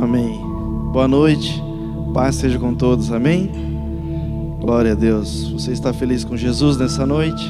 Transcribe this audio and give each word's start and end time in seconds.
Amém. 0.00 0.40
Boa 0.92 1.08
noite. 1.08 1.60
Paz 2.14 2.36
seja 2.36 2.56
com 2.56 2.72
todos. 2.72 3.10
Amém. 3.10 3.50
Glória 4.60 4.92
a 4.92 4.94
Deus. 4.94 5.50
Você 5.50 5.72
está 5.72 5.92
feliz 5.92 6.22
com 6.22 6.36
Jesus 6.36 6.76
nessa 6.76 7.04
noite? 7.04 7.44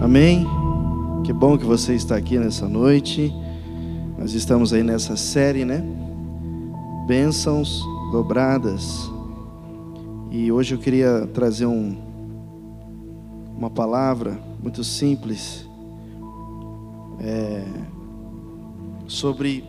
Amém. 0.00 0.46
Que 1.22 1.34
bom 1.34 1.58
que 1.58 1.66
você 1.66 1.94
está 1.94 2.16
aqui 2.16 2.38
nessa 2.38 2.66
noite. 2.66 3.30
Nós 4.18 4.32
estamos 4.32 4.72
aí 4.72 4.82
nessa 4.82 5.18
série, 5.18 5.66
né? 5.66 5.84
Bênçãos 7.06 7.84
dobradas. 8.10 9.10
E 10.30 10.50
hoje 10.50 10.74
eu 10.74 10.78
queria 10.78 11.26
trazer 11.26 11.66
um, 11.66 11.94
uma 13.54 13.68
palavra 13.68 14.40
muito 14.62 14.82
simples 14.82 15.68
é, 17.20 17.64
sobre 19.06 19.62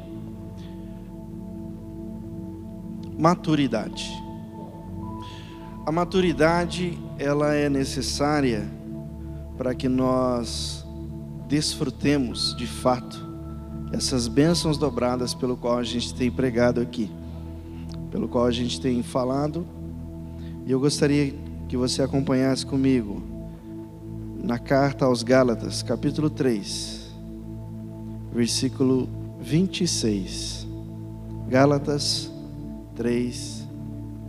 maturidade. 3.21 4.11
A 5.85 5.91
maturidade 5.91 6.98
ela 7.20 7.53
é 7.53 7.70
necessária 7.70 8.67
para 9.55 9.75
que 9.75 9.88
nós 9.88 10.84
desfrutemos 11.48 12.55
de 12.57 12.65
fato 12.65 13.23
essas 13.93 14.27
bênçãos 14.27 14.76
dobradas 14.76 15.35
pelo 15.35 15.55
qual 15.55 15.77
a 15.77 15.84
gente 15.84 16.15
tem 16.15 16.31
pregado 16.31 16.81
aqui, 16.81 17.12
pelo 18.09 18.27
qual 18.27 18.45
a 18.45 18.52
gente 18.52 18.81
tem 18.81 19.03
falado. 19.03 19.67
E 20.65 20.71
eu 20.71 20.79
gostaria 20.79 21.31
que 21.70 21.77
você 21.77 22.01
acompanhasse 22.01 22.65
comigo 22.65 23.21
na 24.43 24.57
carta 24.57 25.05
aos 25.05 25.21
Gálatas, 25.21 25.84
capítulo 25.84 26.27
3, 26.27 27.12
versículo 28.34 29.07
26. 29.40 30.65
Gálatas 31.48 32.30
3, 33.02 33.68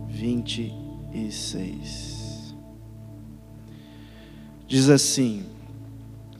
26. 0.09 2.55
Diz 4.67 4.89
assim: 4.89 5.45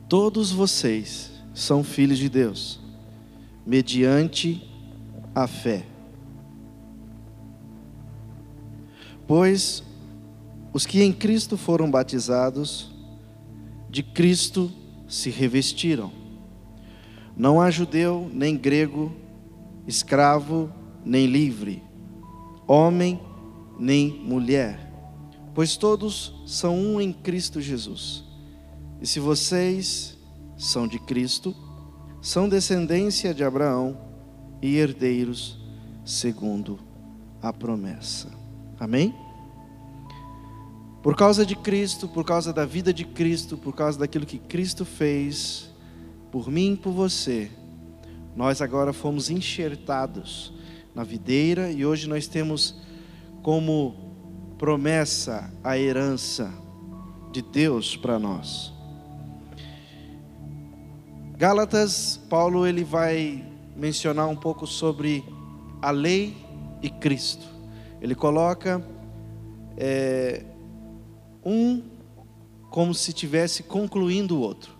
Todos 0.09 0.51
vocês 0.51 1.31
são 1.53 1.83
filhos 1.83 2.17
de 2.17 2.27
Deus, 2.29 2.79
mediante 3.63 4.67
a 5.35 5.45
fé. 5.45 5.85
Pois 9.27 9.83
os 10.73 10.87
que 10.87 11.03
em 11.03 11.13
Cristo 11.13 11.55
foram 11.55 11.91
batizados, 11.91 12.91
de 13.91 14.01
Cristo 14.01 14.71
se 15.07 15.29
revestiram. 15.29 16.11
Não 17.37 17.61
há 17.61 17.69
judeu 17.69 18.27
nem 18.33 18.57
grego, 18.57 19.15
escravo 19.85 20.71
nem 21.05 21.27
livre 21.27 21.92
homem 22.67 23.19
nem 23.79 24.09
mulher, 24.23 24.91
pois 25.53 25.75
todos 25.75 26.33
são 26.45 26.77
um 26.77 27.01
em 27.01 27.11
Cristo 27.11 27.61
Jesus. 27.61 28.23
E 29.01 29.07
se 29.07 29.19
vocês 29.19 30.17
são 30.57 30.87
de 30.87 30.99
Cristo, 30.99 31.55
são 32.21 32.47
descendência 32.47 33.33
de 33.33 33.43
Abraão 33.43 33.97
e 34.61 34.77
herdeiros 34.77 35.59
segundo 36.05 36.79
a 37.41 37.51
promessa. 37.51 38.29
Amém? 38.79 39.13
Por 41.01 41.17
causa 41.17 41.45
de 41.45 41.55
Cristo, 41.55 42.07
por 42.07 42.23
causa 42.23 42.53
da 42.53 42.65
vida 42.65 42.93
de 42.93 43.03
Cristo, 43.03 43.57
por 43.57 43.73
causa 43.73 43.99
daquilo 43.99 44.25
que 44.25 44.37
Cristo 44.37 44.85
fez 44.85 45.69
por 46.31 46.49
mim 46.49 46.73
e 46.73 46.77
por 46.77 46.91
você, 46.91 47.51
nós 48.35 48.61
agora 48.61 48.93
fomos 48.93 49.29
enxertados 49.29 50.53
na 50.93 51.03
videira 51.03 51.71
e 51.71 51.85
hoje 51.85 52.07
nós 52.07 52.27
temos 52.27 52.75
como 53.41 53.95
promessa 54.57 55.51
a 55.63 55.77
herança 55.77 56.53
de 57.31 57.41
Deus 57.41 57.97
para 57.97 58.19
nós. 58.19 58.71
Gálatas, 61.35 62.19
Paulo 62.29 62.65
ele 62.65 62.83
vai 62.83 63.43
mencionar 63.75 64.27
um 64.27 64.35
pouco 64.35 64.67
sobre 64.67 65.23
a 65.81 65.91
lei 65.91 66.37
e 66.81 66.89
Cristo. 66.89 67.45
Ele 67.99 68.13
coloca 68.13 68.85
é, 69.75 70.45
um 71.43 71.81
como 72.69 72.93
se 72.93 73.11
estivesse 73.11 73.63
concluindo 73.63 74.37
o 74.37 74.39
outro. 74.39 74.71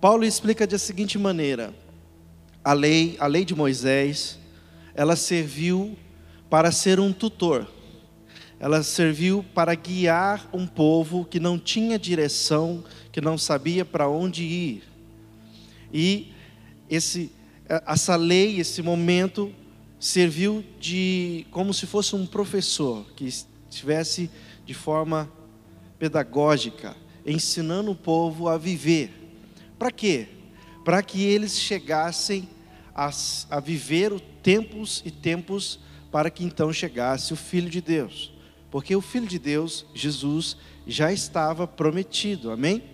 Paulo 0.00 0.24
explica 0.24 0.66
da 0.66 0.78
seguinte 0.78 1.18
maneira: 1.18 1.72
a 2.62 2.72
lei, 2.72 3.16
a 3.18 3.26
lei 3.26 3.44
de 3.44 3.54
Moisés, 3.54 4.38
ela 4.96 5.14
serviu 5.14 5.94
para 6.48 6.72
ser 6.72 6.98
um 6.98 7.12
tutor. 7.12 7.70
Ela 8.58 8.82
serviu 8.82 9.44
para 9.54 9.74
guiar 9.74 10.48
um 10.54 10.66
povo 10.66 11.26
que 11.26 11.38
não 11.38 11.58
tinha 11.58 11.98
direção, 11.98 12.82
que 13.12 13.20
não 13.20 13.36
sabia 13.36 13.84
para 13.84 14.08
onde 14.08 14.42
ir. 14.42 14.84
E 15.92 16.32
esse, 16.88 17.30
essa 17.68 18.16
lei, 18.16 18.58
esse 18.58 18.80
momento, 18.80 19.52
serviu 20.00 20.64
de 20.80 21.46
como 21.50 21.74
se 21.74 21.86
fosse 21.86 22.16
um 22.16 22.26
professor 22.26 23.04
que 23.14 23.26
estivesse 23.26 24.30
de 24.64 24.72
forma 24.72 25.30
pedagógica, 25.98 26.96
ensinando 27.26 27.90
o 27.90 27.96
povo 27.96 28.48
a 28.48 28.56
viver. 28.56 29.10
Para 29.78 29.90
quê? 29.90 30.26
Para 30.82 31.02
que 31.02 31.22
eles 31.22 31.58
chegassem 31.58 32.48
a, 32.94 33.10
a 33.50 33.60
viver 33.60 34.10
o 34.10 34.20
tempos 34.46 35.02
e 35.04 35.10
tempos 35.10 35.80
para 36.12 36.30
que 36.30 36.44
então 36.44 36.72
chegasse 36.72 37.32
o 37.32 37.36
Filho 37.36 37.68
de 37.68 37.80
Deus. 37.80 38.32
Porque 38.70 38.94
o 38.94 39.00
Filho 39.00 39.26
de 39.26 39.40
Deus, 39.40 39.84
Jesus, 39.92 40.56
já 40.86 41.12
estava 41.12 41.66
prometido, 41.66 42.52
amém? 42.52 42.84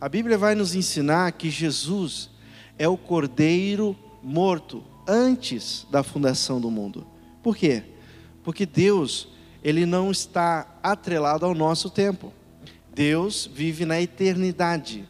A 0.00 0.08
Bíblia 0.08 0.36
vai 0.36 0.56
nos 0.56 0.74
ensinar 0.74 1.30
que 1.30 1.50
Jesus 1.50 2.28
é 2.76 2.88
o 2.88 2.96
cordeiro 2.96 3.96
morto 4.24 4.82
antes 5.06 5.86
da 5.88 6.02
fundação 6.02 6.60
do 6.60 6.68
mundo. 6.68 7.06
Por 7.44 7.56
quê? 7.56 7.84
Porque 8.42 8.66
Deus, 8.66 9.28
ele 9.62 9.86
não 9.86 10.10
está 10.10 10.80
atrelado 10.82 11.46
ao 11.46 11.54
nosso 11.54 11.88
tempo. 11.90 12.32
Deus 12.92 13.48
vive 13.54 13.84
na 13.84 14.00
eternidade. 14.00 15.08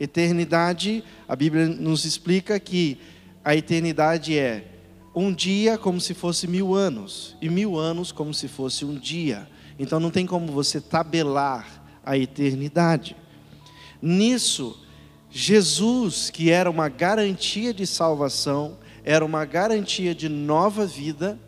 Eternidade, 0.00 1.04
a 1.28 1.36
Bíblia 1.36 1.66
nos 1.66 2.06
explica 2.06 2.58
que 2.58 2.96
a 3.44 3.54
eternidade 3.54 4.38
é 4.38 4.72
um 5.18 5.32
dia 5.32 5.78
como 5.78 5.98
se 5.98 6.12
fosse 6.12 6.46
mil 6.46 6.74
anos, 6.74 7.34
e 7.40 7.48
mil 7.48 7.78
anos 7.78 8.12
como 8.12 8.34
se 8.34 8.46
fosse 8.46 8.84
um 8.84 8.94
dia. 8.94 9.48
Então 9.78 9.98
não 9.98 10.10
tem 10.10 10.26
como 10.26 10.52
você 10.52 10.78
tabelar 10.78 11.82
a 12.04 12.18
eternidade. 12.18 13.16
Nisso, 14.00 14.78
Jesus, 15.30 16.28
que 16.28 16.50
era 16.50 16.70
uma 16.70 16.90
garantia 16.90 17.72
de 17.72 17.86
salvação, 17.86 18.76
era 19.02 19.24
uma 19.24 19.46
garantia 19.46 20.14
de 20.14 20.28
nova 20.28 20.84
vida, 20.84 21.40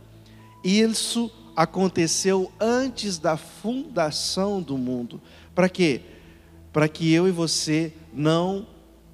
isso 0.64 1.30
aconteceu 1.54 2.50
antes 2.58 3.18
da 3.18 3.36
fundação 3.36 4.62
do 4.62 4.78
mundo. 4.78 5.20
Para 5.54 5.68
quê? 5.68 6.00
Para 6.72 6.88
que 6.88 7.12
eu 7.12 7.28
e 7.28 7.30
você 7.30 7.92
não 8.14 8.66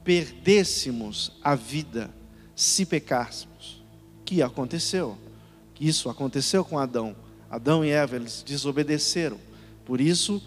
perdêssemos 0.05 1.33
a 1.43 1.57
vida 1.57 2.15
se 2.55 2.87
pecássemos 2.87 3.84
que 4.25 4.43
aconteceu. 4.43 5.17
Isso 5.81 6.09
aconteceu 6.09 6.65
com 6.65 6.79
Adão. 6.79 7.15
Adão 7.51 7.85
e 7.85 7.91
Eva, 7.91 8.17
eles 8.17 8.43
desobedeceram. 8.47 9.39
Por 9.85 10.01
isso, 10.01 10.43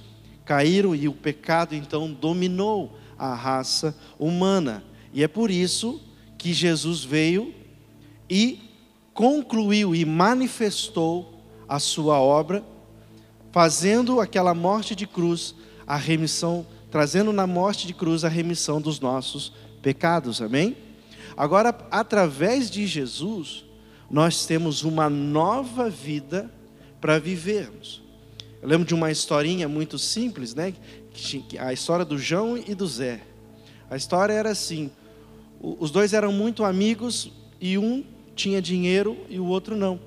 caíram 0.46 0.96
e 0.96 1.08
o 1.08 1.14
pecado 1.14 1.76
então 1.76 2.12
dominou 2.12 2.98
a 3.18 3.34
raça 3.34 3.96
humana. 4.18 4.84
E 5.14 5.24
é 5.24 5.28
por 5.28 5.52
isso 5.52 6.02
que 6.38 6.54
Jesus 6.54 7.04
veio 7.04 7.54
e 8.30 8.60
concluiu 9.14 9.96
e 9.96 10.06
manifestou 10.06 11.42
a 11.68 11.80
sua 11.80 12.20
obra, 12.20 12.64
fazendo 13.52 14.22
aquela 14.22 14.54
morte 14.54 14.96
de 14.96 15.08
cruz 15.08 15.56
a 15.86 15.96
remissão, 15.96 16.66
trazendo 16.92 17.32
na 17.34 17.48
morte 17.48 17.88
de 17.88 17.94
cruz 17.94 18.24
a 18.24 18.30
remissão 18.30 18.80
dos 18.80 19.00
nossos 19.00 19.54
pecados. 19.82 20.42
Amém? 20.42 20.76
Agora, 21.36 21.76
através 21.90 22.70
de 22.70 22.86
Jesus, 22.86 23.66
nós 24.10 24.46
temos 24.46 24.84
uma 24.84 25.10
nova 25.10 25.90
vida 25.90 26.52
para 27.02 27.20
vivermos. 27.20 28.02
Eu 28.62 28.70
lembro 28.70 28.88
de 28.88 28.94
uma 28.94 29.12
historinha 29.12 29.68
muito 29.68 30.00
simples, 30.00 30.56
né? 30.56 30.74
A 31.60 31.74
história 31.74 32.06
do 32.06 32.18
João 32.18 32.58
e 32.58 32.74
do 32.74 32.88
Zé. 32.88 33.22
A 33.90 33.96
história 33.96 34.34
era 34.34 34.50
assim: 34.50 34.90
os 35.62 35.92
dois 35.92 36.14
eram 36.14 36.32
muito 36.32 36.64
amigos 36.64 37.32
e 37.60 37.78
um 37.78 38.04
tinha 38.36 38.62
dinheiro 38.62 39.18
e 39.30 39.40
o 39.40 39.46
outro 39.46 39.76
não. 39.76 40.00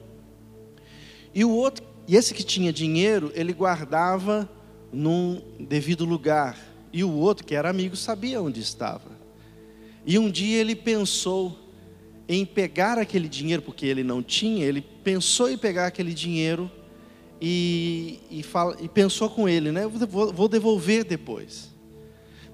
E 1.34 1.44
o 1.44 1.50
outro, 1.50 1.84
e 2.06 2.16
esse 2.16 2.34
que 2.34 2.42
tinha 2.42 2.72
dinheiro, 2.72 3.30
ele 3.34 3.52
guardava 3.52 4.48
num 4.92 5.40
devido 5.58 6.04
lugar. 6.04 6.58
E 6.92 7.04
o 7.04 7.12
outro, 7.12 7.46
que 7.46 7.54
era 7.54 7.70
amigo, 7.70 7.96
sabia 7.96 8.42
onde 8.42 8.60
estava. 8.60 9.10
E 10.04 10.18
um 10.18 10.30
dia 10.30 10.58
ele 10.58 10.74
pensou 10.74 11.56
em 12.32 12.46
pegar 12.46 12.96
aquele 12.96 13.28
dinheiro, 13.28 13.60
porque 13.60 13.84
ele 13.84 14.04
não 14.04 14.22
tinha, 14.22 14.64
ele 14.64 14.80
pensou 14.80 15.50
em 15.50 15.58
pegar 15.58 15.88
aquele 15.88 16.14
dinheiro 16.14 16.70
e, 17.40 18.20
e, 18.30 18.40
fala, 18.44 18.76
e 18.80 18.88
pensou 18.88 19.28
com 19.28 19.48
ele, 19.48 19.72
né? 19.72 19.84
Vou, 19.88 20.32
vou 20.32 20.46
devolver 20.46 21.02
depois. 21.02 21.74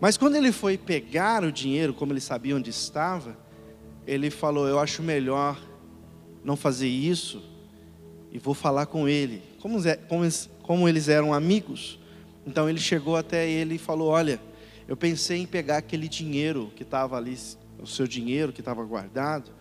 Mas 0.00 0.16
quando 0.16 0.34
ele 0.34 0.50
foi 0.50 0.78
pegar 0.78 1.44
o 1.44 1.52
dinheiro, 1.52 1.92
como 1.92 2.10
ele 2.14 2.22
sabia 2.22 2.56
onde 2.56 2.70
estava, 2.70 3.36
ele 4.06 4.30
falou: 4.30 4.66
Eu 4.66 4.78
acho 4.78 5.02
melhor 5.02 5.60
não 6.42 6.56
fazer 6.56 6.88
isso 6.88 7.42
e 8.32 8.38
vou 8.38 8.54
falar 8.54 8.86
com 8.86 9.06
ele. 9.06 9.42
Como, 9.60 9.78
como, 10.08 10.26
como 10.62 10.88
eles 10.88 11.06
eram 11.06 11.34
amigos, 11.34 11.98
então 12.46 12.66
ele 12.66 12.80
chegou 12.80 13.14
até 13.14 13.46
ele 13.46 13.74
e 13.74 13.78
falou: 13.78 14.08
Olha, 14.08 14.40
eu 14.88 14.96
pensei 14.96 15.42
em 15.42 15.46
pegar 15.46 15.76
aquele 15.76 16.08
dinheiro 16.08 16.72
que 16.74 16.82
estava 16.82 17.18
ali, 17.18 17.36
o 17.78 17.86
seu 17.86 18.06
dinheiro 18.06 18.54
que 18.54 18.62
estava 18.62 18.82
guardado. 18.82 19.55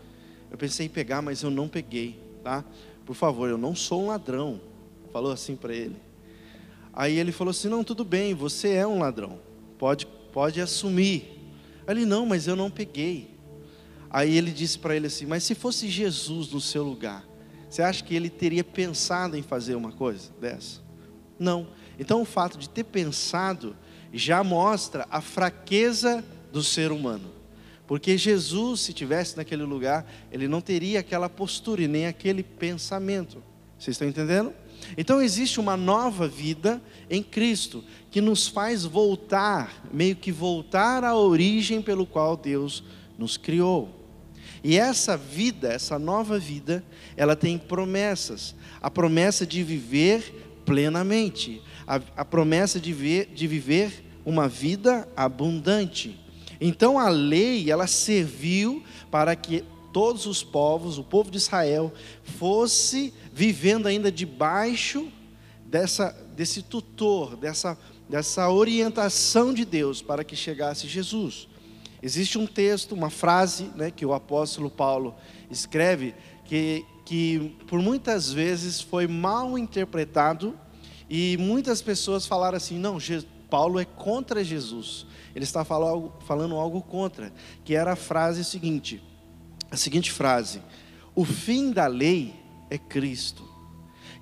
Eu 0.55 0.57
pensei 0.57 0.85
em 0.85 0.89
pegar, 0.89 1.21
mas 1.21 1.43
eu 1.43 1.51
não 1.51 1.67
peguei, 1.67 2.17
tá? 2.41 2.63
Por 3.05 3.13
favor, 3.13 3.49
eu 3.49 3.57
não 3.57 3.75
sou 3.75 4.03
um 4.03 4.07
ladrão. 4.07 4.61
Falou 5.11 5.29
assim 5.29 5.53
para 5.53 5.73
ele. 5.73 5.97
Aí 6.93 7.19
ele 7.19 7.33
falou 7.33 7.51
assim: 7.51 7.67
Não, 7.67 7.83
tudo 7.83 8.05
bem, 8.05 8.33
você 8.33 8.69
é 8.69 8.87
um 8.87 8.99
ladrão. 8.99 9.37
Pode, 9.77 10.07
pode 10.31 10.61
assumir. 10.61 11.41
Ele: 11.85 12.05
Não, 12.05 12.25
mas 12.25 12.47
eu 12.47 12.55
não 12.55 12.71
peguei. 12.71 13.37
Aí 14.09 14.37
ele 14.37 14.49
disse 14.49 14.79
para 14.79 14.95
ele 14.95 15.07
assim: 15.07 15.25
Mas 15.25 15.43
se 15.43 15.53
fosse 15.53 15.89
Jesus 15.89 16.49
no 16.53 16.61
seu 16.61 16.85
lugar, 16.85 17.27
você 17.69 17.81
acha 17.81 18.01
que 18.01 18.15
ele 18.15 18.29
teria 18.29 18.63
pensado 18.63 19.35
em 19.35 19.41
fazer 19.41 19.75
uma 19.75 19.91
coisa 19.91 20.31
dessa? 20.39 20.79
Não. 21.37 21.67
Então 21.99 22.21
o 22.21 22.25
fato 22.25 22.57
de 22.57 22.69
ter 22.69 22.85
pensado 22.85 23.75
já 24.13 24.41
mostra 24.41 25.05
a 25.11 25.19
fraqueza 25.19 26.23
do 26.49 26.63
ser 26.63 26.93
humano. 26.93 27.34
Porque 27.87 28.17
Jesus, 28.17 28.81
se 28.81 28.93
tivesse 28.93 29.37
naquele 29.37 29.63
lugar, 29.63 30.05
ele 30.31 30.47
não 30.47 30.61
teria 30.61 30.99
aquela 30.99 31.29
postura 31.29 31.83
e 31.83 31.87
nem 31.87 32.07
aquele 32.07 32.41
pensamento. 32.41 33.43
Vocês 33.77 33.95
estão 33.95 34.07
entendendo? 34.07 34.53
Então 34.97 35.21
existe 35.21 35.59
uma 35.59 35.77
nova 35.77 36.27
vida 36.27 36.81
em 37.09 37.21
Cristo 37.21 37.83
que 38.09 38.21
nos 38.21 38.47
faz 38.47 38.83
voltar, 38.83 39.85
meio 39.91 40.15
que 40.15 40.31
voltar 40.31 41.03
à 41.03 41.15
origem 41.15 41.81
pelo 41.81 42.05
qual 42.05 42.35
Deus 42.35 42.83
nos 43.17 43.37
criou. 43.37 43.89
E 44.63 44.77
essa 44.77 45.15
vida, 45.15 45.67
essa 45.67 45.99
nova 45.99 46.39
vida, 46.39 46.83
ela 47.15 47.35
tem 47.35 47.57
promessas. 47.57 48.55
A 48.81 48.89
promessa 48.89 49.45
de 49.45 49.63
viver 49.63 50.61
plenamente, 50.65 51.61
a, 51.85 52.01
a 52.17 52.25
promessa 52.25 52.79
de, 52.79 52.91
ver, 52.91 53.27
de 53.33 53.45
viver 53.47 54.03
uma 54.25 54.47
vida 54.47 55.07
abundante. 55.15 56.19
Então 56.59 56.97
a 56.97 57.09
lei, 57.09 57.69
ela 57.69 57.87
serviu 57.87 58.83
para 59.11 59.35
que 59.35 59.63
todos 59.91 60.25
os 60.25 60.43
povos, 60.43 60.97
o 60.97 61.03
povo 61.03 61.31
de 61.31 61.37
Israel, 61.37 61.93
fosse 62.23 63.13
vivendo 63.31 63.87
ainda 63.87 64.11
debaixo 64.11 65.07
dessa, 65.65 66.11
desse 66.35 66.61
tutor, 66.61 67.35
dessa, 67.35 67.77
dessa 68.09 68.49
orientação 68.49 69.53
de 69.53 69.63
Deus 69.63 70.01
para 70.01 70.23
que 70.23 70.35
chegasse 70.35 70.87
Jesus. 70.87 71.47
Existe 72.01 72.37
um 72.37 72.45
texto, 72.45 72.93
uma 72.93 73.09
frase 73.09 73.71
né, 73.75 73.89
que 73.89 74.05
o 74.05 74.13
apóstolo 74.13 74.69
Paulo 74.69 75.15
escreve, 75.49 76.13
que, 76.43 76.85
que 77.03 77.55
por 77.67 77.81
muitas 77.81 78.31
vezes 78.31 78.79
foi 78.79 79.07
mal 79.07 79.57
interpretado 79.57 80.57
e 81.09 81.37
muitas 81.39 81.81
pessoas 81.81 82.25
falaram 82.25 82.57
assim: 82.57 82.77
não, 82.77 82.99
Paulo 83.49 83.79
é 83.79 83.85
contra 83.85 84.43
Jesus. 84.43 85.05
Ele 85.35 85.43
está 85.43 85.63
falando, 85.63 86.13
falando 86.25 86.55
algo 86.55 86.81
contra, 86.81 87.31
que 87.63 87.75
era 87.75 87.93
a 87.93 87.95
frase 87.95 88.43
seguinte: 88.43 89.01
a 89.69 89.77
seguinte 89.77 90.11
frase: 90.11 90.61
O 91.13 91.25
fim 91.25 91.71
da 91.71 91.87
lei 91.87 92.33
é 92.69 92.77
Cristo. 92.77 93.43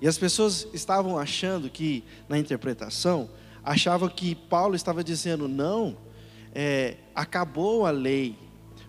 E 0.00 0.08
as 0.08 0.18
pessoas 0.18 0.66
estavam 0.74 1.18
achando 1.18 1.70
que, 1.70 2.04
na 2.28 2.38
interpretação, 2.38 3.30
achavam 3.62 4.08
que 4.08 4.34
Paulo 4.34 4.74
estava 4.74 5.02
dizendo: 5.02 5.48
não, 5.48 5.96
é, 6.54 6.96
acabou 7.14 7.86
a 7.86 7.90
lei, 7.90 8.36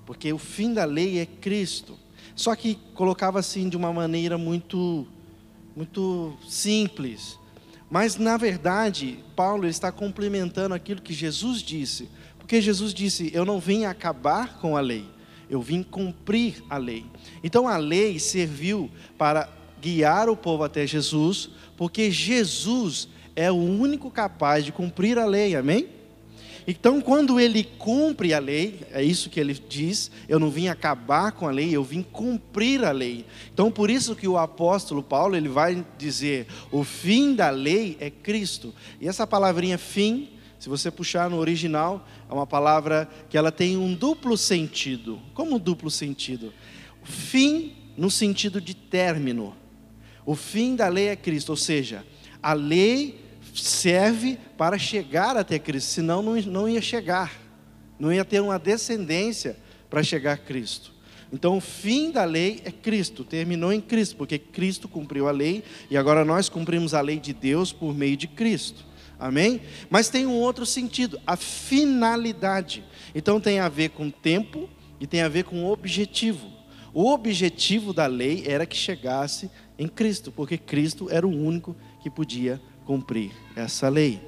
porque 0.05 0.31
o 0.33 0.37
fim 0.37 0.73
da 0.73 0.85
lei 0.85 1.19
é 1.19 1.25
Cristo. 1.25 1.97
Só 2.35 2.53
que 2.55 2.75
colocava 2.93 3.39
assim 3.39 3.69
de 3.69 3.77
uma 3.77 3.93
maneira 3.93 4.37
muito, 4.37 5.07
muito 5.75 6.37
simples. 6.47 7.39
Mas 7.95 8.17
na 8.17 8.35
verdade, 8.35 9.23
Paulo 9.37 9.65
está 9.65 9.89
complementando 9.89 10.75
aquilo 10.75 11.01
que 11.01 11.13
Jesus 11.13 11.61
disse, 11.61 12.09
porque 12.37 12.59
Jesus 12.59 12.93
disse: 12.93 13.31
Eu 13.33 13.45
não 13.45 13.57
vim 13.57 13.85
acabar 13.85 14.59
com 14.59 14.75
a 14.75 14.81
lei, 14.81 15.05
eu 15.49 15.61
vim 15.61 15.81
cumprir 15.81 16.61
a 16.69 16.75
lei. 16.75 17.05
Então 17.41 17.69
a 17.69 17.77
lei 17.77 18.19
serviu 18.19 18.91
para 19.17 19.47
guiar 19.81 20.27
o 20.27 20.35
povo 20.35 20.65
até 20.65 20.85
Jesus, 20.85 21.49
porque 21.77 22.11
Jesus 22.11 23.07
é 23.33 23.49
o 23.49 23.55
único 23.55 24.11
capaz 24.11 24.65
de 24.65 24.73
cumprir 24.73 25.17
a 25.17 25.25
lei, 25.25 25.55
amém? 25.55 25.87
Então, 26.67 26.99
quando 26.99 27.39
ele 27.39 27.63
cumpre 27.63 28.33
a 28.33 28.39
lei, 28.39 28.81
é 28.91 29.03
isso 29.03 29.29
que 29.29 29.39
ele 29.39 29.53
diz: 29.53 30.09
eu 30.27 30.39
não 30.39 30.49
vim 30.49 30.67
acabar 30.67 31.31
com 31.31 31.47
a 31.47 31.51
lei, 31.51 31.75
eu 31.75 31.83
vim 31.83 32.01
cumprir 32.01 32.83
a 32.83 32.91
lei. 32.91 33.25
Então, 33.53 33.71
por 33.71 33.89
isso 33.89 34.15
que 34.15 34.27
o 34.27 34.37
apóstolo 34.37 35.03
Paulo 35.03 35.35
ele 35.35 35.49
vai 35.49 35.85
dizer: 35.97 36.47
o 36.71 36.83
fim 36.83 37.35
da 37.35 37.49
lei 37.51 37.97
é 37.99 38.09
Cristo. 38.09 38.73
E 38.99 39.07
essa 39.07 39.27
palavrinha 39.27 39.77
fim, 39.77 40.29
se 40.57 40.67
você 40.67 40.89
puxar 40.89 41.29
no 41.29 41.37
original, 41.37 42.07
é 42.27 42.33
uma 42.33 42.47
palavra 42.47 43.07
que 43.29 43.37
ela 43.37 43.51
tem 43.51 43.77
um 43.77 43.93
duplo 43.93 44.35
sentido. 44.35 45.21
Como 45.35 45.59
duplo 45.59 45.91
sentido? 45.91 46.51
Fim 47.03 47.73
no 47.95 48.09
sentido 48.09 48.59
de 48.59 48.73
término. 48.73 49.55
O 50.25 50.33
fim 50.35 50.75
da 50.75 50.87
lei 50.87 51.09
é 51.09 51.15
Cristo, 51.15 51.49
ou 51.49 51.55
seja, 51.55 52.03
a 52.41 52.53
lei 52.53 53.24
serve 53.61 54.37
para 54.57 54.77
chegar 54.77 55.37
até 55.37 55.57
Cristo, 55.57 55.89
senão 55.89 56.21
não, 56.21 56.67
ia 56.67 56.81
chegar, 56.81 57.31
não 57.99 58.11
ia 58.11 58.25
ter 58.25 58.41
uma 58.41 58.59
descendência 58.59 59.57
para 59.89 60.03
chegar 60.03 60.33
a 60.33 60.37
Cristo. 60.37 60.93
Então, 61.31 61.57
o 61.57 61.61
fim 61.61 62.11
da 62.11 62.23
lei 62.23 62.61
é 62.63 62.71
Cristo, 62.71 63.23
terminou 63.23 63.73
em 63.73 63.81
Cristo, 63.81 64.15
porque 64.15 64.37
Cristo 64.37 64.87
cumpriu 64.87 65.27
a 65.27 65.31
lei 65.31 65.63
e 65.89 65.97
agora 65.97 66.23
nós 66.23 66.49
cumprimos 66.49 66.93
a 66.93 67.01
lei 67.01 67.19
de 67.19 67.33
Deus 67.33 67.73
por 67.73 67.93
meio 67.93 68.15
de 68.15 68.27
Cristo. 68.27 68.85
Amém? 69.19 69.61
Mas 69.89 70.09
tem 70.09 70.25
um 70.25 70.35
outro 70.35 70.65
sentido, 70.65 71.19
a 71.25 71.35
finalidade. 71.35 72.83
Então, 73.13 73.39
tem 73.39 73.59
a 73.59 73.69
ver 73.69 73.89
com 73.89 74.09
tempo 74.09 74.69
e 74.99 75.07
tem 75.07 75.21
a 75.21 75.29
ver 75.29 75.43
com 75.43 75.65
objetivo. 75.65 76.51
O 76.93 77.11
objetivo 77.11 77.91
da 77.91 78.05
lei 78.05 78.43
era 78.45 78.65
que 78.65 78.77
chegasse 78.77 79.49
em 79.77 79.87
Cristo, 79.87 80.31
porque 80.31 80.57
Cristo 80.57 81.09
era 81.09 81.27
o 81.27 81.29
único 81.29 81.75
que 82.01 82.09
podia 82.09 82.61
cumprir 82.85 83.31
essa 83.55 83.89
lei. 83.89 84.21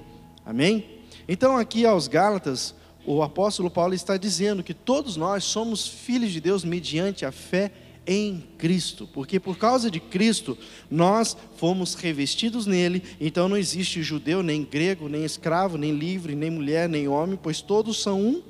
Amém? 0.45 0.85
Então, 1.27 1.57
aqui 1.57 1.85
aos 1.85 2.07
Gálatas, 2.07 2.73
o 3.05 3.21
apóstolo 3.21 3.69
Paulo 3.69 3.93
está 3.93 4.17
dizendo 4.17 4.63
que 4.63 4.73
todos 4.73 5.15
nós 5.15 5.43
somos 5.43 5.87
filhos 5.87 6.31
de 6.31 6.41
Deus 6.41 6.63
mediante 6.63 7.25
a 7.25 7.31
fé 7.31 7.71
em 8.07 8.41
Cristo, 8.57 9.07
porque 9.13 9.37
por 9.37 9.57
causa 9.57 9.91
de 9.91 9.99
Cristo 9.99 10.57
nós 10.89 11.35
fomos 11.57 11.93
revestidos 11.93 12.65
nele, 12.65 13.03
então 13.19 13.49
não 13.49 13.57
existe 13.57 14.01
judeu, 14.01 14.41
nem 14.41 14.63
grego, 14.63 15.09
nem 15.09 15.25
escravo, 15.25 15.77
nem 15.77 15.91
livre, 15.91 16.33
nem 16.33 16.49
mulher, 16.49 16.87
nem 16.87 17.07
homem, 17.09 17.37
pois 17.41 17.59
todos 17.59 18.01
são 18.01 18.21
um 18.21 18.43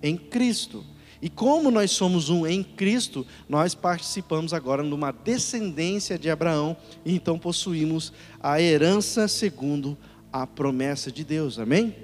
em 0.00 0.16
Cristo. 0.16 0.84
E 1.22 1.28
como 1.28 1.70
nós 1.70 1.90
somos 1.90 2.30
um 2.30 2.46
em 2.46 2.62
Cristo, 2.62 3.26
nós 3.48 3.74
participamos 3.74 4.54
agora 4.54 4.82
numa 4.82 5.12
descendência 5.12 6.18
de 6.18 6.30
Abraão 6.30 6.76
e 7.04 7.14
então 7.14 7.38
possuímos 7.38 8.12
a 8.40 8.60
herança 8.60 9.28
segundo 9.28 9.98
a 10.32 10.46
promessa 10.46 11.12
de 11.12 11.22
Deus. 11.22 11.58
Amém? 11.58 11.94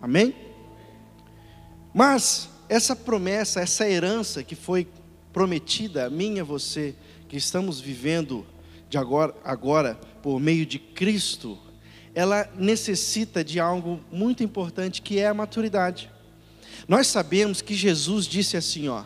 Amém? 0.00 0.34
Mas 1.92 2.48
essa 2.68 2.96
promessa, 2.96 3.60
essa 3.60 3.88
herança 3.88 4.42
que 4.42 4.54
foi 4.54 4.88
prometida 5.32 6.06
a 6.06 6.10
mim 6.10 6.36
e 6.36 6.40
a 6.40 6.44
você, 6.44 6.94
que 7.28 7.36
estamos 7.36 7.80
vivendo 7.80 8.46
de 8.88 8.96
agora, 8.96 9.34
agora 9.44 9.94
por 10.22 10.40
meio 10.40 10.64
de 10.64 10.78
Cristo, 10.78 11.58
ela 12.14 12.48
necessita 12.56 13.44
de 13.44 13.60
algo 13.60 14.00
muito 14.10 14.42
importante 14.42 15.02
que 15.02 15.18
é 15.18 15.28
a 15.28 15.34
maturidade. 15.34 16.10
Nós 16.88 17.08
sabemos 17.08 17.60
que 17.60 17.74
Jesus 17.74 18.26
disse 18.26 18.56
assim, 18.56 18.88
ó: 18.88 19.02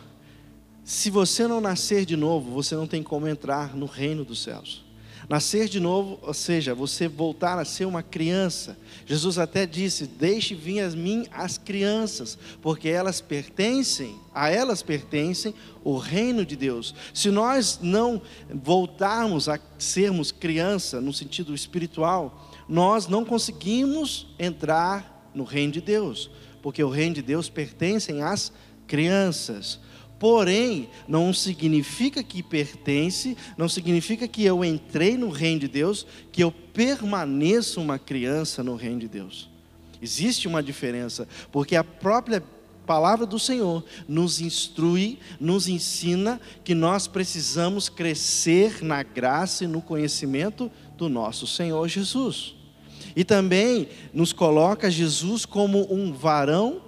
Se 0.83 1.09
você 1.09 1.47
não 1.47 1.59
nascer 1.59 2.05
de 2.05 2.15
novo, 2.15 2.51
você 2.51 2.75
não 2.75 2.85
tem 2.85 3.01
como 3.01 3.27
entrar 3.27 3.75
no 3.75 3.85
reino 3.85 4.23
dos 4.23 4.43
céus. 4.43 4.83
Nascer 5.29 5.69
de 5.69 5.79
novo, 5.79 6.19
ou 6.21 6.33
seja, 6.33 6.75
você 6.75 7.07
voltar 7.07 7.57
a 7.57 7.63
ser 7.63 7.85
uma 7.85 8.03
criança. 8.03 8.77
Jesus 9.05 9.37
até 9.37 9.65
disse: 9.65 10.05
Deixe 10.05 10.53
vir 10.53 10.81
a 10.81 10.89
mim 10.89 11.25
as 11.31 11.57
crianças, 11.57 12.37
porque 12.61 12.89
elas 12.89 13.21
pertencem, 13.21 14.15
a 14.33 14.49
elas 14.49 14.83
pertencem 14.83 15.53
o 15.83 15.97
reino 15.97 16.45
de 16.45 16.55
Deus. 16.55 16.93
Se 17.13 17.31
nós 17.31 17.79
não 17.81 18.21
voltarmos 18.53 19.47
a 19.47 19.59
sermos 19.79 20.31
criança 20.31 20.99
no 20.99 21.13
sentido 21.13 21.55
espiritual, 21.55 22.49
nós 22.67 23.07
não 23.07 23.23
conseguimos 23.23 24.27
entrar 24.37 25.31
no 25.33 25.45
reino 25.45 25.73
de 25.73 25.81
Deus 25.81 26.29
porque 26.61 26.83
o 26.83 26.89
reino 26.89 27.15
de 27.15 27.21
Deus 27.21 27.49
pertence 27.49 28.11
às 28.21 28.51
crianças. 28.87 29.79
Porém, 30.19 30.87
não 31.07 31.33
significa 31.33 32.21
que 32.21 32.43
pertence, 32.43 33.35
não 33.57 33.67
significa 33.67 34.27
que 34.27 34.45
eu 34.45 34.63
entrei 34.63 35.17
no 35.17 35.29
reino 35.29 35.61
de 35.61 35.67
Deus, 35.67 36.05
que 36.31 36.43
eu 36.43 36.51
permaneço 36.51 37.81
uma 37.81 37.97
criança 37.97 38.63
no 38.63 38.75
reino 38.75 38.99
de 38.99 39.07
Deus. 39.07 39.49
Existe 39.99 40.47
uma 40.47 40.61
diferença, 40.61 41.27
porque 41.51 41.75
a 41.75 41.83
própria 41.83 42.43
palavra 42.85 43.25
do 43.25 43.39
Senhor 43.39 43.83
nos 44.07 44.41
instrui, 44.41 45.17
nos 45.39 45.67
ensina 45.67 46.39
que 46.63 46.75
nós 46.75 47.07
precisamos 47.07 47.89
crescer 47.89 48.83
na 48.83 49.01
graça 49.01 49.63
e 49.63 49.67
no 49.67 49.81
conhecimento 49.81 50.71
do 50.97 51.07
nosso 51.09 51.47
Senhor 51.47 51.87
Jesus. 51.87 52.60
E 53.15 53.23
também 53.23 53.89
nos 54.13 54.33
coloca 54.33 54.89
Jesus 54.89 55.45
como 55.45 55.91
um 55.93 56.13
varão 56.13 56.81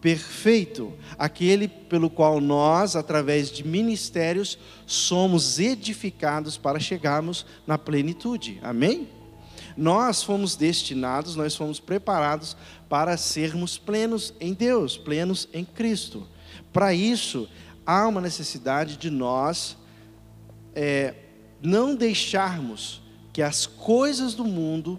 perfeito, 0.00 0.92
aquele 1.18 1.66
pelo 1.66 2.08
qual 2.08 2.40
nós, 2.40 2.94
através 2.94 3.50
de 3.50 3.66
ministérios, 3.66 4.58
somos 4.86 5.58
edificados 5.58 6.56
para 6.56 6.78
chegarmos 6.78 7.44
na 7.66 7.76
plenitude. 7.76 8.58
Amém? 8.62 9.08
Nós 9.76 10.22
fomos 10.22 10.56
destinados, 10.56 11.36
nós 11.36 11.54
fomos 11.54 11.78
preparados 11.78 12.56
para 12.88 13.16
sermos 13.16 13.78
plenos 13.78 14.34
em 14.40 14.52
Deus, 14.52 14.96
plenos 14.96 15.48
em 15.52 15.64
Cristo. 15.64 16.26
Para 16.72 16.92
isso, 16.94 17.48
há 17.86 18.06
uma 18.06 18.20
necessidade 18.20 18.96
de 18.96 19.10
nós 19.10 19.76
é, 20.74 21.14
não 21.62 21.94
deixarmos 21.94 23.02
que 23.32 23.42
as 23.42 23.66
coisas 23.66 24.34
do 24.34 24.44
mundo 24.44 24.98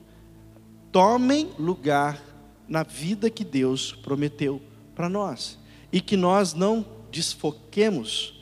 tomem 0.91 1.49
lugar 1.57 2.21
na 2.67 2.83
vida 2.83 3.29
que 3.29 3.43
Deus 3.43 3.93
prometeu 3.93 4.61
para 4.95 5.09
nós 5.09 5.57
e 5.91 5.99
que 6.01 6.15
nós 6.15 6.53
não 6.53 6.85
desfoquemos 7.11 8.33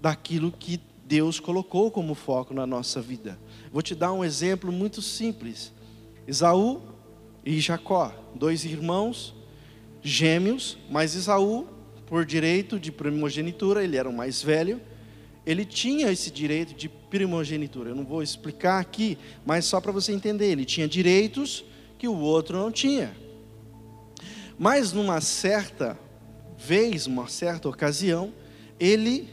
daquilo 0.00 0.52
que 0.52 0.80
Deus 1.04 1.40
colocou 1.40 1.90
como 1.90 2.14
foco 2.14 2.54
na 2.54 2.66
nossa 2.66 3.00
vida. 3.00 3.38
Vou 3.72 3.82
te 3.82 3.94
dar 3.94 4.12
um 4.12 4.24
exemplo 4.24 4.72
muito 4.72 5.02
simples. 5.02 5.72
Esaú 6.26 6.80
e 7.44 7.60
Jacó, 7.60 8.14
dois 8.34 8.64
irmãos 8.64 9.34
gêmeos, 10.02 10.78
mas 10.90 11.14
Esaú, 11.14 11.66
por 12.06 12.24
direito 12.24 12.78
de 12.78 12.90
primogenitura, 12.90 13.84
ele 13.84 13.96
era 13.96 14.08
o 14.08 14.12
mais 14.12 14.42
velho, 14.42 14.80
ele 15.44 15.64
tinha 15.64 16.10
esse 16.10 16.30
direito 16.30 16.74
de 16.74 16.88
primogenitura. 16.88 17.90
Eu 17.90 17.96
não 17.96 18.04
vou 18.04 18.22
explicar 18.22 18.80
aqui, 18.80 19.18
mas 19.44 19.64
só 19.64 19.80
para 19.80 19.92
você 19.92 20.12
entender, 20.12 20.50
ele 20.50 20.64
tinha 20.64 20.86
direitos 20.86 21.64
que 22.02 22.08
o 22.08 22.18
outro 22.18 22.58
não 22.58 22.72
tinha. 22.72 23.16
Mas 24.58 24.92
numa 24.92 25.20
certa 25.20 25.96
vez, 26.58 27.06
uma 27.06 27.28
certa 27.28 27.68
ocasião, 27.68 28.32
ele 28.76 29.28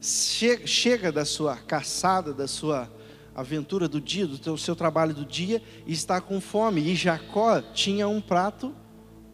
che 0.00 0.64
chega 0.64 1.10
da 1.10 1.24
sua 1.24 1.56
caçada, 1.56 2.32
da 2.32 2.46
sua 2.46 2.88
aventura 3.34 3.88
do 3.88 4.00
dia, 4.00 4.28
do 4.28 4.56
seu 4.56 4.76
trabalho 4.76 5.12
do 5.12 5.24
dia, 5.24 5.60
e 5.84 5.92
está 5.92 6.20
com 6.20 6.40
fome. 6.40 6.82
E 6.82 6.94
Jacó 6.94 7.60
tinha 7.60 8.06
um 8.06 8.20
prato 8.20 8.72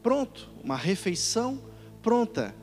pronto, 0.03 0.49
uma 0.65 0.75
refeição 0.75 1.61
pronta. 2.03 2.55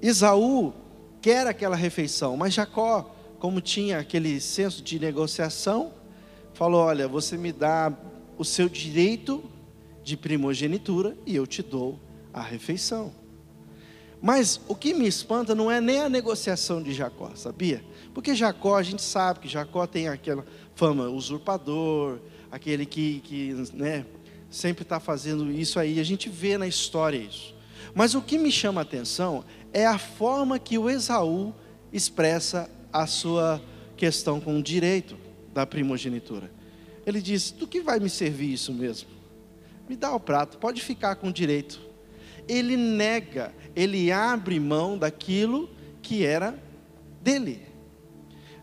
Esaú 0.00 0.72
quer 1.20 1.48
aquela 1.48 1.74
refeição, 1.74 2.36
mas 2.36 2.54
Jacó, 2.54 3.12
como 3.40 3.60
tinha 3.60 3.98
aquele 3.98 4.40
senso 4.40 4.84
de 4.84 5.00
negociação, 5.00 5.92
falou: 6.54 6.82
Olha, 6.82 7.08
você 7.08 7.36
me 7.36 7.50
dá 7.50 7.92
o 8.38 8.44
seu 8.44 8.68
direito 8.68 9.42
de 10.02 10.16
primogenitura 10.16 11.16
e 11.26 11.34
eu 11.34 11.46
te 11.46 11.62
dou 11.62 11.98
a 12.32 12.40
refeição. 12.40 13.12
Mas 14.20 14.60
o 14.66 14.74
que 14.74 14.94
me 14.94 15.06
espanta 15.06 15.54
não 15.54 15.70
é 15.70 15.80
nem 15.80 16.00
a 16.00 16.08
negociação 16.08 16.82
de 16.82 16.92
Jacó, 16.92 17.30
sabia? 17.34 17.84
Porque 18.14 18.34
Jacó, 18.34 18.76
a 18.76 18.82
gente 18.82 19.02
sabe 19.02 19.40
que 19.40 19.48
Jacó 19.48 19.86
tem 19.86 20.08
aquela 20.08 20.44
fama 20.74 21.08
usurpador, 21.08 22.18
aquele 22.50 22.86
que, 22.86 23.20
que 23.20 23.54
né, 23.74 24.06
sempre 24.50 24.82
está 24.82 24.98
fazendo 24.98 25.50
isso 25.50 25.78
aí, 25.78 26.00
a 26.00 26.04
gente 26.04 26.28
vê 26.28 26.56
na 26.56 26.66
história 26.66 27.18
isso. 27.18 27.54
Mas 27.94 28.14
o 28.14 28.22
que 28.22 28.38
me 28.38 28.50
chama 28.50 28.80
a 28.80 28.82
atenção 28.82 29.44
é 29.72 29.86
a 29.86 29.98
forma 29.98 30.58
que 30.58 30.78
o 30.78 30.88
Esaú 30.88 31.54
expressa 31.92 32.70
a 32.92 33.06
sua 33.06 33.60
questão 33.96 34.40
com 34.40 34.58
o 34.58 34.62
direito 34.62 35.16
da 35.52 35.66
primogenitura. 35.66 36.50
Ele 37.06 37.22
diz: 37.22 37.52
Do 37.52 37.66
que 37.66 37.80
vai 37.80 38.00
me 38.00 38.10
servir 38.10 38.52
isso 38.52 38.72
mesmo? 38.72 39.08
Me 39.88 39.96
dá 39.96 40.12
o 40.12 40.20
prato, 40.20 40.58
pode 40.58 40.82
ficar 40.82 41.14
com 41.16 41.30
direito. 41.30 41.80
Ele 42.48 42.76
nega, 42.76 43.54
ele 43.74 44.10
abre 44.10 44.58
mão 44.58 44.98
daquilo 44.98 45.70
que 46.02 46.24
era 46.24 46.60
dele. 47.22 47.62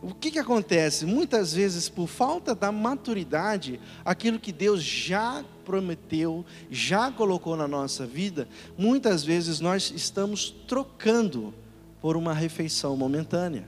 O 0.02 0.14
que, 0.14 0.32
que 0.32 0.40
acontece? 0.40 1.06
Muitas 1.06 1.54
vezes, 1.54 1.88
por 1.88 2.08
falta 2.08 2.54
da 2.54 2.74
maturidade, 2.74 3.80
aquilo 4.04 4.38
que 4.38 4.52
Deus 4.52 4.84
já 4.84 5.46
prometeu, 5.64 6.46
já 6.70 7.10
colocou 7.10 7.56
na 7.56 7.70
nossa 7.70 8.06
vida, 8.06 8.50
muitas 8.78 9.24
vezes 9.24 9.62
nós 9.62 9.94
estamos 9.96 10.54
trocando 10.68 11.54
por 12.02 12.18
uma 12.18 12.34
refeição 12.34 12.98
momentânea. 12.98 13.66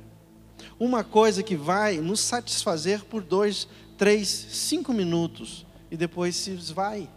Uma 0.78 1.06
coisa 1.06 1.42
que 1.42 1.56
vai 1.56 2.00
nos 2.00 2.20
satisfazer 2.20 3.06
por 3.06 3.24
dois, 3.24 3.66
três, 3.98 4.28
cinco 4.28 4.94
minutos 4.94 5.66
e 5.90 5.98
depois 5.98 6.36
se 6.36 6.52
vai. 6.74 7.10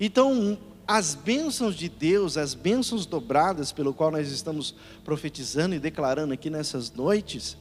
Então, 0.00 0.58
as 0.86 1.14
bênçãos 1.14 1.74
de 1.74 1.88
Deus, 1.88 2.36
as 2.36 2.54
bênçãos 2.54 3.06
dobradas 3.06 3.72
pelo 3.72 3.94
qual 3.94 4.10
nós 4.10 4.30
estamos 4.30 4.74
profetizando 5.04 5.74
e 5.74 5.78
declarando 5.78 6.34
aqui 6.34 6.50
nessas 6.50 6.90
noites, 6.92 7.56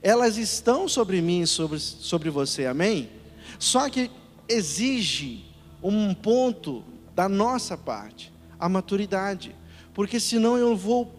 elas 0.00 0.36
estão 0.36 0.88
sobre 0.88 1.20
mim 1.20 1.42
e 1.42 1.46
sobre, 1.46 1.78
sobre 1.78 2.30
você, 2.30 2.66
amém? 2.66 3.10
Só 3.58 3.88
que 3.90 4.10
exige 4.48 5.44
um 5.82 6.14
ponto 6.14 6.84
da 7.14 7.28
nossa 7.28 7.76
parte, 7.76 8.32
a 8.58 8.68
maturidade, 8.68 9.54
porque 9.92 10.18
senão 10.18 10.56
eu 10.56 10.76
vou 10.76 11.12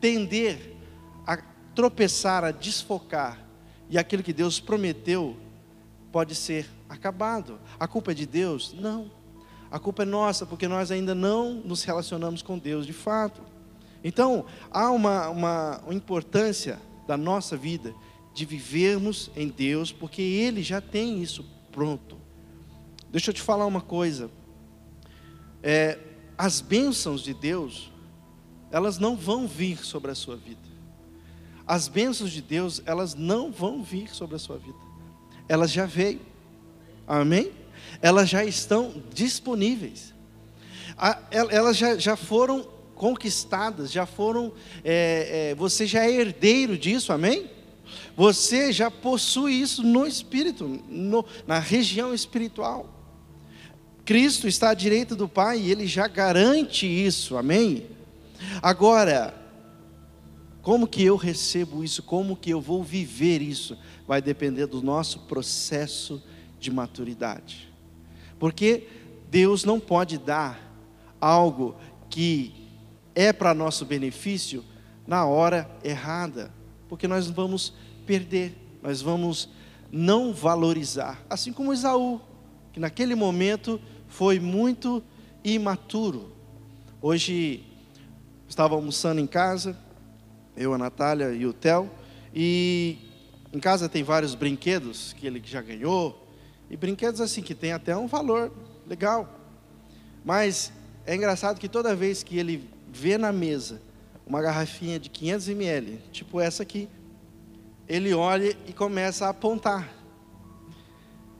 tender 0.00 0.76
a 1.26 1.36
tropeçar, 1.74 2.44
a 2.44 2.50
desfocar, 2.50 3.44
e 3.88 3.98
aquilo 3.98 4.22
que 4.22 4.32
Deus 4.32 4.60
prometeu 4.60 5.36
pode 6.12 6.34
ser 6.34 6.68
acabado. 6.88 7.58
A 7.78 7.86
culpa 7.86 8.12
é 8.12 8.14
de 8.14 8.26
Deus? 8.26 8.74
Não. 8.78 9.10
A 9.70 9.78
culpa 9.78 10.02
é 10.02 10.06
nossa, 10.06 10.44
porque 10.44 10.66
nós 10.66 10.90
ainda 10.90 11.14
não 11.14 11.54
nos 11.54 11.84
relacionamos 11.84 12.42
com 12.42 12.58
Deus 12.58 12.86
de 12.86 12.92
fato. 12.92 13.40
Então, 14.02 14.44
há 14.70 14.90
uma, 14.90 15.28
uma, 15.28 15.82
importância 15.90 16.80
da 17.06 17.16
nossa 17.16 17.56
vida 17.56 17.94
de 18.34 18.44
vivermos 18.44 19.30
em 19.36 19.48
Deus, 19.48 19.92
porque 19.92 20.22
Ele 20.22 20.62
já 20.62 20.80
tem 20.80 21.22
isso 21.22 21.44
pronto. 21.70 22.16
Deixa 23.10 23.30
eu 23.30 23.34
te 23.34 23.42
falar 23.42 23.66
uma 23.66 23.80
coisa. 23.80 24.30
É, 25.62 25.98
as 26.36 26.60
bênçãos 26.60 27.22
de 27.22 27.34
Deus, 27.34 27.92
elas 28.70 28.98
não 28.98 29.16
vão 29.16 29.46
vir 29.46 29.84
sobre 29.84 30.10
a 30.10 30.14
sua 30.14 30.36
vida. 30.36 30.58
As 31.66 31.86
bênçãos 31.86 32.32
de 32.32 32.42
Deus, 32.42 32.82
elas 32.86 33.14
não 33.14 33.52
vão 33.52 33.82
vir 33.82 34.12
sobre 34.12 34.34
a 34.34 34.38
sua 34.38 34.58
vida. 34.58 34.89
Elas 35.50 35.70
já 35.70 35.84
veio. 35.84 36.20
Amém? 37.06 37.52
elas 38.02 38.28
já 38.28 38.44
estão 38.44 39.02
disponíveis. 39.12 40.14
Elas 41.30 41.76
já, 41.76 41.96
já 41.96 42.16
foram 42.16 42.66
conquistadas, 42.94 43.90
já 43.90 44.06
foram. 44.06 44.52
É, 44.84 45.50
é, 45.50 45.54
você 45.54 45.86
já 45.86 46.04
é 46.04 46.10
herdeiro 46.10 46.76
disso, 46.76 47.12
amém? 47.12 47.50
Você 48.16 48.72
já 48.72 48.90
possui 48.90 49.54
isso 49.54 49.82
no 49.82 50.06
espírito, 50.06 50.82
no, 50.88 51.24
na 51.46 51.58
região 51.58 52.12
espiritual. 52.14 52.88
Cristo 54.04 54.48
está 54.48 54.70
à 54.70 54.74
direita 54.74 55.14
do 55.14 55.28
Pai 55.28 55.60
e 55.60 55.70
Ele 55.70 55.86
já 55.86 56.06
garante 56.06 56.86
isso, 56.86 57.36
amém? 57.36 57.86
Agora, 58.60 59.34
como 60.62 60.86
que 60.86 61.02
eu 61.02 61.16
recebo 61.16 61.82
isso? 61.82 62.02
Como 62.02 62.36
que 62.36 62.50
eu 62.50 62.60
vou 62.60 62.82
viver 62.82 63.40
isso? 63.40 63.78
Vai 64.06 64.20
depender 64.20 64.66
do 64.66 64.82
nosso 64.82 65.20
processo 65.20 66.22
de 66.58 66.70
maturidade. 66.70 67.72
Porque 68.38 68.86
Deus 69.30 69.64
não 69.64 69.80
pode 69.80 70.18
dar 70.18 70.60
algo 71.20 71.76
que 72.08 72.68
é 73.14 73.32
para 73.32 73.54
nosso 73.54 73.84
benefício 73.84 74.64
na 75.06 75.24
hora 75.24 75.70
errada, 75.82 76.52
porque 76.88 77.08
nós 77.08 77.28
vamos 77.28 77.74
perder, 78.06 78.56
nós 78.82 79.00
vamos 79.00 79.48
não 79.90 80.32
valorizar, 80.32 81.24
assim 81.28 81.52
como 81.52 81.72
Esaú, 81.72 82.20
que 82.72 82.78
naquele 82.78 83.14
momento 83.14 83.80
foi 84.06 84.38
muito 84.38 85.02
imaturo. 85.42 86.32
Hoje 87.02 87.64
estava 88.48 88.74
almoçando 88.74 89.20
em 89.20 89.26
casa, 89.26 89.76
eu, 90.60 90.74
a 90.74 90.78
Natália 90.78 91.32
e 91.32 91.46
o 91.46 91.52
Theo, 91.52 91.90
e 92.34 92.98
em 93.52 93.58
casa 93.58 93.88
tem 93.88 94.02
vários 94.02 94.34
brinquedos 94.34 95.14
que 95.14 95.26
ele 95.26 95.42
já 95.44 95.60
ganhou, 95.62 96.28
e 96.68 96.76
brinquedos 96.76 97.20
assim, 97.20 97.42
que 97.42 97.54
tem 97.54 97.72
até 97.72 97.96
um 97.96 98.06
valor 98.06 98.52
legal. 98.86 99.28
Mas 100.24 100.72
é 101.06 101.14
engraçado 101.16 101.58
que 101.58 101.68
toda 101.68 101.96
vez 101.96 102.22
que 102.22 102.38
ele 102.38 102.68
vê 102.92 103.16
na 103.16 103.32
mesa 103.32 103.80
uma 104.26 104.40
garrafinha 104.40 105.00
de 105.00 105.08
500 105.08 105.48
ml, 105.48 105.98
tipo 106.12 106.40
essa 106.40 106.62
aqui. 106.62 106.88
Ele 107.88 108.14
olha 108.14 108.56
e 108.68 108.72
começa 108.72 109.26
a 109.26 109.30
apontar. 109.30 109.92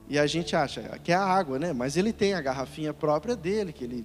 E 0.08 0.18
a 0.18 0.26
gente 0.26 0.56
acha 0.56 0.98
que 1.04 1.12
é 1.12 1.14
a 1.14 1.24
água, 1.24 1.56
né? 1.56 1.72
Mas 1.72 1.96
ele 1.96 2.12
tem 2.12 2.34
a 2.34 2.40
garrafinha 2.40 2.92
própria 2.92 3.36
dele, 3.36 3.72
que 3.72 3.84
ele. 3.84 4.04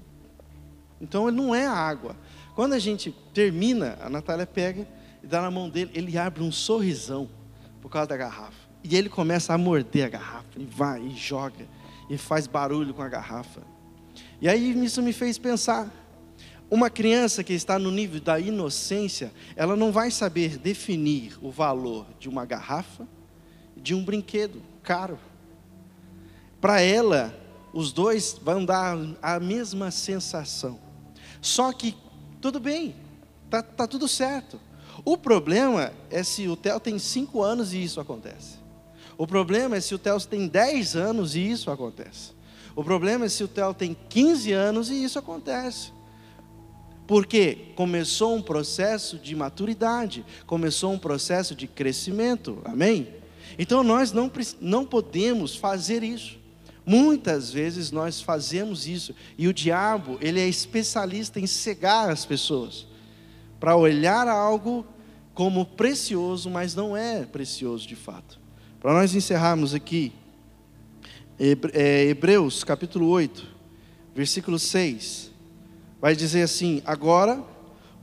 Então 1.02 1.28
ele 1.28 1.36
não 1.36 1.56
é 1.56 1.66
a 1.66 1.74
água. 1.74 2.16
Quando 2.54 2.74
a 2.74 2.80
gente 2.80 3.12
termina, 3.34 3.98
a 4.00 4.08
Natália 4.08 4.46
pega 4.46 4.88
e 5.26 5.28
dá 5.28 5.42
na 5.42 5.50
mão 5.50 5.68
dele, 5.68 5.90
ele 5.96 6.20
abre 6.20 6.44
um 6.44 6.52
sorrisão 6.52 7.28
por 7.82 7.90
causa 7.90 8.10
da 8.10 8.16
garrafa. 8.16 8.70
E 8.84 8.96
ele 8.96 9.10
começa 9.10 9.56
a 9.56 9.58
morder 9.58 10.06
a 10.06 10.10
garrafa, 10.10 10.48
e 10.56 10.66
vai, 10.66 11.02
e 11.02 11.16
joga, 11.16 11.68
e 12.08 12.16
faz 12.16 12.46
barulho 12.46 12.94
com 12.94 13.02
a 13.02 13.10
garrafa. 13.10 13.64
E 14.40 14.48
aí 14.48 14.86
isso 14.86 15.02
me 15.02 15.12
fez 15.12 15.40
pensar. 15.40 15.92
Uma 16.70 16.92
criança 16.92 17.44
que 17.44 17.54
está 17.54 17.80
no 17.80 17.90
nível 17.90 18.22
da 18.22 18.40
inocência, 18.40 19.34
ela 19.56 19.76
não 19.76 19.92
vai 19.92 20.12
saber 20.12 20.60
definir 20.60 21.36
o 21.42 21.50
valor 21.50 22.06
de 22.20 22.30
uma 22.30 22.46
garrafa, 22.46 23.08
de 23.76 23.96
um 23.96 24.06
brinquedo 24.06 24.62
caro. 24.84 25.18
Para 26.62 26.82
ela, 26.82 27.34
os 27.74 27.92
dois 27.92 28.40
vão 28.40 28.64
dar 28.64 28.96
a 29.24 29.40
mesma 29.40 29.90
sensação. 29.90 30.80
Só 31.42 31.74
que 31.74 31.98
tudo 32.40 32.60
bem, 32.60 32.96
tá, 33.50 33.64
tá 33.64 33.88
tudo 33.88 34.08
certo. 34.08 34.60
O 35.04 35.18
problema 35.18 35.92
é 36.10 36.24
se 36.24 36.48
o 36.48 36.56
Theo 36.56 36.80
tem 36.80 36.98
5 36.98 37.42
anos 37.42 37.74
e 37.74 37.84
isso 37.84 38.00
acontece. 38.00 38.58
O 39.18 39.26
problema 39.26 39.76
é 39.76 39.82
se 39.82 39.94
o 39.94 40.00
Theo 40.00 40.20
tem 40.22 40.48
10 40.48 40.96
anos 40.96 41.36
e 41.36 41.50
isso 41.50 41.70
acontece. 41.72 42.32
O 42.76 42.84
problema 42.84 43.26
é 43.26 43.30
se 43.30 43.44
o 43.44 43.48
Theo 43.48 43.74
tem 43.74 43.96
15 44.10 44.52
anos 44.52 44.90
e 44.90 45.04
isso 45.04 45.18
acontece. 45.18 45.92
Porque 47.08 47.70
começou 47.76 48.36
um 48.36 48.42
processo 48.42 49.18
de 49.18 49.36
maturidade, 49.36 50.26
começou 50.46 50.92
um 50.92 50.98
processo 50.98 51.54
de 51.54 51.68
crescimento, 51.68 52.60
amém? 52.66 53.08
Então 53.60 53.84
nós 53.84 54.12
não, 54.12 54.32
não 54.60 54.86
podemos 54.86 55.56
fazer 55.56 56.04
isso. 56.04 56.40
Muitas 56.86 57.52
vezes 57.52 57.92
nós 57.92 58.22
fazemos 58.22 58.88
isso 58.88 59.14
e 59.38 59.48
o 59.48 59.54
diabo, 59.54 60.18
ele 60.22 60.40
é 60.40 60.48
especialista 60.48 61.40
em 61.40 61.48
cegar 61.48 62.10
as 62.10 62.26
pessoas 62.26 62.88
para 63.66 63.76
olhar 63.76 64.28
algo 64.28 64.86
como 65.34 65.66
precioso, 65.66 66.52
mas 66.52 66.76
não 66.76 66.96
é 66.96 67.26
precioso 67.26 67.88
de 67.88 67.96
fato. 67.96 68.40
Para 68.80 68.94
nós 68.94 69.16
encerrarmos 69.16 69.74
aqui, 69.74 70.14
é, 71.74 72.06
Hebreus 72.06 72.64
capítulo 72.64 73.08
8, 73.08 73.44
versículo 74.14 74.60
6, 74.60 75.32
vai 76.00 76.16
dizer 76.16 76.44
assim: 76.44 76.84
Agora, 76.86 77.44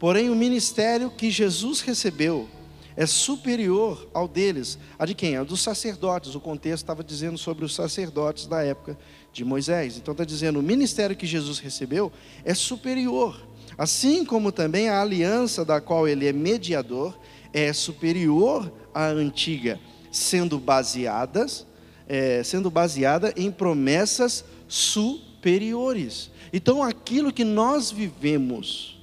porém, 0.01 0.31
o 0.31 0.35
ministério 0.35 1.09
que 1.13 1.31
Jesus 1.31 1.81
recebeu 1.81 2.49
é 2.97 3.07
superior 3.07 4.11
ao 4.13 4.27
deles. 4.27 4.77
A 4.99 5.07
de 5.07 5.15
quem? 5.15 5.37
A 5.37 5.45
dos 5.45 5.61
sacerdotes. 5.61 6.35
O 6.35 6.41
contexto 6.41 6.83
estava 6.83 7.05
dizendo 7.05 7.39
sobre 7.39 7.65
os 7.65 7.73
sacerdotes 7.73 8.49
da 8.49 8.65
época 8.65 8.99
de 9.33 9.45
Moisés. 9.45 9.97
Então 9.97 10.11
está 10.11 10.25
dizendo: 10.25 10.59
o 10.59 10.63
ministério 10.63 11.15
que 11.15 11.25
Jesus 11.25 11.61
recebeu 11.61 12.11
é 12.45 12.53
superior 12.53 13.52
Assim 13.77 14.25
como 14.25 14.53
também 14.53 14.89
a 14.89 15.01
aliança 15.01 15.65
da 15.65 15.81
qual 15.81 16.07
ele 16.07 16.27
é 16.27 16.33
mediador 16.33 17.19
é 17.53 17.73
superior 17.73 18.73
à 18.95 19.07
antiga, 19.07 19.79
sendo 20.11 20.59
baseadas, 20.59 21.67
é, 22.07 22.43
sendo 22.43 22.71
baseada 22.71 23.33
em 23.37 23.51
promessas 23.51 24.45
superiores. 24.69 26.31
Então, 26.53 26.83
aquilo 26.83 27.33
que 27.33 27.45
nós 27.45 27.91
vivemos 27.91 29.01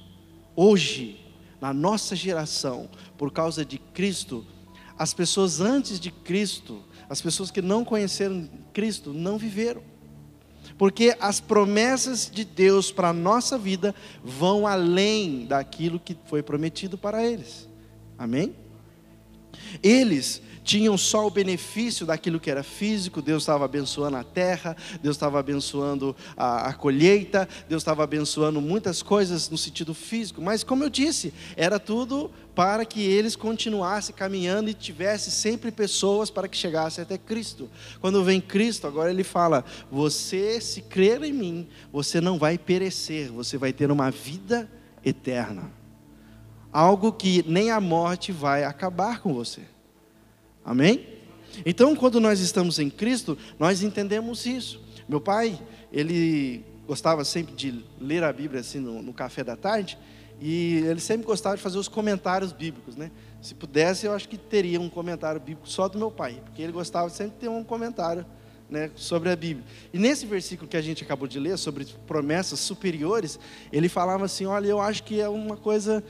hoje, 0.54 1.20
na 1.60 1.72
nossa 1.72 2.14
geração, 2.14 2.88
por 3.18 3.32
causa 3.32 3.64
de 3.64 3.78
Cristo, 3.78 4.46
as 4.98 5.12
pessoas 5.12 5.60
antes 5.60 5.98
de 5.98 6.10
Cristo, 6.10 6.82
as 7.08 7.20
pessoas 7.20 7.50
que 7.50 7.60
não 7.60 7.84
conheceram 7.84 8.48
Cristo, 8.72 9.12
não 9.12 9.36
viveram 9.36 9.82
porque 10.80 11.14
as 11.20 11.40
promessas 11.40 12.30
de 12.32 12.42
Deus 12.42 12.90
para 12.90 13.10
a 13.10 13.12
nossa 13.12 13.58
vida 13.58 13.94
vão 14.24 14.66
além 14.66 15.44
daquilo 15.44 16.00
que 16.00 16.16
foi 16.24 16.42
prometido 16.42 16.96
para 16.96 17.22
eles. 17.22 17.68
Amém? 18.16 18.54
Eles 19.82 20.40
tinham 20.70 20.96
só 20.96 21.26
o 21.26 21.30
benefício 21.30 22.06
daquilo 22.06 22.38
que 22.38 22.48
era 22.48 22.62
físico, 22.62 23.20
Deus 23.20 23.42
estava 23.42 23.64
abençoando 23.64 24.16
a 24.16 24.22
terra, 24.22 24.76
Deus 25.02 25.16
estava 25.16 25.40
abençoando 25.40 26.14
a, 26.36 26.68
a 26.68 26.72
colheita, 26.72 27.48
Deus 27.68 27.82
estava 27.82 28.04
abençoando 28.04 28.60
muitas 28.60 29.02
coisas 29.02 29.50
no 29.50 29.58
sentido 29.58 29.92
físico, 29.92 30.40
mas 30.40 30.62
como 30.62 30.84
eu 30.84 30.88
disse, 30.88 31.34
era 31.56 31.80
tudo 31.80 32.30
para 32.54 32.84
que 32.84 33.02
eles 33.02 33.34
continuassem 33.34 34.14
caminhando 34.14 34.70
e 34.70 34.74
tivesse 34.74 35.32
sempre 35.32 35.72
pessoas 35.72 36.30
para 36.30 36.46
que 36.46 36.56
chegassem 36.56 37.02
até 37.02 37.18
Cristo. 37.18 37.68
Quando 38.00 38.22
vem 38.22 38.40
Cristo, 38.40 38.86
agora 38.86 39.10
ele 39.10 39.24
fala: 39.24 39.64
Você, 39.90 40.60
se 40.60 40.82
crer 40.82 41.20
em 41.24 41.32
mim, 41.32 41.68
você 41.92 42.20
não 42.20 42.38
vai 42.38 42.56
perecer, 42.56 43.32
você 43.32 43.58
vai 43.58 43.72
ter 43.72 43.90
uma 43.90 44.08
vida 44.12 44.70
eterna. 45.04 45.72
Algo 46.72 47.12
que 47.12 47.44
nem 47.48 47.72
a 47.72 47.80
morte 47.80 48.30
vai 48.30 48.62
acabar 48.62 49.18
com 49.18 49.34
você. 49.34 49.62
Amém? 50.64 51.06
Então, 51.64 51.94
quando 51.96 52.20
nós 52.20 52.40
estamos 52.40 52.78
em 52.78 52.88
Cristo, 52.88 53.36
nós 53.58 53.82
entendemos 53.82 54.46
isso. 54.46 54.82
Meu 55.08 55.20
pai, 55.20 55.58
ele 55.92 56.64
gostava 56.86 57.24
sempre 57.24 57.54
de 57.54 57.84
ler 58.00 58.22
a 58.22 58.32
Bíblia 58.32 58.60
assim 58.60 58.78
no, 58.78 59.02
no 59.02 59.12
café 59.12 59.44
da 59.44 59.56
tarde, 59.56 59.98
e 60.40 60.76
ele 60.86 61.00
sempre 61.00 61.26
gostava 61.26 61.56
de 61.56 61.62
fazer 61.62 61.78
os 61.78 61.88
comentários 61.88 62.52
bíblicos, 62.52 62.96
né? 62.96 63.10
Se 63.42 63.54
pudesse, 63.54 64.06
eu 64.06 64.12
acho 64.12 64.28
que 64.28 64.38
teria 64.38 64.80
um 64.80 64.88
comentário 64.88 65.40
bíblico 65.40 65.68
só 65.68 65.88
do 65.88 65.98
meu 65.98 66.10
pai, 66.10 66.40
porque 66.44 66.62
ele 66.62 66.72
gostava 66.72 67.08
sempre 67.10 67.34
de 67.34 67.38
ter 67.38 67.48
um 67.48 67.62
comentário 67.62 68.24
né, 68.70 68.90
sobre 68.94 69.30
a 69.30 69.36
Bíblia. 69.36 69.64
E 69.92 69.98
nesse 69.98 70.24
versículo 70.24 70.68
que 70.68 70.76
a 70.76 70.82
gente 70.82 71.02
acabou 71.02 71.26
de 71.26 71.38
ler, 71.38 71.58
sobre 71.58 71.84
promessas 72.06 72.60
superiores, 72.60 73.38
ele 73.72 73.88
falava 73.88 74.24
assim: 74.24 74.46
Olha, 74.46 74.68
eu 74.68 74.80
acho 74.80 75.02
que 75.02 75.20
é 75.20 75.28
uma 75.28 75.56
coisa 75.56 76.02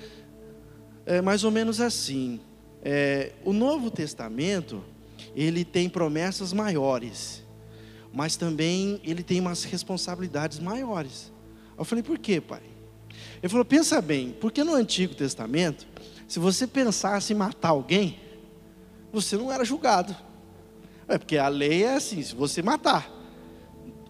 é, 1.07 1.21
mais 1.21 1.43
ou 1.43 1.51
menos 1.51 1.81
assim. 1.81 2.41
É, 2.83 3.33
o 3.45 3.53
Novo 3.53 3.91
Testamento, 3.91 4.83
ele 5.35 5.65
tem 5.65 5.89
promessas 5.89 6.53
maiores, 6.53 7.43
mas 8.13 8.37
também 8.37 9.01
ele 9.05 9.23
tem 9.23 9.41
umas 9.41 9.65
responsabilidades 9.65 10.59
maiores. 10.59 11.33
Eu 11.79 11.85
falei, 11.85 12.03
por 12.03 12.19
quê, 12.19 12.41
pai? 12.41 12.63
Ele 13.43 13.49
falou, 13.49 13.65
pensa 13.65 14.01
bem, 14.01 14.35
porque 14.41 14.65
no 14.65 14.75
Antigo 14.75 15.15
Testamento, 15.15 15.87
se 16.27 16.39
você 16.39 16.67
pensasse 16.67 17.33
em 17.33 17.37
matar 17.37 17.71
alguém, 17.71 18.19
você 19.13 19.37
não 19.37 19.51
era 19.53 19.65
julgado. 19.65 20.15
É 21.09 21.19
porque 21.19 21.37
a 21.37 21.49
lei 21.49 21.85
é 21.85 21.97
assim, 21.97 22.23
se 22.23 22.35
você 22.35 22.63
matar, 22.63 23.11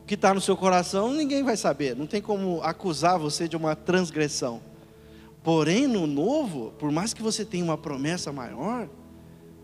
o 0.02 0.04
que 0.04 0.14
está 0.14 0.34
no 0.34 0.40
seu 0.40 0.56
coração, 0.56 1.12
ninguém 1.12 1.42
vai 1.42 1.56
saber. 1.56 1.96
Não 1.96 2.06
tem 2.06 2.20
como 2.20 2.60
acusar 2.62 3.18
você 3.18 3.48
de 3.48 3.56
uma 3.56 3.74
transgressão. 3.74 4.60
Porém, 5.42 5.86
no 5.86 6.06
novo, 6.06 6.72
por 6.78 6.90
mais 6.90 7.14
que 7.14 7.22
você 7.22 7.44
tenha 7.44 7.64
uma 7.64 7.78
promessa 7.78 8.32
maior, 8.32 8.88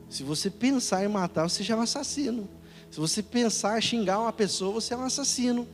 se 0.08 0.22
você 0.22 0.50
pensar 0.50 1.04
em 1.04 1.08
matar, 1.08 1.48
você 1.48 1.62
já 1.62 1.74
é 1.74 1.76
um 1.76 1.82
assassino. 1.82 2.48
Se 2.90 2.98
você 2.98 3.22
pensar 3.22 3.78
em 3.78 3.82
xingar 3.82 4.20
uma 4.20 4.32
pessoa, 4.32 4.72
você 4.72 4.94
é 4.94 4.96
um 4.96 5.04
assassino. 5.04 5.68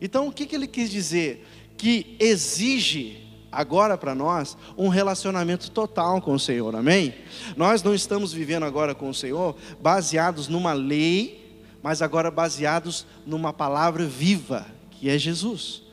Então, 0.00 0.28
o 0.28 0.32
que, 0.32 0.46
que 0.46 0.54
ele 0.54 0.66
quis 0.66 0.90
dizer? 0.90 1.46
Que 1.76 2.16
exige 2.20 3.26
agora 3.50 3.96
para 3.96 4.14
nós 4.14 4.58
um 4.76 4.88
relacionamento 4.88 5.70
total 5.70 6.20
com 6.20 6.34
o 6.34 6.40
Senhor, 6.40 6.74
amém? 6.76 7.14
Nós 7.56 7.82
não 7.82 7.94
estamos 7.94 8.32
vivendo 8.32 8.64
agora 8.64 8.94
com 8.94 9.08
o 9.08 9.14
Senhor 9.14 9.56
baseados 9.80 10.48
numa 10.48 10.74
lei, 10.74 11.62
mas 11.82 12.02
agora 12.02 12.30
baseados 12.30 13.06
numa 13.24 13.52
palavra 13.52 14.04
viva, 14.04 14.66
que 14.90 15.08
é 15.08 15.16
Jesus. 15.16 15.85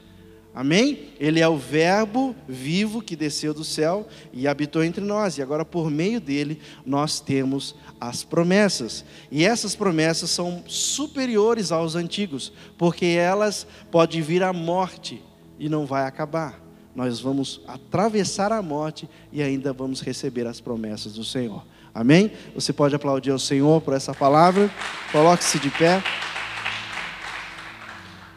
Amém? 0.55 1.09
Ele 1.19 1.39
é 1.39 1.47
o 1.47 1.57
Verbo 1.57 2.35
vivo 2.47 3.01
que 3.01 3.15
desceu 3.15 3.55
do 3.55 3.63
céu 3.63 4.07
e 4.31 4.47
habitou 4.47 4.83
entre 4.83 5.03
nós, 5.03 5.37
e 5.37 5.41
agora 5.41 5.65
por 5.65 5.89
meio 5.89 6.21
dele 6.21 6.59
nós 6.85 7.19
temos 7.19 7.75
as 7.99 8.23
promessas. 8.23 9.03
E 9.31 9.43
essas 9.45 9.75
promessas 9.75 10.29
são 10.29 10.63
superiores 10.67 11.71
aos 11.71 11.95
antigos, 11.95 12.53
porque 12.77 13.05
elas 13.05 13.65
podem 13.89 14.21
vir 14.21 14.43
a 14.43 14.53
morte 14.53 15.23
e 15.57 15.67
não 15.67 15.87
vai 15.87 16.05
acabar. 16.05 16.61
Nós 16.95 17.19
vamos 17.19 17.61
atravessar 17.67 18.51
a 18.51 18.61
morte 18.61 19.09
e 19.31 19.41
ainda 19.41 19.73
vamos 19.73 20.01
receber 20.01 20.45
as 20.45 20.61
promessas 20.61 21.13
do 21.13 21.23
Senhor. 21.23 21.65
Amém? 21.95 22.31
Você 22.53 22.71
pode 22.71 22.95
aplaudir 22.95 23.31
ao 23.31 23.39
Senhor 23.39 23.81
por 23.81 23.95
essa 23.95 24.13
palavra. 24.13 24.69
Coloque-se 25.11 25.57
de 25.57 25.71
pé. 25.71 26.03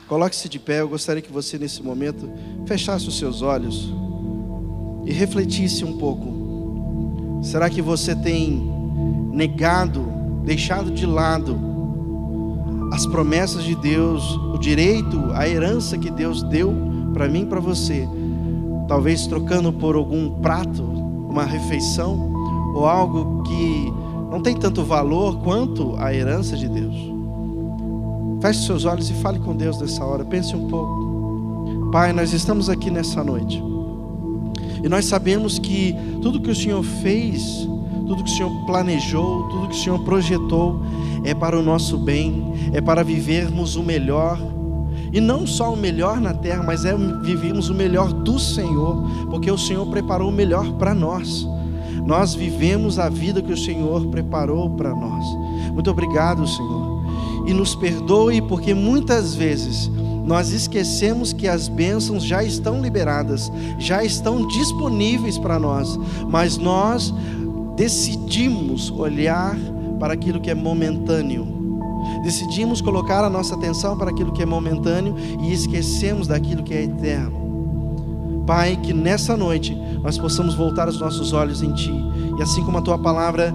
Coloque-se 0.08 0.48
de 0.48 0.58
pé. 0.58 0.80
Eu 0.80 0.88
gostaria 0.88 1.20
que 1.20 1.32
você, 1.32 1.58
nesse 1.58 1.82
momento, 1.82 2.28
fechasse 2.66 3.08
os 3.08 3.18
seus 3.18 3.42
olhos 3.42 3.92
e 5.04 5.12
refletisse 5.12 5.84
um 5.84 5.98
pouco. 5.98 7.40
Será 7.42 7.68
que 7.68 7.82
você 7.82 8.14
tem 8.14 8.72
negado, 9.32 10.06
deixado 10.44 10.90
de 10.90 11.06
lado 11.06 11.58
as 12.92 13.04
promessas 13.06 13.64
de 13.64 13.74
Deus, 13.74 14.36
o 14.54 14.58
direito, 14.58 15.30
a 15.34 15.48
herança 15.48 15.98
que 15.98 16.10
Deus 16.10 16.42
deu 16.44 16.72
para 17.12 17.28
mim 17.28 17.42
e 17.42 17.46
para 17.46 17.60
você? 17.60 18.08
Talvez 18.88 19.26
trocando 19.26 19.72
por 19.72 19.96
algum 19.96 20.40
prato 20.40 20.82
uma 20.82 21.44
refeição 21.44 22.32
ou 22.74 22.86
algo 22.86 23.42
que 23.42 23.92
não 24.30 24.40
tem 24.40 24.54
tanto 24.54 24.84
valor 24.84 25.38
quanto 25.42 25.96
a 25.98 26.14
herança 26.14 26.56
de 26.56 26.68
Deus. 26.68 27.15
Feche 28.46 28.62
seus 28.62 28.84
olhos 28.84 29.10
e 29.10 29.14
fale 29.14 29.40
com 29.40 29.56
Deus 29.56 29.80
nessa 29.80 30.04
hora. 30.04 30.24
Pense 30.24 30.54
um 30.54 30.68
pouco. 30.68 31.90
Pai, 31.90 32.12
nós 32.12 32.32
estamos 32.32 32.70
aqui 32.70 32.92
nessa 32.92 33.24
noite. 33.24 33.60
E 34.84 34.88
nós 34.88 35.06
sabemos 35.06 35.58
que 35.58 35.96
tudo 36.22 36.40
que 36.40 36.52
o 36.52 36.54
Senhor 36.54 36.84
fez, 37.02 37.68
tudo 38.06 38.22
que 38.22 38.30
o 38.30 38.34
Senhor 38.36 38.52
planejou, 38.64 39.48
tudo 39.48 39.66
que 39.66 39.74
o 39.74 39.78
Senhor 39.78 39.98
projetou 40.04 40.80
é 41.24 41.34
para 41.34 41.58
o 41.58 41.62
nosso 41.62 41.98
bem, 41.98 42.54
é 42.72 42.80
para 42.80 43.02
vivermos 43.02 43.74
o 43.74 43.82
melhor. 43.82 44.38
E 45.12 45.20
não 45.20 45.44
só 45.44 45.72
o 45.72 45.76
melhor 45.76 46.20
na 46.20 46.32
terra, 46.32 46.62
mas 46.62 46.84
é 46.84 46.94
vivermos 46.96 47.68
o 47.68 47.74
melhor 47.74 48.12
do 48.12 48.38
Senhor, 48.38 49.26
porque 49.28 49.50
o 49.50 49.58
Senhor 49.58 49.84
preparou 49.88 50.28
o 50.28 50.32
melhor 50.32 50.70
para 50.74 50.94
nós. 50.94 51.44
Nós 52.06 52.32
vivemos 52.32 53.00
a 53.00 53.08
vida 53.08 53.42
que 53.42 53.52
o 53.52 53.58
Senhor 53.58 54.06
preparou 54.06 54.70
para 54.70 54.94
nós. 54.94 55.24
Muito 55.72 55.90
obrigado, 55.90 56.46
Senhor. 56.46 56.85
E 57.46 57.54
nos 57.54 57.74
perdoe, 57.74 58.42
porque 58.42 58.74
muitas 58.74 59.34
vezes 59.34 59.90
nós 60.24 60.50
esquecemos 60.50 61.32
que 61.32 61.46
as 61.46 61.68
bênçãos 61.68 62.24
já 62.24 62.42
estão 62.42 62.82
liberadas, 62.82 63.50
já 63.78 64.02
estão 64.02 64.46
disponíveis 64.48 65.38
para 65.38 65.58
nós, 65.58 65.96
mas 66.28 66.58
nós 66.58 67.14
decidimos 67.76 68.90
olhar 68.90 69.56
para 70.00 70.14
aquilo 70.14 70.40
que 70.40 70.50
é 70.50 70.54
momentâneo. 70.54 71.54
Decidimos 72.22 72.80
colocar 72.80 73.24
a 73.24 73.30
nossa 73.30 73.54
atenção 73.54 73.96
para 73.96 74.10
aquilo 74.10 74.32
que 74.32 74.42
é 74.42 74.46
momentâneo 74.46 75.14
e 75.40 75.52
esquecemos 75.52 76.26
daquilo 76.26 76.64
que 76.64 76.74
é 76.74 76.82
eterno. 76.82 77.46
Pai, 78.46 78.76
que 78.76 78.92
nessa 78.92 79.36
noite 79.36 79.76
nós 80.02 80.18
possamos 80.18 80.54
voltar 80.54 80.88
os 80.88 81.00
nossos 81.00 81.32
olhos 81.32 81.62
em 81.62 81.72
Ti, 81.72 81.92
e 82.38 82.42
assim 82.42 82.64
como 82.64 82.78
a 82.78 82.82
Tua 82.82 82.98
palavra 82.98 83.52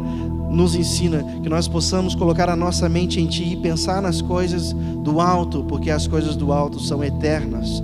nos 0.52 0.76
ensina, 0.76 1.24
que 1.42 1.50
nós 1.50 1.68
possamos 1.68 2.14
colocar 2.14 2.50
a 2.50 2.56
nossa 2.56 2.88
mente 2.90 3.20
em 3.20 3.28
Ti 3.28 3.54
e 3.54 3.58
pensar 3.58 4.02
nas 4.02 4.22
coisas 4.22 4.74
do 4.74 5.20
alto, 5.22 5.64
porque 5.64 5.90
as 5.90 6.08
coisas 6.08 6.36
do 6.36 6.52
alto 6.52 6.80
são 6.80 7.04
eternas. 7.04 7.82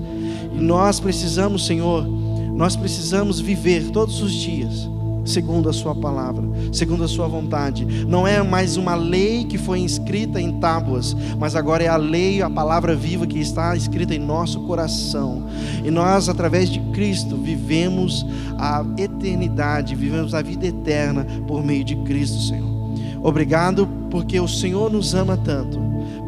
E 0.54 0.60
nós 0.60 1.00
precisamos, 1.00 1.66
Senhor, 1.66 2.06
nós 2.54 2.76
precisamos 2.76 3.40
viver 3.40 3.90
todos 3.92 4.22
os 4.22 4.34
dias 4.34 4.90
segundo 5.28 5.70
a 5.70 5.74
Sua 5.74 5.94
palavra, 5.94 6.44
segundo 6.72 7.04
a 7.04 7.08
Sua 7.08 7.28
vontade. 7.28 7.86
Não 8.06 8.26
é 8.26 8.42
mais 8.42 8.78
uma 8.78 8.96
lei 8.96 9.44
que 9.44 9.58
foi 9.58 9.82
escrita 9.82 10.40
em 10.42 10.60
tábuas, 10.60 11.16
mas 11.38 11.56
agora 11.56 11.84
é 11.84 11.88
a 11.88 11.98
lei, 11.98 12.42
a 12.42 12.50
palavra 12.50 12.96
viva 12.96 13.28
que 13.28 13.40
está 13.40 13.76
escrita 13.76 14.16
em 14.16 14.20
nosso 14.20 14.62
coração. 14.62 15.44
E 15.84 15.92
nós, 15.92 16.30
através 16.30 16.70
de 16.70 16.80
Cristo, 16.92 17.36
vivemos 17.36 18.26
a 18.58 18.86
eternidade, 18.98 19.96
vivemos 19.96 20.34
a 20.34 20.42
vida 20.42 20.66
eterna 20.66 21.26
por 21.48 21.64
meio 21.64 21.84
de 21.84 21.96
Cristo, 21.98 22.42
Senhor. 22.42 22.78
Obrigado 23.22 23.88
porque 24.10 24.40
o 24.40 24.48
Senhor 24.48 24.92
nos 24.92 25.14
ama 25.14 25.36
tanto, 25.36 25.80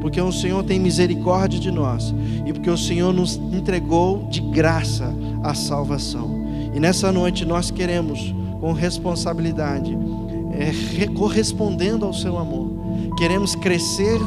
porque 0.02 0.20
o 0.20 0.32
Senhor 0.32 0.64
tem 0.64 0.80
misericórdia 0.80 1.60
de 1.60 1.72
nós 1.72 2.14
e 2.46 2.52
porque 2.52 2.70
o 2.70 2.78
Senhor 2.78 3.14
nos 3.14 3.36
entregou 3.38 4.28
de 4.30 4.42
graça 4.42 5.14
a 5.44 5.54
salvação. 5.54 6.40
E 6.74 6.80
nessa 6.80 7.12
noite 7.12 7.46
nós 7.46 7.72
queremos 7.72 8.34
com 8.60 8.74
responsabilidade, 8.74 9.98
é, 10.52 11.08
correspondendo 11.08 12.06
ao 12.06 12.14
seu 12.14 12.38
amor. 12.38 12.70
Queremos 13.18 13.56
crescer 13.56 14.20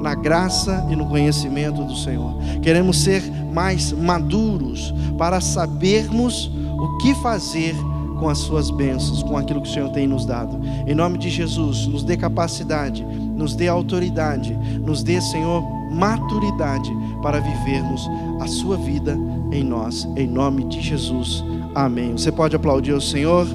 na 0.00 0.14
graça 0.14 0.86
e 0.90 0.96
no 0.96 1.06
conhecimento 1.06 1.82
do 1.84 1.96
Senhor. 1.96 2.36
Queremos 2.62 3.02
ser 3.02 3.22
mais 3.52 3.92
maduros 3.92 4.94
para 5.18 5.40
sabermos 5.40 6.50
o 6.78 6.98
que 6.98 7.14
fazer 7.16 7.74
com 8.18 8.28
as 8.28 8.38
suas 8.38 8.70
bênçãos, 8.70 9.22
com 9.22 9.36
aquilo 9.36 9.60
que 9.60 9.68
o 9.68 9.72
Senhor 9.72 9.90
tem 9.90 10.06
nos 10.06 10.24
dado. 10.24 10.58
Em 10.86 10.94
nome 10.94 11.18
de 11.18 11.28
Jesus, 11.28 11.86
nos 11.86 12.02
dê 12.02 12.16
capacidade, 12.16 13.04
nos 13.04 13.54
dê 13.54 13.68
autoridade, 13.68 14.54
nos 14.82 15.02
dê, 15.02 15.20
Senhor, 15.20 15.62
maturidade 15.90 16.90
para 17.22 17.40
vivermos 17.40 18.08
a 18.40 18.46
sua 18.46 18.76
vida 18.76 19.18
em 19.52 19.62
nós. 19.62 20.08
Em 20.16 20.26
nome 20.26 20.64
de 20.64 20.80
Jesus. 20.80 21.44
Amém. 21.74 22.12
Você 22.12 22.32
pode 22.32 22.56
aplaudir 22.56 22.92
o 22.92 23.00
Senhor? 23.00 23.46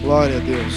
Glória 0.00 0.36
a 0.36 0.40
Deus. 0.40 0.74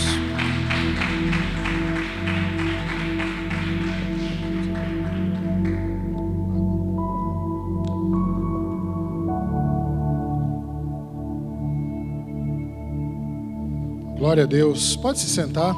Glória 14.18 14.44
a 14.44 14.48
Deus. 14.48 14.96
Pode 14.96 15.20
se 15.20 15.28
sentar. 15.28 15.76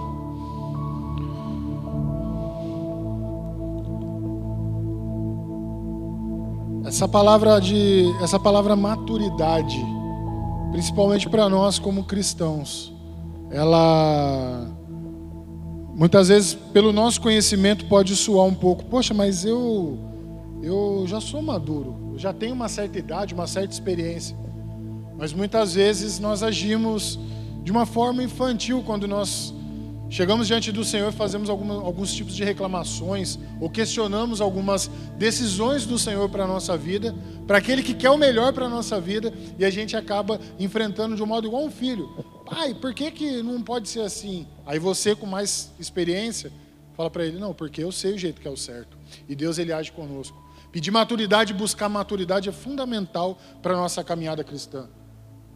Essa 6.85 7.07
palavra 7.07 7.59
de 7.59 8.05
essa 8.21 8.39
palavra 8.39 8.75
maturidade, 8.75 9.83
principalmente 10.71 11.27
para 11.27 11.49
nós 11.49 11.77
como 11.77 12.03
cristãos 12.05 12.92
ela 13.53 14.67
muitas 15.95 16.27
vezes 16.27 16.55
pelo 16.73 16.91
nosso 16.91 17.21
conhecimento 17.21 17.85
pode 17.85 18.15
soar 18.15 18.47
um 18.47 18.55
pouco, 18.55 18.83
poxa, 18.85 19.13
mas 19.13 19.45
eu 19.45 19.99
eu 20.63 21.03
já 21.05 21.21
sou 21.21 21.41
maduro, 21.41 22.11
eu 22.13 22.19
já 22.19 22.33
tenho 22.33 22.55
uma 22.55 22.67
certa 22.67 22.97
idade, 22.97 23.33
uma 23.33 23.45
certa 23.45 23.71
experiência. 23.71 24.35
Mas 25.15 25.33
muitas 25.33 25.75
vezes 25.75 26.19
nós 26.19 26.41
agimos 26.41 27.19
de 27.63 27.71
uma 27.71 27.85
forma 27.85 28.23
infantil 28.23 28.81
quando 28.83 29.07
nós 29.07 29.53
chegamos 30.09 30.47
diante 30.47 30.71
do 30.71 30.83
Senhor 30.83 31.09
e 31.09 31.15
fazemos 31.15 31.49
alguma, 31.49 31.75
alguns 31.75 32.13
tipos 32.13 32.35
de 32.35 32.43
reclamações 32.43 33.37
ou 33.59 33.69
questionamos 33.69 34.41
algumas 34.41 34.89
decisões 35.17 35.85
do 35.85 35.99
Senhor 35.99 36.27
para 36.29 36.45
a 36.45 36.47
nossa 36.47 36.75
vida, 36.75 37.13
para 37.45 37.59
aquele 37.59 37.83
que 37.83 37.93
quer 37.93 38.09
o 38.09 38.17
melhor 38.17 38.51
para 38.51 38.65
a 38.65 38.69
nossa 38.69 38.99
vida, 38.99 39.31
e 39.59 39.65
a 39.65 39.69
gente 39.69 39.95
acaba 39.95 40.39
enfrentando 40.57 41.15
de 41.15 41.21
um 41.21 41.27
modo 41.27 41.47
igual 41.47 41.63
um 41.63 41.71
filho. 41.71 42.09
Pai, 42.53 42.73
por 42.73 42.93
que, 42.93 43.09
que 43.11 43.41
não 43.41 43.61
pode 43.61 43.89
ser 43.89 44.01
assim? 44.01 44.47
Aí 44.65 44.77
você, 44.77 45.15
com 45.15 45.25
mais 45.25 45.71
experiência, 45.79 46.51
fala 46.95 47.09
para 47.09 47.25
ele: 47.25 47.39
Não, 47.39 47.53
porque 47.53 47.83
eu 47.83 47.91
sei 47.91 48.13
o 48.13 48.17
jeito 48.17 48.39
que 48.39 48.47
é 48.47 48.51
o 48.51 48.57
certo. 48.57 48.97
E 49.27 49.35
Deus, 49.35 49.57
ele 49.57 49.73
age 49.73 49.91
conosco. 49.91 50.41
Pedir 50.71 50.91
maturidade, 50.91 51.53
buscar 51.53 51.89
maturidade 51.89 52.49
é 52.49 52.51
fundamental 52.51 53.37
para 53.61 53.73
a 53.73 53.77
nossa 53.77 54.03
caminhada 54.03 54.43
cristã. 54.43 54.87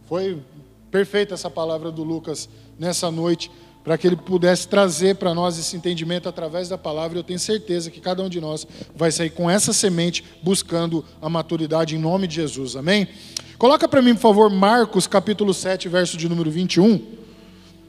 Foi 0.06 0.42
perfeita 0.90 1.34
essa 1.34 1.50
palavra 1.50 1.90
do 1.90 2.02
Lucas 2.02 2.48
nessa 2.78 3.10
noite, 3.10 3.50
para 3.88 3.96
que 3.96 4.06
ele 4.06 4.16
pudesse 4.16 4.68
trazer 4.68 5.14
para 5.14 5.32
nós 5.32 5.58
esse 5.58 5.74
entendimento 5.74 6.28
através 6.28 6.68
da 6.68 6.76
palavra. 6.76 7.18
Eu 7.18 7.22
tenho 7.22 7.38
certeza 7.38 7.90
que 7.90 8.02
cada 8.02 8.22
um 8.22 8.28
de 8.28 8.38
nós 8.38 8.66
vai 8.94 9.10
sair 9.10 9.30
com 9.30 9.48
essa 9.48 9.72
semente 9.72 10.22
buscando 10.42 11.02
a 11.22 11.28
maturidade 11.30 11.96
em 11.96 11.98
nome 11.98 12.26
de 12.26 12.34
Jesus. 12.34 12.76
Amém? 12.76 13.08
Coloca 13.56 13.88
para 13.88 14.02
mim, 14.02 14.14
por 14.14 14.20
favor, 14.20 14.50
Marcos 14.50 15.06
capítulo 15.06 15.54
7, 15.54 15.88
verso 15.88 16.18
de 16.18 16.28
número 16.28 16.50
21. 16.50 17.02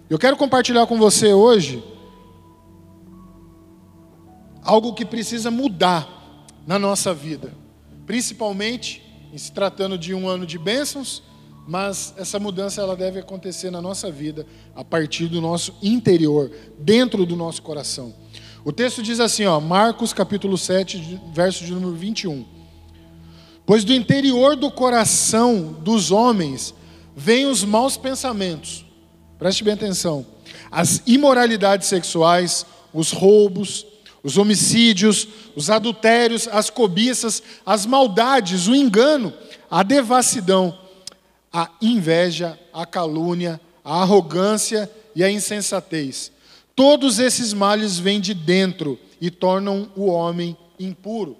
Eu 0.09 0.17
quero 0.17 0.38
compartilhar 0.38 0.88
com 0.88 0.97
você 0.97 1.33
hoje 1.33 1.83
algo 4.63 4.93
que 4.93 5.03
precisa 5.03 5.51
mudar 5.51 6.47
na 6.65 6.79
nossa 6.79 7.13
vida, 7.13 7.53
principalmente 8.07 9.03
em 9.33 9.38
se 9.38 9.51
tratando 9.51 9.97
de 9.97 10.13
um 10.13 10.29
ano 10.29 10.45
de 10.45 10.57
bênçãos, 10.57 11.21
mas 11.69 12.15
essa 12.17 12.39
mudança 12.39 12.82
ela 12.82 12.95
deve 12.95 13.19
acontecer 13.19 13.69
na 13.69 13.79
nossa 13.79 14.10
vida 14.10 14.43
a 14.75 14.84
partir 14.84 15.27
do 15.27 15.39
nosso 15.39 15.75
interior, 15.84 16.49
dentro 16.79 17.27
do 17.27 17.36
nosso 17.36 17.62
coração. 17.62 18.12
O 18.65 18.71
texto 18.71 19.03
diz 19.03 19.19
assim, 19.19 19.45
ó, 19.45 19.60
Marcos 19.60 20.12
capítulo 20.12 20.58
7, 20.58 21.21
verso 21.32 21.63
de 21.63 21.71
número 21.71 21.93
21. 21.93 22.43
Pois 23.67 23.84
do 23.84 23.93
interior 23.93 24.55
do 24.55 24.71
coração 24.71 25.77
dos 25.84 26.10
homens 26.10 26.73
vêm 27.15 27.45
os 27.45 27.63
maus 27.63 27.95
pensamentos. 27.97 28.84
Preste 29.38 29.63
bem 29.63 29.75
atenção. 29.75 30.25
As 30.71 31.03
imoralidades 31.05 31.88
sexuais, 31.88 32.65
os 32.91 33.12
roubos, 33.12 33.86
os 34.23 34.39
homicídios, 34.39 35.27
os 35.55 35.69
adultérios, 35.69 36.47
as 36.47 36.71
cobiças, 36.71 37.43
as 37.63 37.86
maldades, 37.86 38.67
o 38.67 38.73
engano, 38.73 39.32
a 39.69 39.84
devassidão, 39.84 40.88
a 41.51 41.69
inveja, 41.81 42.59
a 42.73 42.85
calúnia, 42.85 43.59
a 43.83 44.01
arrogância 44.01 44.89
e 45.15 45.23
a 45.23 45.31
insensatez. 45.31 46.31
Todos 46.75 47.19
esses 47.19 47.53
males 47.53 47.97
vêm 47.97 48.21
de 48.21 48.33
dentro 48.33 48.99
e 49.19 49.29
tornam 49.29 49.91
o 49.95 50.05
homem 50.05 50.55
impuro. 50.79 51.38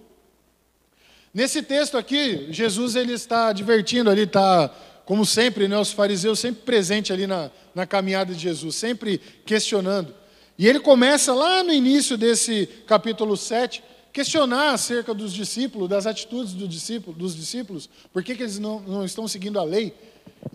Nesse 1.34 1.62
texto 1.62 1.98
aqui, 1.98 2.48
Jesus 2.50 2.96
ele 2.96 3.14
está 3.14 3.54
divertindo 3.54 4.10
ali, 4.10 4.24
está, 4.24 4.70
como 5.06 5.26
sempre, 5.26 5.68
né, 5.68 5.78
os 5.78 5.92
fariseus 5.92 6.40
sempre 6.40 6.64
presente 6.64 7.14
ali 7.14 7.28
na, 7.28 7.52
na 7.74 7.86
caminhada 7.86 8.34
de 8.34 8.40
Jesus, 8.40 8.76
sempre 8.76 9.20
questionando. 9.46 10.14
E 10.58 10.68
ele 10.68 10.80
começa 10.80 11.34
lá 11.34 11.64
no 11.64 11.72
início 11.72 12.18
desse 12.18 12.68
capítulo 12.86 13.38
7, 13.38 13.82
questionar 14.12 14.74
acerca 14.74 15.14
dos 15.14 15.34
discípulos, 15.34 15.90
das 15.90 16.06
atitudes 16.06 16.54
do 16.54 16.68
discípulo, 16.68 17.16
dos 17.16 17.36
discípulos, 17.36 17.90
por 18.12 18.24
que, 18.24 18.32
eles 18.32 18.60
não, 18.60 18.80
não 18.80 19.06
estão 19.06 19.28
seguindo 19.28 19.60
a 19.60 19.64
lei. 19.64 19.94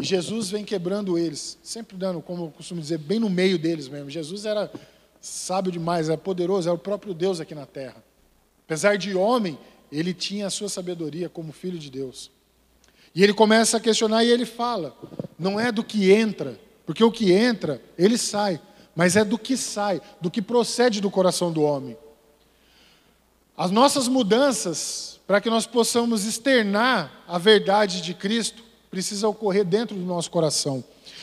E 0.00 0.04
Jesus 0.04 0.50
vem 0.50 0.64
quebrando 0.64 1.18
eles, 1.18 1.58
sempre 1.62 1.96
dando, 1.96 2.20
como 2.20 2.46
eu 2.46 2.50
costumo 2.50 2.80
dizer, 2.80 2.98
bem 2.98 3.18
no 3.18 3.30
meio 3.30 3.58
deles 3.58 3.88
mesmo. 3.88 4.10
Jesus 4.10 4.44
era 4.44 4.70
sábio 5.20 5.72
demais, 5.72 6.08
era 6.08 6.18
poderoso, 6.18 6.68
era 6.68 6.74
o 6.74 6.78
próprio 6.78 7.14
Deus 7.14 7.40
aqui 7.40 7.54
na 7.54 7.66
terra. 7.66 8.02
Apesar 8.66 8.96
de 8.96 9.14
homem, 9.14 9.58
ele 9.92 10.14
tinha 10.14 10.46
a 10.46 10.50
sua 10.50 10.68
sabedoria 10.68 11.28
como 11.28 11.52
filho 11.52 11.78
de 11.78 11.90
Deus. 11.90 12.30
E 13.14 13.22
ele 13.22 13.32
começa 13.32 13.76
a 13.76 13.80
questionar 13.80 14.24
e 14.24 14.30
ele 14.30 14.44
fala: 14.44 14.96
não 15.38 15.60
é 15.60 15.70
do 15.70 15.84
que 15.84 16.10
entra, 16.10 16.58
porque 16.84 17.04
o 17.04 17.12
que 17.12 17.32
entra, 17.32 17.80
ele 17.96 18.18
sai, 18.18 18.60
mas 18.96 19.16
é 19.16 19.24
do 19.24 19.38
que 19.38 19.56
sai, 19.56 20.00
do 20.20 20.30
que 20.30 20.42
procede 20.42 21.00
do 21.00 21.10
coração 21.10 21.52
do 21.52 21.62
homem. 21.62 21.96
As 23.56 23.70
nossas 23.70 24.08
mudanças, 24.08 25.20
para 25.26 25.40
que 25.40 25.48
nós 25.48 25.66
possamos 25.66 26.24
externar 26.24 27.24
a 27.26 27.38
verdade 27.38 28.00
de 28.00 28.12
Cristo, 28.12 28.62
precisa 28.90 29.28
ocorrer 29.28 29.64
dentro 29.64 29.96
do 29.96 30.04
nosso 30.04 30.30
coração. 30.30 30.82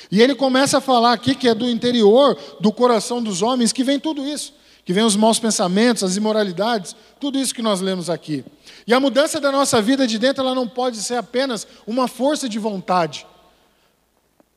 E 0.09 0.21
ele 0.21 0.35
começa 0.35 0.77
a 0.77 0.81
falar 0.81 1.13
aqui 1.13 1.35
que 1.35 1.47
é 1.47 1.53
do 1.53 1.69
interior 1.69 2.37
do 2.59 2.71
coração 2.71 3.21
dos 3.21 3.41
homens 3.41 3.71
que 3.71 3.83
vem 3.83 3.99
tudo 3.99 4.25
isso, 4.25 4.53
que 4.83 4.93
vem 4.93 5.03
os 5.03 5.15
maus 5.15 5.39
pensamentos, 5.39 6.03
as 6.03 6.15
imoralidades, 6.15 6.95
tudo 7.19 7.37
isso 7.37 7.53
que 7.53 7.61
nós 7.61 7.81
lemos 7.81 8.09
aqui. 8.09 8.43
E 8.87 8.93
a 8.93 8.99
mudança 8.99 9.39
da 9.39 9.51
nossa 9.51 9.81
vida 9.81 10.07
de 10.07 10.17
dentro, 10.17 10.43
ela 10.43 10.55
não 10.55 10.67
pode 10.67 10.97
ser 10.97 11.15
apenas 11.15 11.67
uma 11.85 12.07
força 12.07 12.49
de 12.49 12.59
vontade. 12.59 13.25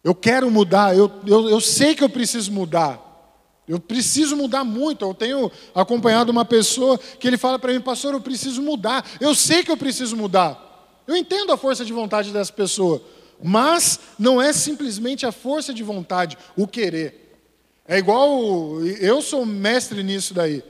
Eu 0.02 0.14
quero 0.14 0.50
mudar, 0.50 0.96
eu, 0.96 1.10
eu, 1.26 1.48
eu 1.48 1.60
sei 1.60 1.94
que 1.94 2.04
eu 2.04 2.08
preciso 2.08 2.52
mudar. 2.52 3.03
Eu 3.66 3.80
preciso 3.80 4.36
mudar 4.36 4.64
muito. 4.64 5.04
Eu 5.04 5.14
tenho 5.14 5.50
acompanhado 5.74 6.30
uma 6.30 6.44
pessoa 6.44 6.98
que 6.98 7.26
ele 7.26 7.38
fala 7.38 7.58
para 7.58 7.72
mim, 7.72 7.80
pastor, 7.80 8.14
eu 8.14 8.20
preciso 8.20 8.62
mudar. 8.62 9.08
Eu 9.20 9.34
sei 9.34 9.62
que 9.62 9.70
eu 9.70 9.76
preciso 9.76 10.16
mudar. 10.16 11.02
Eu 11.06 11.16
entendo 11.16 11.52
a 11.52 11.56
força 11.56 11.84
de 11.84 11.92
vontade 11.92 12.30
dessa 12.30 12.52
pessoa, 12.52 13.02
mas 13.42 14.00
não 14.18 14.40
é 14.40 14.52
simplesmente 14.52 15.26
a 15.26 15.32
força 15.32 15.72
de 15.72 15.82
vontade, 15.82 16.38
o 16.56 16.66
querer. 16.66 17.38
É 17.86 17.98
igual, 17.98 18.82
eu 18.82 19.20
sou 19.20 19.44
mestre 19.44 20.02
nisso 20.02 20.32
daí. 20.32 20.62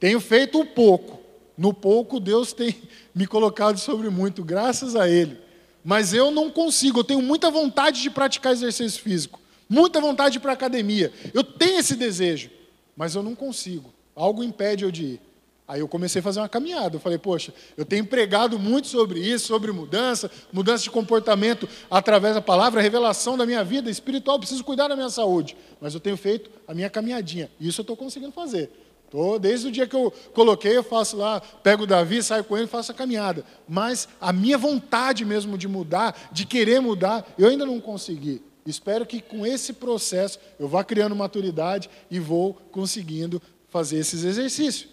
Tenho 0.00 0.20
feito 0.20 0.58
um 0.58 0.66
pouco. 0.66 1.20
No 1.56 1.72
pouco, 1.72 2.20
Deus 2.20 2.52
tem 2.52 2.74
me 3.14 3.26
colocado 3.26 3.78
sobre 3.78 4.10
muito, 4.10 4.44
graças 4.44 4.94
a 4.94 5.08
Ele. 5.08 5.38
Mas 5.84 6.12
eu 6.12 6.30
não 6.30 6.50
consigo, 6.50 7.00
eu 7.00 7.04
tenho 7.04 7.22
muita 7.22 7.50
vontade 7.50 8.02
de 8.02 8.10
praticar 8.10 8.52
exercício 8.52 9.00
físico, 9.00 9.40
muita 9.68 10.00
vontade 10.00 10.38
para 10.40 10.52
a 10.52 10.54
academia. 10.54 11.12
Eu 11.32 11.44
tenho 11.44 11.78
esse 11.78 11.96
desejo, 11.96 12.50
mas 12.96 13.14
eu 13.14 13.22
não 13.22 13.34
consigo. 13.34 13.92
Algo 14.14 14.42
impede 14.42 14.84
eu 14.84 14.90
de 14.90 15.04
ir. 15.04 15.20
Aí 15.68 15.80
eu 15.80 15.88
comecei 15.88 16.20
a 16.20 16.22
fazer 16.22 16.38
uma 16.38 16.48
caminhada. 16.48 16.96
Eu 16.96 17.00
falei, 17.00 17.18
poxa, 17.18 17.52
eu 17.76 17.84
tenho 17.84 18.06
pregado 18.06 18.56
muito 18.58 18.86
sobre 18.86 19.18
isso, 19.18 19.46
sobre 19.46 19.72
mudança, 19.72 20.30
mudança 20.52 20.84
de 20.84 20.90
comportamento 20.90 21.68
através 21.90 22.36
da 22.36 22.40
palavra, 22.40 22.80
revelação 22.80 23.36
da 23.36 23.44
minha 23.44 23.64
vida 23.64 23.90
espiritual. 23.90 24.38
Preciso 24.38 24.62
cuidar 24.62 24.86
da 24.86 24.94
minha 24.94 25.10
saúde. 25.10 25.56
Mas 25.80 25.92
eu 25.92 25.98
tenho 25.98 26.16
feito 26.16 26.50
a 26.68 26.74
minha 26.74 26.88
caminhadinha. 26.88 27.50
Isso 27.60 27.80
eu 27.80 27.82
estou 27.82 27.96
conseguindo 27.96 28.30
fazer. 28.30 28.70
Tô, 29.10 29.38
desde 29.38 29.68
o 29.68 29.72
dia 29.72 29.86
que 29.86 29.94
eu 29.94 30.12
coloquei, 30.32 30.76
eu 30.76 30.82
faço 30.82 31.16
lá, 31.16 31.40
pego 31.40 31.82
o 31.84 31.86
Davi, 31.86 32.22
saio 32.22 32.44
com 32.44 32.56
ele, 32.56 32.66
faço 32.66 32.92
a 32.92 32.94
caminhada. 32.94 33.44
Mas 33.68 34.08
a 34.20 34.32
minha 34.32 34.58
vontade 34.58 35.24
mesmo 35.24 35.58
de 35.58 35.66
mudar, 35.66 36.28
de 36.30 36.44
querer 36.44 36.80
mudar, 36.80 37.26
eu 37.36 37.48
ainda 37.48 37.66
não 37.66 37.80
consegui. 37.80 38.42
Espero 38.66 39.06
que 39.06 39.20
com 39.20 39.46
esse 39.46 39.72
processo 39.72 40.38
eu 40.58 40.68
vá 40.68 40.82
criando 40.82 41.14
maturidade 41.14 41.88
e 42.10 42.18
vou 42.18 42.54
conseguindo 42.72 43.40
fazer 43.68 43.98
esses 43.98 44.24
exercícios. 44.24 44.88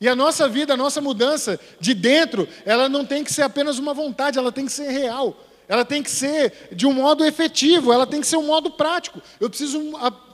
E 0.00 0.08
a 0.08 0.16
nossa 0.16 0.48
vida, 0.48 0.72
a 0.72 0.76
nossa 0.76 1.00
mudança 1.00 1.60
de 1.78 1.92
dentro, 1.92 2.48
ela 2.64 2.88
não 2.88 3.04
tem 3.04 3.22
que 3.22 3.32
ser 3.32 3.42
apenas 3.42 3.78
uma 3.78 3.92
vontade, 3.92 4.38
ela 4.38 4.50
tem 4.50 4.64
que 4.64 4.72
ser 4.72 4.88
real. 4.88 5.36
Ela 5.68 5.84
tem 5.84 6.02
que 6.02 6.10
ser 6.10 6.70
de 6.72 6.86
um 6.86 6.92
modo 6.92 7.24
efetivo, 7.24 7.92
ela 7.92 8.06
tem 8.06 8.20
que 8.20 8.26
ser 8.26 8.38
um 8.38 8.46
modo 8.46 8.70
prático. 8.70 9.20
Eu 9.38 9.50
preciso 9.50 9.78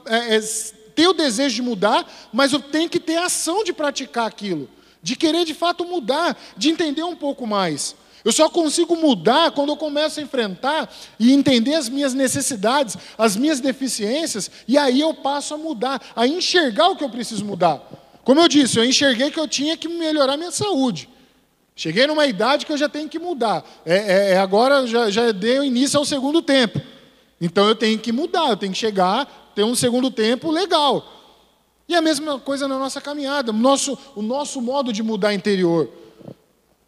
é, 0.05 0.37
é, 0.37 0.41
ter 0.95 1.07
o 1.07 1.13
desejo 1.13 1.55
de 1.55 1.61
mudar, 1.61 2.09
mas 2.31 2.53
eu 2.53 2.59
tenho 2.59 2.89
que 2.89 2.99
ter 2.99 3.17
a 3.17 3.25
ação 3.25 3.63
de 3.63 3.73
praticar 3.73 4.25
aquilo, 4.25 4.69
de 5.03 5.15
querer 5.15 5.43
de 5.45 5.53
fato 5.53 5.85
mudar, 5.85 6.35
de 6.55 6.69
entender 6.69 7.03
um 7.03 7.15
pouco 7.15 7.45
mais. 7.45 7.93
Eu 8.23 8.31
só 8.31 8.49
consigo 8.49 8.95
mudar 8.95 9.51
quando 9.51 9.69
eu 9.69 9.77
começo 9.77 10.19
a 10.19 10.23
enfrentar 10.23 10.93
e 11.19 11.31
entender 11.31 11.75
as 11.75 11.87
minhas 11.87 12.13
necessidades, 12.13 12.97
as 13.17 13.35
minhas 13.35 13.59
deficiências, 13.59 14.51
e 14.67 14.77
aí 14.77 14.99
eu 14.99 15.13
passo 15.13 15.53
a 15.53 15.57
mudar, 15.57 16.01
a 16.15 16.27
enxergar 16.27 16.89
o 16.89 16.95
que 16.95 17.03
eu 17.03 17.09
preciso 17.09 17.45
mudar. 17.45 17.81
Como 18.23 18.41
eu 18.41 18.47
disse, 18.47 18.77
eu 18.77 18.83
enxerguei 18.83 19.31
que 19.31 19.39
eu 19.39 19.47
tinha 19.47 19.77
que 19.77 19.87
melhorar 19.87 20.35
minha 20.35 20.51
saúde. 20.51 21.07
Cheguei 21.75 22.07
numa 22.07 22.25
idade 22.25 22.65
que 22.65 22.71
eu 22.71 22.77
já 22.77 22.89
tenho 22.89 23.07
que 23.07 23.19
mudar. 23.19 23.63
É, 23.85 23.95
é, 23.95 24.31
é 24.31 24.37
agora 24.37 24.85
já, 24.87 25.09
já 25.09 25.31
deu 25.31 25.63
início 25.63 25.97
ao 25.97 26.05
segundo 26.05 26.41
tempo. 26.41 26.81
Então 27.39 27.67
eu 27.67 27.75
tenho 27.75 27.99
que 27.99 28.11
mudar, 28.11 28.49
eu 28.49 28.57
tenho 28.57 28.73
que 28.73 28.79
chegar 28.79 29.51
ter 29.57 29.63
um 29.63 29.73
segundo 29.73 30.11
tempo 30.11 30.51
legal. 30.51 31.03
E 31.87 31.95
a 31.95 32.01
mesma 32.01 32.39
coisa 32.39 32.67
na 32.67 32.77
nossa 32.77 33.01
caminhada, 33.01 33.51
nosso, 33.51 33.97
o 34.15 34.21
nosso 34.21 34.61
modo 34.61 34.93
de 34.93 35.01
mudar 35.01 35.33
interior. 35.33 35.89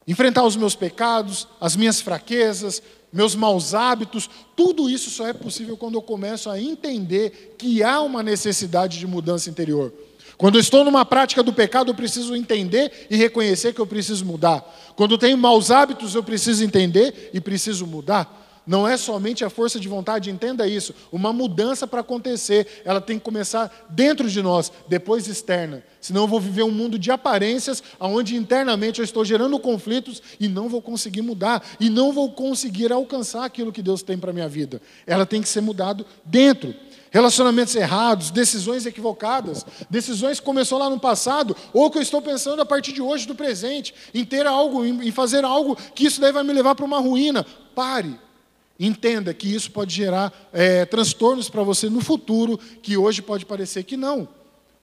Enfrentar 0.09 0.43
os 0.43 0.55
meus 0.55 0.73
pecados, 0.73 1.47
as 1.61 1.75
minhas 1.75 2.01
fraquezas, 2.01 2.81
meus 3.13 3.35
maus 3.35 3.75
hábitos, 3.75 4.27
tudo 4.55 4.89
isso 4.89 5.11
só 5.11 5.27
é 5.27 5.33
possível 5.33 5.77
quando 5.77 5.93
eu 5.93 6.01
começo 6.01 6.49
a 6.49 6.59
entender 6.59 7.53
que 7.59 7.83
há 7.83 8.01
uma 8.01 8.23
necessidade 8.23 8.97
de 8.97 9.05
mudança 9.05 9.51
interior. 9.51 9.93
Quando 10.35 10.55
eu 10.55 10.61
estou 10.61 10.83
numa 10.83 11.05
prática 11.05 11.43
do 11.43 11.53
pecado, 11.53 11.91
eu 11.91 11.93
preciso 11.95 12.35
entender 12.35 13.05
e 13.07 13.15
reconhecer 13.15 13.71
que 13.71 13.79
eu 13.79 13.85
preciso 13.85 14.25
mudar. 14.25 14.65
Quando 14.95 15.11
eu 15.11 15.17
tenho 15.19 15.37
maus 15.37 15.69
hábitos, 15.69 16.15
eu 16.15 16.23
preciso 16.23 16.63
entender 16.63 17.29
e 17.31 17.39
preciso 17.39 17.85
mudar. 17.85 18.38
Não 18.69 18.87
é 18.87 18.97
somente 18.97 19.43
a 19.43 19.49
força 19.49 19.79
de 19.79 19.87
vontade, 19.87 20.29
entenda 20.29 20.67
isso. 20.67 20.93
Uma 21.11 21.33
mudança 21.33 21.87
para 21.87 22.01
acontecer, 22.01 22.83
ela 22.85 23.01
tem 23.01 23.17
que 23.17 23.25
começar 23.25 23.87
dentro 23.89 24.29
de 24.29 24.43
nós, 24.43 24.71
depois 24.87 25.27
externa. 25.27 25.83
Senão 25.99 26.21
eu 26.21 26.27
vou 26.27 26.39
viver 26.39 26.61
um 26.61 26.69
mundo 26.69 26.99
de 26.99 27.09
aparências, 27.09 27.81
onde 27.99 28.35
internamente 28.35 28.99
eu 28.99 29.03
estou 29.03 29.25
gerando 29.25 29.57
conflitos 29.57 30.21
e 30.39 30.47
não 30.47 30.69
vou 30.69 30.83
conseguir 30.83 31.23
mudar, 31.23 31.65
e 31.79 31.89
não 31.89 32.13
vou 32.13 32.31
conseguir 32.31 32.91
alcançar 32.91 33.43
aquilo 33.43 33.71
que 33.71 33.81
Deus 33.81 34.03
tem 34.03 34.19
para 34.19 34.29
a 34.29 34.33
minha 34.33 34.47
vida. 34.47 34.79
Ela 35.07 35.25
tem 35.25 35.41
que 35.41 35.49
ser 35.49 35.61
mudado 35.61 36.05
dentro. 36.23 36.71
Relacionamentos 37.09 37.73
errados, 37.73 38.29
decisões 38.29 38.85
equivocadas, 38.85 39.65
decisões 39.89 40.39
que 40.39 40.45
começou 40.45 40.77
lá 40.77 40.91
no 40.91 40.99
passado, 40.99 41.55
ou 41.73 41.89
que 41.89 41.97
eu 41.97 42.03
estou 42.03 42.21
pensando 42.21 42.61
a 42.61 42.65
partir 42.67 42.91
de 42.91 43.01
hoje, 43.01 43.25
do 43.25 43.33
presente, 43.33 43.95
em 44.13 44.23
ter 44.23 44.45
algo, 44.45 44.85
em 44.85 45.09
fazer 45.09 45.43
algo 45.43 45.75
que 45.95 46.05
isso 46.05 46.21
daí 46.21 46.31
vai 46.31 46.43
me 46.43 46.53
levar 46.53 46.75
para 46.75 46.85
uma 46.85 46.99
ruína. 46.99 47.43
Pare, 47.73 48.28
Entenda 48.79 49.33
que 49.33 49.53
isso 49.53 49.71
pode 49.71 49.93
gerar 49.93 50.33
é, 50.53 50.85
transtornos 50.85 51.49
para 51.49 51.63
você 51.63 51.89
no 51.89 51.99
futuro, 51.99 52.57
que 52.81 52.95
hoje 52.95 53.21
pode 53.21 53.45
parecer 53.45 53.83
que 53.83 53.97
não. 53.97 54.27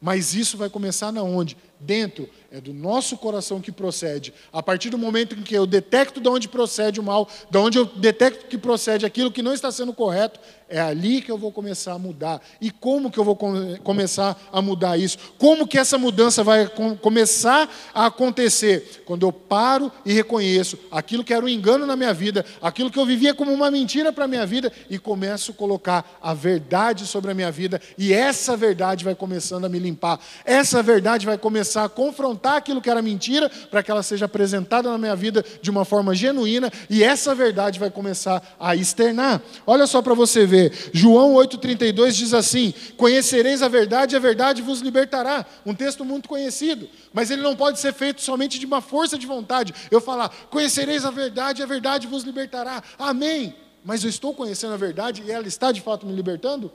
Mas 0.00 0.34
isso 0.34 0.58
vai 0.58 0.68
começar 0.68 1.10
na 1.10 1.22
onde? 1.22 1.56
Dentro 1.80 2.28
é 2.56 2.60
do 2.60 2.72
nosso 2.72 3.18
coração 3.18 3.60
que 3.60 3.70
procede. 3.70 4.32
A 4.50 4.62
partir 4.62 4.88
do 4.88 4.96
momento 4.96 5.34
em 5.34 5.42
que 5.42 5.54
eu 5.54 5.66
detecto 5.66 6.22
de 6.22 6.28
onde 6.30 6.48
procede 6.48 6.98
o 6.98 7.02
mal, 7.02 7.28
de 7.50 7.58
onde 7.58 7.76
eu 7.76 7.84
detecto 7.84 8.46
que 8.46 8.56
procede 8.56 9.04
aquilo 9.04 9.30
que 9.30 9.42
não 9.42 9.52
está 9.52 9.70
sendo 9.70 9.92
correto, 9.92 10.40
é 10.66 10.80
ali 10.80 11.20
que 11.20 11.30
eu 11.30 11.36
vou 11.36 11.52
começar 11.52 11.92
a 11.92 11.98
mudar. 11.98 12.40
E 12.58 12.70
como 12.70 13.10
que 13.10 13.18
eu 13.18 13.24
vou 13.24 13.36
come 13.36 13.78
começar 13.80 14.40
a 14.50 14.62
mudar 14.62 14.96
isso? 14.96 15.18
Como 15.38 15.66
que 15.66 15.78
essa 15.78 15.98
mudança 15.98 16.42
vai 16.42 16.66
com 16.66 16.96
começar 16.96 17.70
a 17.94 18.06
acontecer? 18.06 19.02
Quando 19.04 19.26
eu 19.26 19.32
paro 19.32 19.92
e 20.04 20.14
reconheço 20.14 20.78
aquilo 20.90 21.22
que 21.22 21.34
era 21.34 21.44
um 21.44 21.48
engano 21.48 21.84
na 21.84 21.94
minha 21.94 22.14
vida, 22.14 22.44
aquilo 22.62 22.90
que 22.90 22.98
eu 22.98 23.04
vivia 23.04 23.34
como 23.34 23.52
uma 23.52 23.70
mentira 23.70 24.12
para 24.12 24.24
a 24.24 24.28
minha 24.28 24.46
vida, 24.46 24.72
e 24.88 24.98
começo 24.98 25.50
a 25.52 25.54
colocar 25.54 26.18
a 26.22 26.32
verdade 26.32 27.06
sobre 27.06 27.30
a 27.30 27.34
minha 27.34 27.52
vida, 27.52 27.80
e 27.98 28.14
essa 28.14 28.56
verdade 28.56 29.04
vai 29.04 29.14
começando 29.14 29.66
a 29.66 29.68
me 29.68 29.78
limpar. 29.78 30.18
Essa 30.44 30.82
verdade 30.82 31.26
vai 31.26 31.36
começar 31.36 31.84
a 31.84 31.88
confrontar 31.88 32.45
aquilo 32.54 32.80
que 32.80 32.88
era 32.88 33.02
mentira, 33.02 33.48
para 33.48 33.82
que 33.82 33.90
ela 33.90 34.02
seja 34.02 34.26
apresentada 34.26 34.88
na 34.88 34.96
minha 34.96 35.16
vida 35.16 35.44
de 35.60 35.70
uma 35.70 35.84
forma 35.84 36.14
genuína 36.14 36.70
e 36.88 37.02
essa 37.02 37.34
verdade 37.34 37.80
vai 37.80 37.90
começar 37.90 38.40
a 38.60 38.76
externar. 38.76 39.42
Olha 39.66 39.86
só 39.86 40.00
para 40.00 40.14
você 40.14 40.46
ver, 40.46 40.72
João 40.92 41.34
8,32 41.34 42.12
diz 42.12 42.32
assim: 42.32 42.72
Conhecereis 42.96 43.62
a 43.62 43.68
verdade 43.68 44.14
e 44.14 44.16
a 44.16 44.20
verdade 44.20 44.62
vos 44.62 44.80
libertará. 44.80 45.44
Um 45.64 45.74
texto 45.74 46.04
muito 46.04 46.28
conhecido, 46.28 46.88
mas 47.12 47.30
ele 47.30 47.42
não 47.42 47.56
pode 47.56 47.80
ser 47.80 47.92
feito 47.92 48.22
somente 48.22 48.58
de 48.58 48.66
uma 48.66 48.80
força 48.80 49.18
de 49.18 49.26
vontade. 49.26 49.74
Eu 49.90 50.00
falar, 50.00 50.28
conhecereis 50.50 51.04
a 51.04 51.10
verdade 51.10 51.60
e 51.60 51.64
a 51.64 51.66
verdade 51.66 52.06
vos 52.06 52.22
libertará. 52.22 52.82
Amém. 52.98 53.54
Mas 53.84 54.02
eu 54.02 54.10
estou 54.10 54.34
conhecendo 54.34 54.74
a 54.74 54.76
verdade 54.76 55.22
e 55.24 55.30
ela 55.30 55.46
está 55.46 55.70
de 55.70 55.80
fato 55.80 56.06
me 56.06 56.12
libertando? 56.12 56.72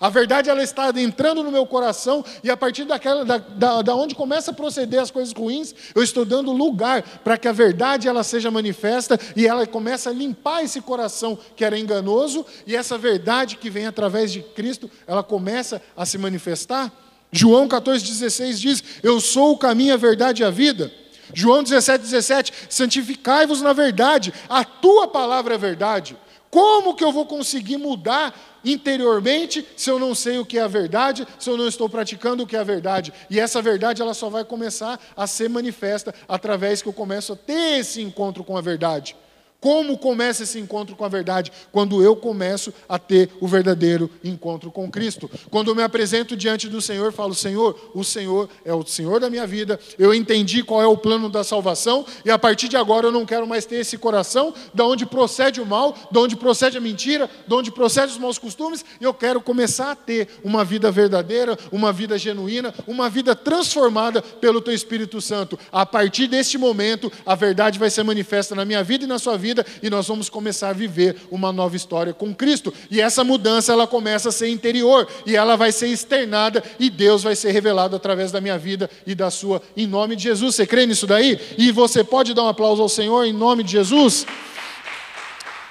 A 0.00 0.08
verdade 0.08 0.50
ela 0.50 0.62
está 0.62 0.90
entrando 0.96 1.42
no 1.42 1.50
meu 1.50 1.66
coração 1.66 2.24
e 2.42 2.50
a 2.50 2.56
partir 2.56 2.84
daquela, 2.84 3.24
da, 3.24 3.38
da, 3.38 3.82
da, 3.82 3.94
onde 3.94 4.14
começa 4.14 4.50
a 4.50 4.54
proceder 4.54 5.00
as 5.00 5.10
coisas 5.10 5.32
ruins, 5.32 5.74
eu 5.94 6.02
estou 6.02 6.24
dando 6.24 6.52
lugar 6.52 7.02
para 7.22 7.36
que 7.36 7.48
a 7.48 7.52
verdade 7.52 8.08
ela 8.08 8.22
seja 8.22 8.50
manifesta 8.50 9.18
e 9.36 9.46
ela 9.46 9.66
começa 9.66 10.10
a 10.10 10.12
limpar 10.12 10.62
esse 10.62 10.80
coração 10.80 11.38
que 11.56 11.64
era 11.64 11.78
enganoso 11.78 12.44
e 12.66 12.76
essa 12.76 12.96
verdade 12.96 13.56
que 13.56 13.70
vem 13.70 13.86
através 13.86 14.32
de 14.32 14.42
Cristo, 14.42 14.90
ela 15.06 15.22
começa 15.22 15.82
a 15.96 16.06
se 16.06 16.18
manifestar. 16.18 16.92
João 17.30 17.66
14,16 17.66 18.54
diz: 18.54 18.84
Eu 19.02 19.20
sou 19.20 19.52
o 19.52 19.58
caminho, 19.58 19.94
a 19.94 19.96
verdade 19.96 20.42
e 20.42 20.44
a 20.44 20.50
vida. 20.50 20.92
João 21.32 21.62
17,17: 21.62 21.98
17, 21.98 22.52
Santificai-vos 22.68 23.62
na 23.62 23.72
verdade, 23.72 24.32
a 24.48 24.64
tua 24.64 25.08
palavra 25.08 25.54
é 25.54 25.58
verdade. 25.58 26.16
Como 26.52 26.94
que 26.94 27.02
eu 27.02 27.10
vou 27.10 27.24
conseguir 27.24 27.78
mudar 27.78 28.38
interiormente 28.62 29.66
se 29.74 29.88
eu 29.88 29.98
não 29.98 30.14
sei 30.14 30.38
o 30.38 30.44
que 30.44 30.58
é 30.58 30.60
a 30.60 30.68
verdade, 30.68 31.26
se 31.38 31.48
eu 31.48 31.56
não 31.56 31.66
estou 31.66 31.88
praticando 31.88 32.42
o 32.42 32.46
que 32.46 32.54
é 32.54 32.58
a 32.58 32.62
verdade? 32.62 33.10
E 33.30 33.40
essa 33.40 33.62
verdade 33.62 34.02
ela 34.02 34.12
só 34.12 34.28
vai 34.28 34.44
começar 34.44 35.00
a 35.16 35.26
ser 35.26 35.48
manifesta 35.48 36.14
através 36.28 36.82
que 36.82 36.88
eu 36.90 36.92
começo 36.92 37.32
a 37.32 37.36
ter 37.36 37.78
esse 37.78 38.02
encontro 38.02 38.44
com 38.44 38.54
a 38.54 38.60
verdade. 38.60 39.16
Como 39.62 39.96
começa 39.96 40.42
esse 40.42 40.58
encontro 40.58 40.96
com 40.96 41.04
a 41.04 41.08
verdade? 41.08 41.52
Quando 41.70 42.02
eu 42.02 42.16
começo 42.16 42.74
a 42.88 42.98
ter 42.98 43.30
o 43.40 43.46
verdadeiro 43.46 44.10
encontro 44.24 44.72
com 44.72 44.90
Cristo. 44.90 45.30
Quando 45.52 45.70
eu 45.70 45.74
me 45.76 45.84
apresento 45.84 46.36
diante 46.36 46.68
do 46.68 46.82
Senhor, 46.82 47.12
falo: 47.12 47.32
Senhor, 47.32 47.92
o 47.94 48.02
Senhor 48.02 48.48
é 48.64 48.74
o 48.74 48.84
Senhor 48.84 49.20
da 49.20 49.30
minha 49.30 49.46
vida, 49.46 49.78
eu 49.96 50.12
entendi 50.12 50.64
qual 50.64 50.82
é 50.82 50.86
o 50.86 50.96
plano 50.96 51.28
da 51.28 51.44
salvação, 51.44 52.04
e 52.24 52.30
a 52.30 52.36
partir 52.36 52.66
de 52.66 52.76
agora 52.76 53.06
eu 53.06 53.12
não 53.12 53.24
quero 53.24 53.46
mais 53.46 53.64
ter 53.64 53.76
esse 53.76 53.96
coração 53.96 54.52
da 54.74 54.84
onde 54.84 55.06
procede 55.06 55.60
o 55.60 55.66
mal, 55.66 55.96
da 56.10 56.18
onde 56.18 56.34
procede 56.34 56.76
a 56.76 56.80
mentira, 56.80 57.30
da 57.46 57.54
onde 57.54 57.70
procede 57.70 58.10
os 58.10 58.18
maus 58.18 58.38
costumes, 58.38 58.84
e 59.00 59.04
eu 59.04 59.14
quero 59.14 59.40
começar 59.40 59.92
a 59.92 59.96
ter 59.96 60.26
uma 60.42 60.64
vida 60.64 60.90
verdadeira, 60.90 61.56
uma 61.70 61.92
vida 61.92 62.18
genuína, 62.18 62.74
uma 62.84 63.08
vida 63.08 63.36
transformada 63.36 64.20
pelo 64.22 64.60
Teu 64.60 64.74
Espírito 64.74 65.20
Santo. 65.20 65.56
A 65.70 65.86
partir 65.86 66.26
deste 66.26 66.58
momento, 66.58 67.12
a 67.24 67.36
verdade 67.36 67.78
vai 67.78 67.90
ser 67.90 68.02
manifesta 68.02 68.56
na 68.56 68.64
minha 68.64 68.82
vida 68.82 69.04
e 69.04 69.06
na 69.06 69.20
sua 69.20 69.38
vida 69.38 69.51
vida 69.52 69.66
e 69.82 69.90
nós 69.90 70.08
vamos 70.08 70.30
começar 70.30 70.70
a 70.70 70.72
viver 70.72 71.16
uma 71.30 71.52
nova 71.52 71.76
história 71.76 72.14
com 72.14 72.34
Cristo. 72.34 72.72
E 72.90 73.00
essa 73.00 73.22
mudança 73.22 73.72
ela 73.72 73.86
começa 73.86 74.30
a 74.30 74.32
ser 74.32 74.48
interior 74.48 75.06
e 75.26 75.36
ela 75.36 75.56
vai 75.56 75.70
ser 75.70 75.88
externada 75.88 76.64
e 76.80 76.88
Deus 76.88 77.22
vai 77.22 77.36
ser 77.36 77.52
revelado 77.52 77.94
através 77.94 78.32
da 78.32 78.40
minha 78.40 78.58
vida 78.58 78.90
e 79.06 79.14
da 79.14 79.30
sua 79.30 79.62
em 79.76 79.86
nome 79.86 80.16
de 80.16 80.22
Jesus. 80.22 80.54
Você 80.54 80.66
crê 80.66 80.86
nisso 80.86 81.06
daí? 81.06 81.38
E 81.58 81.70
você 81.70 82.02
pode 82.02 82.32
dar 82.32 82.44
um 82.44 82.48
aplauso 82.48 82.80
ao 82.80 82.88
Senhor 82.88 83.24
em 83.24 83.32
nome 83.32 83.62
de 83.62 83.72
Jesus? 83.72 84.26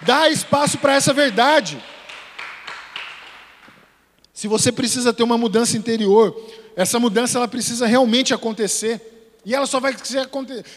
Dá 0.03 0.29
espaço 0.29 0.77
para 0.77 0.93
essa 0.93 1.13
verdade. 1.13 1.81
Se 4.33 4.47
você 4.47 4.71
precisa 4.71 5.13
ter 5.13 5.23
uma 5.23 5.37
mudança 5.37 5.77
interior, 5.77 6.35
essa 6.75 6.99
mudança 6.99 7.37
ela 7.37 7.47
precisa 7.47 7.85
realmente 7.85 8.33
acontecer. 8.33 9.20
E 9.43 9.55
ela 9.55 9.65
só, 9.65 9.79
vai, 9.79 9.95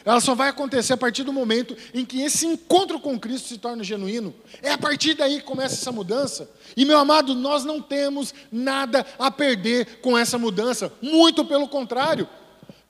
ela 0.06 0.20
só 0.20 0.34
vai 0.34 0.48
acontecer 0.48 0.94
a 0.94 0.96
partir 0.96 1.22
do 1.22 1.32
momento 1.32 1.76
em 1.92 2.02
que 2.02 2.22
esse 2.22 2.46
encontro 2.46 2.98
com 2.98 3.20
Cristo 3.20 3.48
se 3.48 3.58
torna 3.58 3.84
genuíno. 3.84 4.34
É 4.62 4.72
a 4.72 4.78
partir 4.78 5.14
daí 5.14 5.36
que 5.36 5.42
começa 5.42 5.74
essa 5.74 5.92
mudança. 5.92 6.48
E, 6.74 6.84
meu 6.86 6.98
amado, 6.98 7.34
nós 7.34 7.62
não 7.62 7.78
temos 7.78 8.32
nada 8.50 9.06
a 9.18 9.30
perder 9.30 10.00
com 10.00 10.16
essa 10.16 10.38
mudança. 10.38 10.90
Muito 11.02 11.44
pelo 11.44 11.68
contrário. 11.68 12.26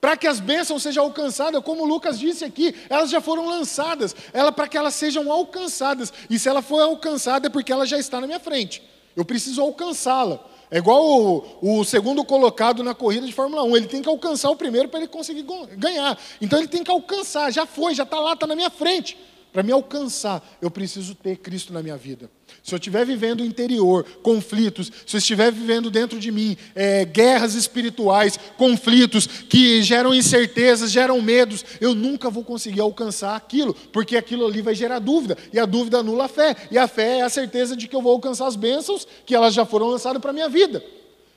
Para 0.00 0.16
que 0.16 0.28
as 0.28 0.38
bênçãos 0.38 0.82
sejam 0.82 1.02
alcançadas, 1.02 1.64
como 1.64 1.84
Lucas 1.84 2.20
disse 2.20 2.44
aqui, 2.44 2.72
elas 2.88 3.10
já 3.10 3.20
foram 3.20 3.46
lançadas. 3.46 4.14
Ela 4.32 4.52
para 4.52 4.68
que 4.68 4.78
elas 4.78 4.94
sejam 4.94 5.32
alcançadas. 5.32 6.12
E 6.30 6.38
se 6.38 6.48
ela 6.48 6.62
for 6.62 6.82
alcançada 6.82 7.48
é 7.48 7.50
porque 7.50 7.72
ela 7.72 7.84
já 7.84 7.98
está 7.98 8.20
na 8.20 8.28
minha 8.28 8.38
frente. 8.38 8.80
Eu 9.16 9.24
preciso 9.24 9.60
alcançá-la. 9.60 10.53
É 10.70 10.78
igual 10.78 11.04
o, 11.04 11.44
o, 11.60 11.84
segundo 11.84 12.24
colocado 12.24 12.82
na 12.82 12.94
corrida 12.94 13.26
de 13.26 13.32
Fórmula 13.32 13.62
1. 13.64 13.76
Ele 13.76 13.86
tem 13.86 14.02
que 14.02 14.08
alcançar 14.08 14.50
o 14.50 14.56
primeiro 14.56 14.88
para 14.88 15.00
ele 15.00 15.08
conseguir 15.08 15.44
ganhar. 15.76 16.18
Então 16.40 16.58
ele 16.58 16.68
tem 16.68 16.82
que 16.82 16.90
alcançar, 16.90 17.50
já 17.52 17.66
foi, 17.66 17.94
já 17.94 18.02
está 18.02 18.18
lá, 18.18 18.32
está 18.32 18.46
na 18.46 18.56
minha 18.56 18.70
frente. 18.70 19.16
Para 19.54 19.62
me 19.62 19.70
alcançar, 19.70 20.44
eu 20.60 20.68
preciso 20.68 21.14
ter 21.14 21.36
Cristo 21.36 21.72
na 21.72 21.80
minha 21.80 21.96
vida. 21.96 22.28
Se 22.60 22.74
eu 22.74 22.76
estiver 22.76 23.06
vivendo 23.06 23.44
interior, 23.44 24.04
conflitos, 24.20 24.90
se 25.06 25.14
eu 25.14 25.18
estiver 25.18 25.52
vivendo 25.52 25.92
dentro 25.92 26.18
de 26.18 26.32
mim 26.32 26.56
é, 26.74 27.04
guerras 27.04 27.54
espirituais, 27.54 28.36
conflitos 28.58 29.28
que 29.28 29.80
geram 29.80 30.12
incertezas, 30.12 30.90
geram 30.90 31.22
medos, 31.22 31.64
eu 31.80 31.94
nunca 31.94 32.28
vou 32.30 32.42
conseguir 32.42 32.80
alcançar 32.80 33.36
aquilo, 33.36 33.74
porque 33.92 34.16
aquilo 34.16 34.44
ali 34.44 34.60
vai 34.60 34.74
gerar 34.74 34.98
dúvida, 34.98 35.38
e 35.52 35.58
a 35.60 35.66
dúvida 35.66 35.98
anula 36.00 36.24
a 36.24 36.28
fé, 36.28 36.56
e 36.68 36.76
a 36.76 36.88
fé 36.88 37.18
é 37.18 37.22
a 37.22 37.28
certeza 37.28 37.76
de 37.76 37.86
que 37.86 37.94
eu 37.94 38.02
vou 38.02 38.10
alcançar 38.10 38.48
as 38.48 38.56
bênçãos 38.56 39.06
que 39.24 39.36
elas 39.36 39.54
já 39.54 39.64
foram 39.64 39.86
lançadas 39.86 40.20
para 40.20 40.30
a 40.30 40.34
minha 40.34 40.48
vida. 40.48 40.82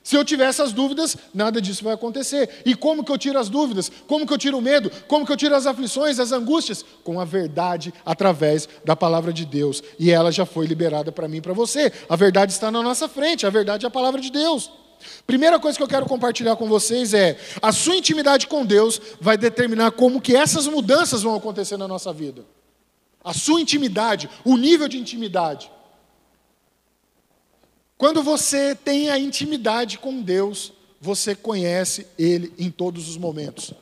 Se 0.08 0.16
eu 0.16 0.24
tiver 0.24 0.46
essas 0.46 0.72
dúvidas, 0.72 1.18
nada 1.34 1.60
disso 1.60 1.84
vai 1.84 1.92
acontecer. 1.92 2.62
E 2.64 2.74
como 2.74 3.04
que 3.04 3.12
eu 3.12 3.18
tiro 3.18 3.38
as 3.38 3.50
dúvidas? 3.50 3.92
Como 4.06 4.26
que 4.26 4.32
eu 4.32 4.38
tiro 4.38 4.56
o 4.56 4.62
medo? 4.62 4.90
Como 5.06 5.26
que 5.26 5.30
eu 5.30 5.36
tiro 5.36 5.54
as 5.54 5.66
aflições, 5.66 6.18
as 6.18 6.32
angústias? 6.32 6.82
Com 7.04 7.20
a 7.20 7.26
verdade 7.26 7.92
através 8.06 8.66
da 8.86 8.96
palavra 8.96 9.34
de 9.34 9.44
Deus. 9.44 9.82
E 9.98 10.10
ela 10.10 10.32
já 10.32 10.46
foi 10.46 10.64
liberada 10.64 11.12
para 11.12 11.28
mim 11.28 11.36
e 11.36 11.40
para 11.42 11.52
você. 11.52 11.92
A 12.08 12.16
verdade 12.16 12.52
está 12.52 12.70
na 12.70 12.80
nossa 12.80 13.06
frente, 13.06 13.44
a 13.44 13.50
verdade 13.50 13.84
é 13.84 13.88
a 13.88 13.90
palavra 13.90 14.18
de 14.18 14.32
Deus. 14.32 14.70
Primeira 15.26 15.60
coisa 15.60 15.76
que 15.76 15.84
eu 15.84 15.88
quero 15.88 16.06
compartilhar 16.06 16.56
com 16.56 16.66
vocês 16.66 17.12
é: 17.12 17.38
a 17.60 17.70
sua 17.70 17.94
intimidade 17.94 18.46
com 18.46 18.64
Deus 18.64 18.98
vai 19.20 19.36
determinar 19.36 19.90
como 19.90 20.22
que 20.22 20.34
essas 20.34 20.66
mudanças 20.66 21.22
vão 21.22 21.36
acontecer 21.36 21.76
na 21.76 21.86
nossa 21.86 22.14
vida. 22.14 22.46
A 23.22 23.34
sua 23.34 23.60
intimidade, 23.60 24.30
o 24.42 24.56
nível 24.56 24.88
de 24.88 24.96
intimidade. 24.96 25.70
Quando 27.98 28.22
você 28.22 28.76
tem 28.76 29.10
a 29.10 29.18
intimidade 29.18 29.98
com 29.98 30.22
Deus, 30.22 30.72
você 31.00 31.34
conhece 31.34 32.06
Ele 32.16 32.54
em 32.56 32.70
todos 32.70 33.08
os 33.08 33.16
momentos. 33.16 33.74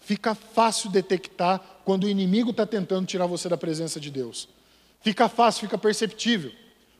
Fica 0.00 0.34
fácil 0.34 0.90
detectar 0.90 1.60
quando 1.84 2.02
o 2.02 2.08
inimigo 2.08 2.50
está 2.50 2.66
tentando 2.66 3.06
tirar 3.06 3.26
você 3.26 3.48
da 3.48 3.56
presença 3.56 4.00
de 4.00 4.10
Deus. 4.10 4.48
Fica 5.00 5.28
fácil, 5.28 5.60
fica 5.60 5.78
perceptível. 5.78 6.50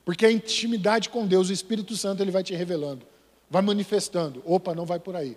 Porque 0.05 0.25
a 0.25 0.31
intimidade 0.31 1.09
com 1.09 1.27
Deus, 1.27 1.51
o 1.51 1.53
Espírito 1.53 1.97
Santo, 1.97 2.23
ele 2.23 2.31
vai 2.31 2.45
te 2.45 2.55
revelando, 2.55 3.05
vai 3.51 3.63
manifestando. 3.63 4.41
Opa, 4.47 4.73
não 4.73 4.87
vai 4.87 5.01
por 5.01 5.17
aí. 5.17 5.37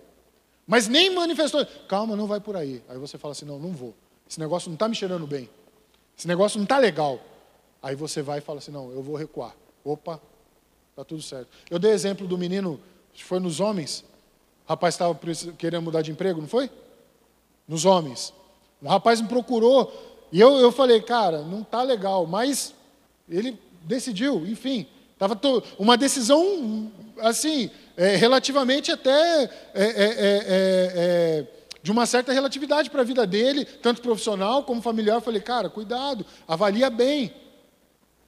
Mas 0.64 0.86
nem 0.86 1.12
manifestou. 1.12 1.66
Calma, 1.88 2.14
não 2.14 2.28
vai 2.28 2.38
por 2.38 2.56
aí. 2.56 2.80
Aí 2.88 2.96
você 2.96 3.18
fala 3.18 3.32
assim: 3.32 3.44
não, 3.44 3.58
não 3.58 3.72
vou. 3.72 3.92
Esse 4.30 4.38
negócio 4.38 4.68
não 4.68 4.74
está 4.74 4.88
me 4.88 4.94
cheirando 4.94 5.26
bem. 5.26 5.50
Esse 6.16 6.28
negócio 6.28 6.58
não 6.58 6.64
está 6.64 6.78
legal. 6.78 7.20
Aí 7.82 7.96
você 7.96 8.22
vai 8.22 8.38
e 8.38 8.40
fala 8.40 8.60
assim: 8.60 8.70
não, 8.70 8.92
eu 8.92 9.02
vou 9.02 9.16
recuar. 9.16 9.54
Opa, 9.84 10.20
Está 10.94 11.04
tudo 11.04 11.20
certo. 11.20 11.48
Eu 11.68 11.76
dei 11.76 11.90
exemplo 11.90 12.24
do 12.24 12.38
menino, 12.38 12.80
foi 13.16 13.40
nos 13.40 13.58
homens. 13.58 14.04
O 14.64 14.68
rapaz 14.68 14.94
estava 14.94 15.18
querendo 15.58 15.82
mudar 15.82 16.02
de 16.02 16.12
emprego, 16.12 16.40
não 16.40 16.46
foi? 16.46 16.70
Nos 17.66 17.84
homens. 17.84 18.32
Um 18.80 18.86
rapaz 18.88 19.20
me 19.20 19.26
procurou 19.26 19.92
e 20.30 20.40
eu, 20.40 20.54
eu 20.58 20.70
falei, 20.70 21.00
cara, 21.00 21.42
não 21.42 21.62
está 21.62 21.82
legal, 21.82 22.28
mas 22.28 22.72
ele 23.28 23.58
decidiu, 23.82 24.46
enfim. 24.46 24.86
Estava 25.14 25.36
uma 25.80 25.96
decisão, 25.96 26.92
assim, 27.18 27.72
é, 27.96 28.14
relativamente 28.14 28.92
até 28.92 29.42
é, 29.42 29.50
é, 29.74 29.84
é, 29.84 29.84
é, 29.86 30.92
é 30.96 31.46
de 31.82 31.90
uma 31.90 32.06
certa 32.06 32.32
relatividade 32.32 32.88
para 32.88 33.00
a 33.00 33.04
vida 33.04 33.26
dele, 33.26 33.64
tanto 33.64 34.00
profissional 34.00 34.62
como 34.62 34.80
familiar. 34.80 35.16
Eu 35.16 35.20
falei, 35.20 35.40
cara, 35.40 35.68
cuidado, 35.68 36.24
avalia 36.46 36.88
bem. 36.88 37.34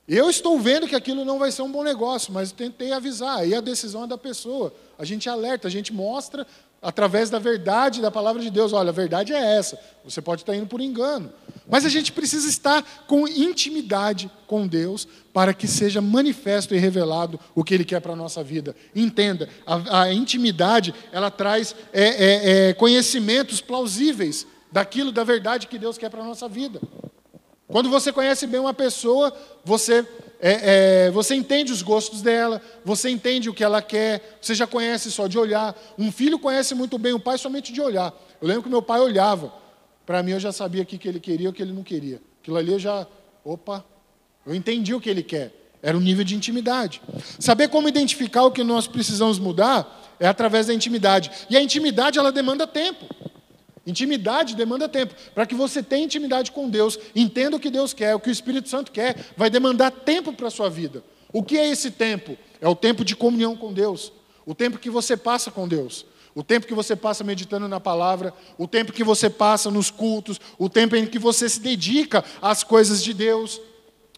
Eu 0.09 0.31
estou 0.31 0.59
vendo 0.61 0.87
que 0.87 0.95
aquilo 0.95 1.25
não 1.25 1.39
vai 1.39 1.51
ser 1.51 1.63
um 1.63 1.71
bom 1.71 1.83
negócio, 1.83 2.33
mas 2.33 2.53
tentei 2.53 2.93
avisar. 2.93 3.39
Aí 3.39 3.55
a 3.55 3.61
decisão 3.61 4.05
é 4.05 4.07
da 4.07 4.17
pessoa. 4.17 4.73
A 4.97 5.05
gente 5.05 5.29
alerta, 5.29 5.67
a 5.67 5.71
gente 5.71 5.93
mostra 5.93 6.47
através 6.81 7.29
da 7.29 7.41
verdade 7.41 8.01
da 8.01 8.11
palavra 8.11 8.41
de 8.41 8.49
Deus. 8.49 8.73
Olha, 8.73 8.91
a 8.91 8.93
verdade 8.93 9.33
é 9.33 9.57
essa. 9.57 9.77
Você 10.05 10.23
pode 10.23 10.43
estar 10.43 10.55
indo 10.55 10.69
por 10.69 10.81
engano. 10.81 11.33
Mas 11.69 11.85
a 11.85 11.89
gente 11.89 12.13
precisa 12.13 12.49
estar 12.49 13.05
com 13.09 13.27
intimidade 13.27 14.31
com 14.47 14.65
Deus 14.65 15.09
para 15.33 15.53
que 15.53 15.67
seja 15.67 16.01
manifesto 16.01 16.73
e 16.73 16.79
revelado 16.79 17.41
o 17.53 17.65
que 17.65 17.75
Ele 17.75 17.85
quer 17.85 18.01
para 18.01 18.13
a 18.13 18.17
nossa 18.17 18.45
vida. 18.45 18.77
Entenda, 18.95 19.49
a, 19.67 20.03
a 20.03 20.13
intimidade 20.13 20.95
ela 21.11 21.33
traz 21.33 21.75
é, 21.93 22.05
é, 22.05 22.69
é, 22.69 22.75
conhecimentos 22.75 23.61
plausíveis 23.61 24.47
daquilo, 24.71 25.11
da 25.11 25.25
verdade 25.25 25.67
que 25.67 25.79
Deus 25.79 25.99
quer 25.99 26.11
para 26.11 26.21
a 26.21 26.25
nossa 26.25 26.49
vida. 26.49 26.81
Quando 27.69 27.91
você 27.91 28.13
conhece 28.13 28.47
bem 28.47 28.61
uma 28.61 28.73
pessoa, 28.73 29.37
você, 29.65 30.07
é, 30.41 31.07
é, 31.07 31.11
você 31.11 31.35
entende 31.35 31.73
os 31.73 31.83
gostos 31.83 32.23
dela, 32.23 32.63
você 32.85 33.11
entende 33.11 33.51
o 33.51 33.55
que 33.55 33.65
ela 33.65 33.83
quer, 33.83 34.39
você 34.41 34.55
já 34.55 34.67
conhece 34.67 35.11
só 35.11 35.27
de 35.27 35.37
olhar. 35.37 35.77
Um 35.99 36.13
filho 36.13 36.39
conhece 36.39 36.75
muito 36.75 36.97
bem 36.97 37.13
o 37.13 37.19
pai 37.19 37.39
somente 37.39 37.73
de 37.73 37.81
olhar. 37.81 38.15
Eu 38.41 38.47
lembro 38.47 38.63
que 38.63 38.69
meu 38.69 38.83
pai 38.83 39.01
olhava. 39.01 39.53
Para 40.05 40.23
mim, 40.23 40.31
eu 40.31 40.41
já 40.41 40.53
sabia 40.53 40.83
o 40.83 40.87
que 40.87 41.09
ele 41.09 41.19
queria 41.19 41.47
e 41.47 41.49
o 41.49 41.53
que 41.53 41.61
ele 41.61 41.73
não 41.73 41.83
queria. 41.83 42.21
Aquilo 42.41 42.57
ali 42.57 42.73
eu 42.73 42.79
já. 42.79 43.05
Opa, 43.45 43.85
eu 44.47 44.55
entendi 44.55 44.95
o 44.95 45.01
que 45.01 45.11
ele 45.11 45.23
quer. 45.23 45.53
Era 45.83 45.97
um 45.97 46.01
nível 46.01 46.25
de 46.25 46.37
intimidade. 46.37 47.03
Saber 47.39 47.69
como 47.69 47.89
identificar 47.89 48.45
o 48.45 48.51
que 48.53 48.63
nós 48.63 48.87
precisamos 48.87 49.39
mudar 49.39 50.15
é 50.21 50.27
através 50.27 50.69
da 50.69 50.75
intimidade. 50.75 51.31
E 51.51 51.57
a 51.57 51.61
intimidade, 51.61 52.19
ela 52.19 52.31
demanda 52.31 52.67
tempo. 52.67 53.05
Intimidade 53.87 54.57
demanda 54.57 54.89
tempo. 54.89 55.15
Para 55.35 55.47
que 55.47 55.55
você 55.55 55.83
tenha 55.83 56.05
intimidade 56.05 56.51
com 56.51 56.69
Deus, 56.69 56.99
entenda 57.15 57.57
o 57.57 57.61
que 57.61 57.71
Deus 57.71 57.95
quer, 57.95 58.15
o 58.15 58.21
que 58.21 58.29
o 58.29 58.33
Espírito 58.33 58.69
Santo 58.69 58.91
quer, 58.91 59.17
vai 59.37 59.49
demandar 59.49 59.91
tempo 59.91 60.33
para 60.33 60.49
a 60.49 60.51
sua 60.51 60.69
vida. 60.69 61.05
O 61.33 61.43
que 61.43 61.57
é 61.57 61.69
esse 61.69 61.91
tempo? 61.91 62.37
É 62.61 62.69
o 62.69 62.75
tempo 62.75 63.05
de 63.05 63.15
comunhão 63.15 63.57
com 63.57 63.73
Deus, 63.73 64.13
o 64.45 64.55
tempo 64.55 64.79
que 64.79 64.91
você 64.91 65.17
passa 65.17 65.51
com 65.51 65.69
Deus, 65.69 66.05
o 66.35 66.43
tempo 66.43 66.67
que 66.67 66.75
você 66.75 66.97
passa 66.97 67.23
meditando 67.23 67.69
na 67.69 67.79
palavra, 67.79 68.35
o 68.59 68.67
tempo 68.67 68.93
que 68.93 69.05
você 69.05 69.31
passa 69.31 69.71
nos 69.71 69.91
cultos, 69.91 70.41
o 70.59 70.69
tempo 70.69 70.97
em 70.97 71.07
que 71.07 71.19
você 71.19 71.49
se 71.49 71.61
dedica 71.61 72.25
às 72.43 72.65
coisas 72.65 73.03
de 73.03 73.15
Deus. 73.15 73.61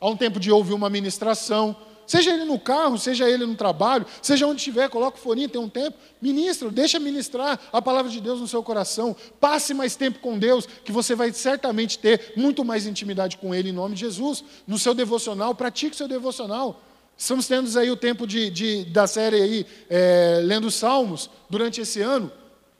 Há 0.00 0.08
um 0.08 0.16
tempo 0.16 0.40
de 0.40 0.50
ouvir 0.50 0.74
uma 0.74 0.88
ministração, 0.88 1.76
Seja 2.09 2.32
ele 2.32 2.46
no 2.46 2.59
carro, 2.59 2.96
seja 2.96 3.28
ele 3.28 3.44
no 3.44 3.54
trabalho, 3.54 4.06
seja 4.22 4.46
onde 4.46 4.56
estiver, 4.56 4.88
coloca 4.88 5.18
o 5.18 5.20
fone, 5.20 5.46
tem 5.46 5.61
um 5.61 5.68
tempo, 5.68 5.98
ministra, 6.22 6.70
deixa 6.70 6.98
ministrar 6.98 7.61
a 7.70 7.82
palavra 7.82 8.11
de 8.11 8.18
Deus 8.18 8.40
no 8.40 8.48
seu 8.48 8.62
coração. 8.62 9.14
Passe 9.38 9.74
mais 9.74 9.94
tempo 9.94 10.18
com 10.18 10.38
Deus, 10.38 10.66
que 10.66 10.90
você 10.90 11.14
vai 11.14 11.30
certamente 11.34 11.98
ter 11.98 12.32
muito 12.34 12.64
mais 12.64 12.86
intimidade 12.86 13.36
com 13.36 13.54
Ele 13.54 13.68
em 13.68 13.72
nome 13.72 13.94
de 13.94 14.00
Jesus. 14.00 14.42
No 14.66 14.78
seu 14.78 14.94
devocional, 14.94 15.54
pratique 15.54 15.94
o 15.94 15.98
seu 15.98 16.09
devocional. 16.09 16.80
Estamos 17.14 17.46
tendo 17.46 17.78
aí 17.78 17.90
o 17.90 17.96
tempo 17.96 18.26
de, 18.26 18.48
de 18.48 18.86
da 18.86 19.06
série 19.06 19.42
aí, 19.42 19.66
é, 19.90 20.40
lendo 20.42 20.70
Salmos 20.70 21.28
durante 21.50 21.82
esse 21.82 22.00
ano. 22.00 22.32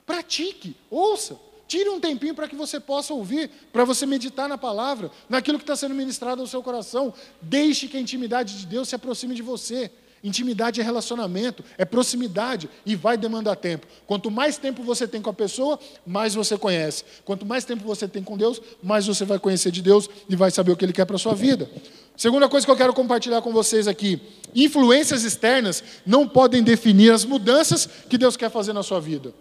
Pratique, 0.07 0.75
ouça. 0.91 1.39
Tire 1.69 1.91
um 1.91 2.01
tempinho 2.01 2.35
para 2.35 2.49
que 2.49 2.57
você 2.57 2.81
possa 2.81 3.13
ouvir, 3.13 3.51
para 3.71 3.85
você 3.85 4.07
meditar 4.07 4.49
na 4.49 4.57
palavra, 4.57 5.11
naquilo 5.29 5.59
que 5.59 5.65
está 5.65 5.77
sendo 5.77 5.95
ministrado 5.95 6.41
ao 6.41 6.47
seu 6.47 6.63
coração. 6.63 7.13
Deixe 7.43 7.87
que 7.87 7.99
a 7.99 8.01
intimidade 8.01 8.59
de 8.59 8.67
Deus 8.67 8.89
se 8.89 8.95
aproxime 8.95 9.35
de 9.35 9.43
você. 9.43 9.91
Intimidade 10.25 10.81
é 10.81 10.85
relacionamento, 10.85 11.63
é 11.77 11.85
proximidade 11.85 12.69
e 12.85 12.97
vai 12.97 13.19
demandar 13.19 13.55
tempo. 13.55 13.87
Quanto 14.07 14.31
mais 14.31 14.57
tempo 14.57 14.83
você 14.83 15.07
tem 15.07 15.21
com 15.21 15.29
a 15.29 15.35
pessoa, 15.35 15.79
mais 16.07 16.35
você 16.35 16.57
conhece. 16.57 17.05
Quanto 17.25 17.45
mais 17.45 17.67
tempo 17.67 17.85
você 17.85 18.09
tem 18.09 18.23
com 18.23 18.37
Deus, 18.37 18.61
mais 18.83 19.07
você 19.07 19.27
vai 19.27 19.39
conhecer 19.39 19.71
de 19.71 19.83
Deus 19.83 20.09
e 20.29 20.35
vai 20.35 20.51
saber 20.51 20.73
o 20.73 20.77
que 20.77 20.85
Ele 20.85 20.93
quer 20.93 21.05
para 21.05 21.17
a 21.17 21.21
sua 21.21 21.35
vida. 21.35 21.71
Segunda 22.17 22.49
coisa 22.49 22.67
que 22.67 22.73
eu 22.73 22.77
quero 22.77 22.95
compartilhar 22.95 23.43
com 23.43 23.53
vocês 23.53 23.87
aqui: 23.87 24.21
influências 24.55 25.23
externas 25.23 25.85
não 26.05 26.27
podem 26.27 26.63
definir 26.63 27.13
as 27.13 27.27
mudanças 27.27 27.87
que 28.09 28.19
Deus 28.19 28.37
quer 28.39 28.51
fazer 28.51 28.73
na 28.73 28.83
sua 28.83 29.01
vida. 29.01 29.33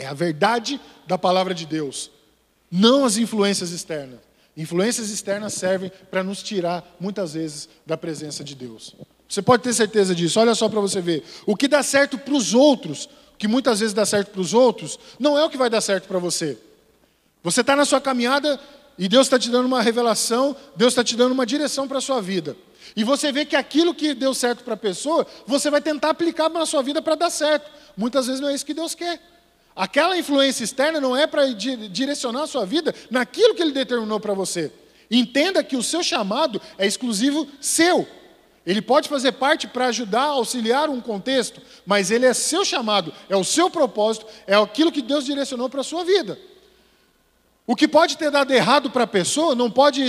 É 0.00 0.06
a 0.06 0.14
verdade 0.14 0.80
da 1.06 1.18
palavra 1.18 1.52
de 1.52 1.66
Deus, 1.66 2.10
não 2.70 3.04
as 3.04 3.18
influências 3.18 3.70
externas. 3.70 4.18
Influências 4.56 5.10
externas 5.10 5.52
servem 5.52 5.92
para 6.10 6.24
nos 6.24 6.42
tirar, 6.42 6.96
muitas 6.98 7.34
vezes, 7.34 7.68
da 7.84 7.98
presença 7.98 8.42
de 8.42 8.54
Deus. 8.54 8.96
Você 9.28 9.42
pode 9.42 9.62
ter 9.62 9.74
certeza 9.74 10.14
disso. 10.14 10.40
Olha 10.40 10.54
só 10.54 10.70
para 10.70 10.80
você 10.80 11.02
ver. 11.02 11.22
O 11.44 11.54
que 11.54 11.68
dá 11.68 11.82
certo 11.82 12.16
para 12.16 12.32
os 12.32 12.54
outros, 12.54 13.10
que 13.38 13.46
muitas 13.46 13.80
vezes 13.80 13.92
dá 13.92 14.06
certo 14.06 14.30
para 14.30 14.40
os 14.40 14.54
outros, 14.54 14.98
não 15.18 15.38
é 15.38 15.44
o 15.44 15.50
que 15.50 15.58
vai 15.58 15.68
dar 15.68 15.82
certo 15.82 16.08
para 16.08 16.18
você. 16.18 16.56
Você 17.42 17.60
está 17.60 17.76
na 17.76 17.84
sua 17.84 18.00
caminhada 18.00 18.58
e 18.98 19.06
Deus 19.06 19.26
está 19.26 19.38
te 19.38 19.50
dando 19.50 19.66
uma 19.66 19.82
revelação, 19.82 20.56
Deus 20.74 20.92
está 20.92 21.04
te 21.04 21.14
dando 21.14 21.32
uma 21.32 21.44
direção 21.44 21.86
para 21.86 21.98
a 21.98 22.02
sua 22.02 22.22
vida. 22.22 22.56
E 22.96 23.04
você 23.04 23.30
vê 23.30 23.44
que 23.44 23.54
aquilo 23.54 23.94
que 23.94 24.14
deu 24.14 24.32
certo 24.32 24.64
para 24.64 24.74
a 24.74 24.78
pessoa, 24.78 25.26
você 25.46 25.70
vai 25.70 25.82
tentar 25.82 26.08
aplicar 26.08 26.48
na 26.48 26.64
sua 26.64 26.82
vida 26.82 27.02
para 27.02 27.14
dar 27.14 27.30
certo. 27.30 27.70
Muitas 27.96 28.26
vezes 28.26 28.40
não 28.40 28.48
é 28.48 28.54
isso 28.54 28.64
que 28.64 28.74
Deus 28.74 28.94
quer. 28.94 29.20
Aquela 29.80 30.18
influência 30.18 30.62
externa 30.62 31.00
não 31.00 31.16
é 31.16 31.26
para 31.26 31.46
direcionar 31.54 32.42
a 32.42 32.46
sua 32.46 32.66
vida 32.66 32.94
naquilo 33.10 33.54
que 33.54 33.62
ele 33.62 33.72
determinou 33.72 34.20
para 34.20 34.34
você. 34.34 34.70
Entenda 35.10 35.64
que 35.64 35.74
o 35.74 35.82
seu 35.82 36.02
chamado 36.02 36.60
é 36.76 36.86
exclusivo 36.86 37.48
seu. 37.62 38.06
Ele 38.66 38.82
pode 38.82 39.08
fazer 39.08 39.32
parte 39.32 39.66
para 39.66 39.86
ajudar, 39.86 40.24
auxiliar 40.24 40.90
um 40.90 41.00
contexto, 41.00 41.62
mas 41.86 42.10
ele 42.10 42.26
é 42.26 42.34
seu 42.34 42.62
chamado, 42.62 43.10
é 43.26 43.34
o 43.34 43.42
seu 43.42 43.70
propósito, 43.70 44.26
é 44.46 44.54
aquilo 44.54 44.92
que 44.92 45.00
Deus 45.00 45.24
direcionou 45.24 45.70
para 45.70 45.80
a 45.80 45.84
sua 45.84 46.04
vida. 46.04 46.38
O 47.66 47.74
que 47.74 47.88
pode 47.88 48.18
ter 48.18 48.30
dado 48.30 48.52
errado 48.52 48.90
para 48.90 49.04
a 49.04 49.06
pessoa 49.06 49.54
não 49.54 49.70
pode 49.70 50.06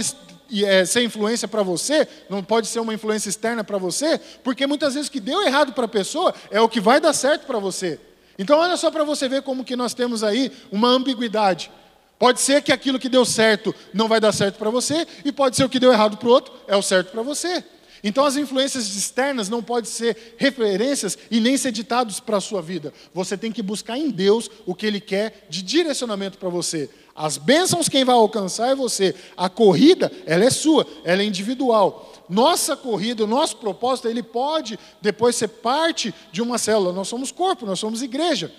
é, 0.66 0.84
ser 0.84 1.02
influência 1.02 1.48
para 1.48 1.64
você, 1.64 2.06
não 2.30 2.44
pode 2.44 2.68
ser 2.68 2.82
uma 2.82 2.94
influência 2.94 3.30
externa 3.30 3.64
para 3.64 3.78
você, 3.78 4.20
porque 4.44 4.68
muitas 4.68 4.96
vezes 4.96 5.08
o 5.08 5.12
que 5.14 5.22
deu 5.22 5.42
errado 5.44 5.72
para 5.72 5.86
a 5.86 5.88
pessoa 5.88 6.36
é 6.50 6.60
o 6.60 6.68
que 6.68 6.82
vai 6.82 7.00
dar 7.00 7.14
certo 7.14 7.48
para 7.48 7.58
você. 7.58 8.11
Então 8.42 8.58
olha 8.58 8.76
só 8.76 8.90
para 8.90 9.04
você 9.04 9.30
ver 9.30 9.44
como 9.44 9.64
que 9.64 9.76
nós 9.76 9.94
temos 9.94 10.24
aí 10.24 10.52
uma 10.72 10.88
ambiguidade. 10.88 11.70
Pode 12.18 12.42
ser 12.42 12.64
que 12.64 12.72
aquilo 12.72 12.98
que 12.98 13.08
deu 13.08 13.24
certo 13.24 13.74
não 13.94 14.08
vai 14.08 14.20
dar 14.20 14.32
certo 14.32 14.58
para 14.58 14.72
você, 14.72 15.06
e 15.24 15.32
pode 15.32 15.56
ser 15.56 15.64
o 15.64 15.70
que 15.70 15.80
deu 15.80 15.94
errado 15.94 16.18
para 16.18 16.28
o 16.28 16.32
outro 16.32 16.52
é 16.68 16.76
o 16.76 16.82
certo 16.82 17.12
para 17.12 17.22
você. 17.22 17.64
Então 18.04 18.26
as 18.26 18.36
influências 18.38 18.96
externas 18.96 19.48
não 19.48 19.62
podem 19.62 19.88
ser 19.92 20.36
referências 20.38 21.20
e 21.30 21.40
nem 21.40 21.56
ser 21.56 21.72
ditados 21.72 22.20
para 22.20 22.38
a 22.38 22.42
sua 22.42 22.64
vida. 22.64 22.92
Você 23.14 23.38
tem 23.38 23.52
que 23.52 23.62
buscar 23.62 23.96
em 23.96 24.10
Deus 24.10 24.50
o 24.66 24.74
que 24.74 24.88
Ele 24.88 25.00
quer 25.00 25.46
de 25.48 25.62
direcionamento 25.62 26.40
para 26.40 26.50
você. 26.50 26.90
As 27.16 27.38
bênçãos 27.38 27.90
quem 27.90 28.06
vai 28.06 28.16
alcançar 28.16 28.70
é 28.70 28.76
você. 28.76 29.16
A 29.36 29.50
corrida, 29.50 30.12
ela 30.26 30.44
é 30.44 30.50
sua, 30.50 30.86
ela 31.04 31.22
é 31.22 31.26
individual. 31.26 32.12
Nossa 32.30 32.76
corrida, 32.76 33.24
o 33.24 33.28
nosso 33.28 33.58
propósito, 33.58 34.08
ele 34.08 34.24
pode 34.24 34.80
depois 35.02 35.36
ser 35.36 35.50
parte 35.50 36.14
de 36.32 36.42
uma 36.42 36.58
célula. 36.58 36.94
Nós 36.94 37.08
somos 37.08 37.32
corpo, 37.32 37.66
nós 37.66 37.80
somos 37.80 38.02
igreja. 38.02 38.52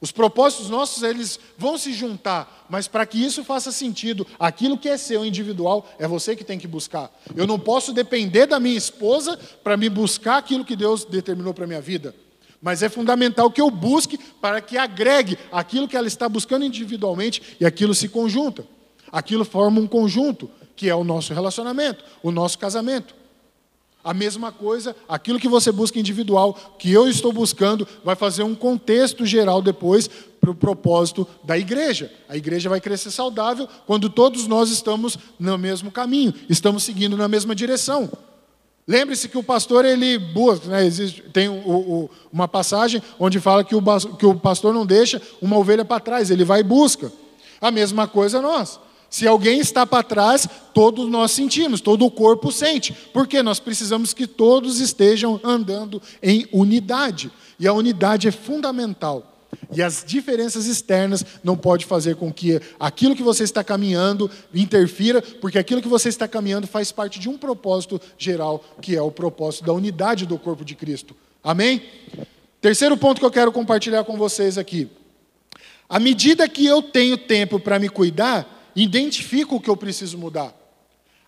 Os 0.00 0.12
propósitos 0.12 0.68
nossos, 0.68 1.02
eles 1.02 1.40
vão 1.56 1.78
se 1.78 1.92
juntar, 1.92 2.66
mas 2.68 2.86
para 2.86 3.06
que 3.06 3.16
isso 3.16 3.42
faça 3.42 3.72
sentido, 3.72 4.26
aquilo 4.38 4.76
que 4.76 4.88
é 4.88 4.98
seu 4.98 5.24
individual, 5.24 5.88
é 5.98 6.06
você 6.06 6.36
que 6.36 6.44
tem 6.44 6.58
que 6.58 6.66
buscar. 6.66 7.10
Eu 7.34 7.46
não 7.46 7.58
posso 7.58 7.90
depender 7.90 8.44
da 8.46 8.60
minha 8.60 8.76
esposa 8.76 9.38
para 9.62 9.78
me 9.78 9.88
buscar 9.88 10.36
aquilo 10.36 10.64
que 10.64 10.76
Deus 10.76 11.06
determinou 11.06 11.54
para 11.54 11.66
minha 11.66 11.80
vida. 11.80 12.14
Mas 12.64 12.82
é 12.82 12.88
fundamental 12.88 13.50
que 13.50 13.60
eu 13.60 13.70
busque 13.70 14.16
para 14.40 14.58
que 14.58 14.78
agregue 14.78 15.36
aquilo 15.52 15.86
que 15.86 15.94
ela 15.94 16.06
está 16.06 16.26
buscando 16.30 16.64
individualmente 16.64 17.42
e 17.60 17.66
aquilo 17.66 17.94
se 17.94 18.08
conjunta. 18.08 18.66
Aquilo 19.12 19.44
forma 19.44 19.78
um 19.78 19.86
conjunto, 19.86 20.48
que 20.74 20.88
é 20.88 20.94
o 20.94 21.04
nosso 21.04 21.34
relacionamento, 21.34 22.02
o 22.22 22.30
nosso 22.30 22.58
casamento. 22.58 23.14
A 24.02 24.14
mesma 24.14 24.50
coisa, 24.50 24.96
aquilo 25.06 25.38
que 25.38 25.46
você 25.46 25.70
busca 25.70 25.98
individual, 25.98 26.54
que 26.78 26.90
eu 26.90 27.06
estou 27.06 27.34
buscando, 27.34 27.86
vai 28.02 28.16
fazer 28.16 28.44
um 28.44 28.54
contexto 28.54 29.26
geral 29.26 29.60
depois 29.60 30.08
para 30.40 30.50
o 30.50 30.54
propósito 30.54 31.28
da 31.44 31.58
igreja. 31.58 32.10
A 32.26 32.34
igreja 32.34 32.70
vai 32.70 32.80
crescer 32.80 33.10
saudável 33.10 33.68
quando 33.86 34.08
todos 34.08 34.46
nós 34.46 34.70
estamos 34.70 35.18
no 35.38 35.58
mesmo 35.58 35.90
caminho, 35.90 36.32
estamos 36.48 36.82
seguindo 36.82 37.14
na 37.14 37.28
mesma 37.28 37.54
direção. 37.54 38.10
Lembre-se 38.86 39.28
que 39.28 39.38
o 39.38 39.42
pastor, 39.42 39.84
ele 39.84 40.18
busca, 40.18 40.68
né, 40.68 40.84
existe, 40.84 41.22
tem 41.32 41.48
o, 41.48 41.52
o, 41.52 42.10
uma 42.30 42.46
passagem 42.46 43.02
onde 43.18 43.40
fala 43.40 43.64
que 43.64 43.74
o, 43.74 43.82
que 44.18 44.26
o 44.26 44.34
pastor 44.34 44.74
não 44.74 44.84
deixa 44.84 45.22
uma 45.40 45.56
ovelha 45.56 45.84
para 45.84 46.00
trás, 46.00 46.30
ele 46.30 46.44
vai 46.44 46.60
e 46.60 46.64
busca. 46.64 47.10
A 47.60 47.70
mesma 47.70 48.06
coisa 48.06 48.42
nós. 48.42 48.78
Se 49.08 49.26
alguém 49.26 49.60
está 49.60 49.86
para 49.86 50.02
trás, 50.02 50.46
todos 50.74 51.08
nós 51.08 51.30
sentimos, 51.30 51.80
todo 51.80 52.04
o 52.04 52.10
corpo 52.10 52.50
sente. 52.50 52.92
Porque 53.12 53.42
nós 53.44 53.60
precisamos 53.60 54.12
que 54.12 54.26
todos 54.26 54.80
estejam 54.80 55.40
andando 55.44 56.02
em 56.20 56.48
unidade. 56.52 57.30
E 57.58 57.66
a 57.68 57.72
unidade 57.72 58.26
é 58.26 58.32
fundamental. 58.32 59.33
E 59.72 59.82
as 59.82 60.04
diferenças 60.06 60.66
externas 60.66 61.24
não 61.42 61.56
pode 61.56 61.84
fazer 61.84 62.16
com 62.16 62.32
que 62.32 62.60
aquilo 62.78 63.14
que 63.14 63.22
você 63.22 63.44
está 63.44 63.62
caminhando 63.64 64.30
interfira, 64.54 65.20
porque 65.22 65.58
aquilo 65.58 65.82
que 65.82 65.88
você 65.88 66.08
está 66.08 66.28
caminhando 66.28 66.66
faz 66.66 66.92
parte 66.92 67.18
de 67.18 67.28
um 67.28 67.36
propósito 67.36 68.00
geral, 68.16 68.64
que 68.80 68.96
é 68.96 69.02
o 69.02 69.10
propósito 69.10 69.64
da 69.64 69.72
unidade 69.72 70.26
do 70.26 70.38
corpo 70.38 70.64
de 70.64 70.74
Cristo. 70.74 71.14
Amém? 71.42 71.82
Terceiro 72.60 72.96
ponto 72.96 73.18
que 73.18 73.26
eu 73.26 73.30
quero 73.30 73.52
compartilhar 73.52 74.04
com 74.04 74.16
vocês 74.16 74.56
aqui. 74.56 74.88
À 75.88 76.00
medida 76.00 76.48
que 76.48 76.64
eu 76.64 76.82
tenho 76.82 77.16
tempo 77.16 77.60
para 77.60 77.78
me 77.78 77.88
cuidar, 77.88 78.72
identifico 78.74 79.56
o 79.56 79.60
que 79.60 79.68
eu 79.68 79.76
preciso 79.76 80.16
mudar. 80.16 80.54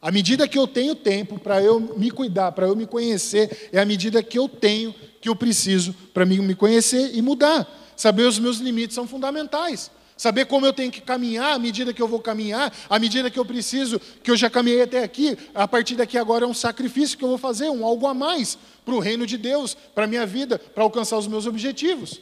À 0.00 0.10
medida 0.10 0.46
que 0.46 0.58
eu 0.58 0.66
tenho 0.66 0.94
tempo 0.94 1.38
para 1.38 1.62
eu 1.62 1.80
me 1.80 2.10
cuidar, 2.10 2.52
para 2.52 2.66
eu 2.66 2.76
me 2.76 2.86
conhecer, 2.86 3.68
é 3.72 3.80
a 3.80 3.84
medida 3.84 4.22
que 4.22 4.38
eu 4.38 4.48
tenho 4.48 4.94
que 5.20 5.28
eu 5.28 5.34
preciso 5.34 5.94
para 6.14 6.24
me 6.24 6.54
conhecer 6.54 7.10
e 7.14 7.20
mudar. 7.20 7.66
Saber 7.96 8.24
os 8.24 8.38
meus 8.38 8.58
limites 8.58 8.94
são 8.94 9.06
fundamentais. 9.06 9.90
Saber 10.16 10.46
como 10.46 10.64
eu 10.64 10.72
tenho 10.72 10.90
que 10.90 11.00
caminhar 11.00 11.54
à 11.54 11.58
medida 11.58 11.92
que 11.92 12.00
eu 12.00 12.08
vou 12.08 12.20
caminhar, 12.20 12.72
à 12.88 12.98
medida 12.98 13.30
que 13.30 13.38
eu 13.38 13.44
preciso, 13.44 14.00
que 14.22 14.30
eu 14.30 14.36
já 14.36 14.48
caminhei 14.48 14.82
até 14.82 15.02
aqui, 15.02 15.36
a 15.54 15.68
partir 15.68 15.94
daqui 15.94 16.16
agora 16.16 16.44
é 16.44 16.48
um 16.48 16.54
sacrifício 16.54 17.18
que 17.18 17.24
eu 17.24 17.28
vou 17.28 17.38
fazer, 17.38 17.68
um 17.68 17.84
algo 17.84 18.06
a 18.06 18.14
mais 18.14 18.56
para 18.84 18.94
o 18.94 18.98
reino 18.98 19.26
de 19.26 19.36
Deus, 19.36 19.76
para 19.94 20.04
a 20.04 20.06
minha 20.06 20.24
vida, 20.24 20.58
para 20.58 20.82
alcançar 20.82 21.18
os 21.18 21.26
meus 21.26 21.46
objetivos. 21.46 22.20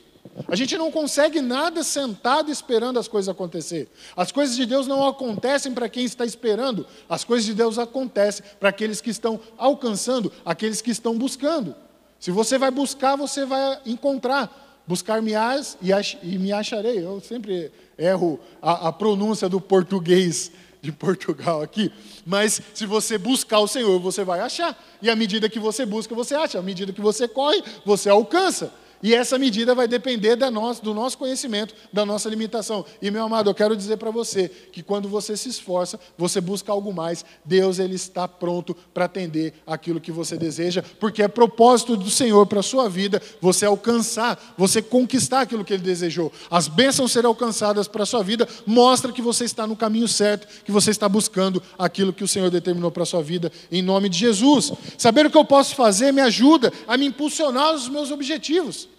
A 0.48 0.56
gente 0.56 0.76
não 0.76 0.90
consegue 0.90 1.40
nada 1.40 1.84
sentado 1.84 2.50
esperando 2.50 2.98
as 2.98 3.06
coisas 3.06 3.28
acontecer. 3.28 3.88
As 4.16 4.32
coisas 4.32 4.56
de 4.56 4.66
Deus 4.66 4.86
não 4.88 5.06
acontecem 5.06 5.72
para 5.72 5.88
quem 5.88 6.04
está 6.04 6.24
esperando, 6.24 6.86
as 7.08 7.22
coisas 7.22 7.46
de 7.46 7.54
Deus 7.54 7.78
acontecem 7.78 8.44
para 8.58 8.70
aqueles 8.70 9.00
que 9.00 9.10
estão 9.10 9.38
alcançando, 9.56 10.32
aqueles 10.44 10.80
que 10.80 10.90
estão 10.90 11.16
buscando. 11.16 11.76
Se 12.18 12.32
você 12.32 12.58
vai 12.58 12.70
buscar, 12.70 13.16
você 13.16 13.44
vai 13.44 13.78
encontrar. 13.86 14.63
Buscar-me-ás 14.86 15.78
e, 15.80 15.90
e, 16.22 16.38
me 16.38 16.52
acharei. 16.52 17.04
Eu 17.04 17.20
sempre 17.20 17.72
erro 17.96 18.38
a, 18.60 18.88
a 18.88 18.92
pronúncia 18.92 19.48
do 19.48 19.60
português 19.60 20.52
de 20.82 20.92
Portugal 20.92 21.62
aqui, 21.62 21.90
mas 22.26 22.60
se 22.74 22.84
você 22.84 23.16
buscar 23.16 23.60
o 23.60 23.66
Senhor, 23.66 23.98
você 23.98 24.22
vai 24.22 24.40
achar. 24.40 24.78
E 25.00 25.08
à 25.08 25.16
medida 25.16 25.48
que 25.48 25.58
você 25.58 25.86
busca, 25.86 26.14
você 26.14 26.34
acha. 26.34 26.58
À 26.58 26.62
medida 26.62 26.92
que 26.92 27.00
você 27.00 27.26
corre, 27.26 27.62
você 27.86 28.10
alcança. 28.10 28.70
E 29.04 29.14
essa 29.14 29.38
medida 29.38 29.74
vai 29.74 29.86
depender 29.86 30.34
da 30.34 30.48
do 30.48 30.94
nosso 30.94 31.18
conhecimento, 31.18 31.74
da 31.92 32.06
nossa 32.06 32.26
limitação. 32.26 32.86
E, 33.02 33.10
meu 33.10 33.22
amado, 33.22 33.50
eu 33.50 33.54
quero 33.54 33.76
dizer 33.76 33.98
para 33.98 34.10
você 34.10 34.48
que 34.48 34.82
quando 34.82 35.10
você 35.10 35.36
se 35.36 35.50
esforça, 35.50 36.00
você 36.16 36.40
busca 36.40 36.72
algo 36.72 36.90
mais, 36.90 37.22
Deus 37.44 37.78
ele 37.78 37.96
está 37.96 38.26
pronto 38.26 38.74
para 38.94 39.04
atender 39.04 39.52
aquilo 39.66 40.00
que 40.00 40.10
você 40.10 40.38
deseja, 40.38 40.82
porque 40.98 41.22
é 41.22 41.28
propósito 41.28 41.98
do 41.98 42.08
Senhor 42.08 42.46
para 42.46 42.60
a 42.60 42.62
sua 42.62 42.88
vida 42.88 43.20
você 43.42 43.66
alcançar, 43.66 44.54
você 44.56 44.80
conquistar 44.80 45.42
aquilo 45.42 45.66
que 45.66 45.74
Ele 45.74 45.82
desejou. 45.82 46.32
As 46.50 46.66
bênçãos 46.66 47.12
serão 47.12 47.28
alcançadas 47.28 47.86
para 47.86 48.04
a 48.04 48.06
sua 48.06 48.22
vida, 48.22 48.48
mostra 48.64 49.12
que 49.12 49.20
você 49.20 49.44
está 49.44 49.66
no 49.66 49.76
caminho 49.76 50.08
certo, 50.08 50.48
que 50.64 50.72
você 50.72 50.90
está 50.90 51.10
buscando 51.10 51.62
aquilo 51.78 52.10
que 52.10 52.24
o 52.24 52.28
Senhor 52.28 52.48
determinou 52.48 52.90
para 52.90 53.02
a 53.02 53.06
sua 53.06 53.22
vida, 53.22 53.52
em 53.70 53.82
nome 53.82 54.08
de 54.08 54.16
Jesus. 54.16 54.72
Saber 54.96 55.26
o 55.26 55.30
que 55.30 55.36
eu 55.36 55.44
posso 55.44 55.74
fazer 55.74 56.10
me 56.10 56.22
ajuda 56.22 56.72
a 56.88 56.96
me 56.96 57.04
impulsionar 57.04 57.74
os 57.74 57.86
meus 57.86 58.10
objetivos. 58.10 58.93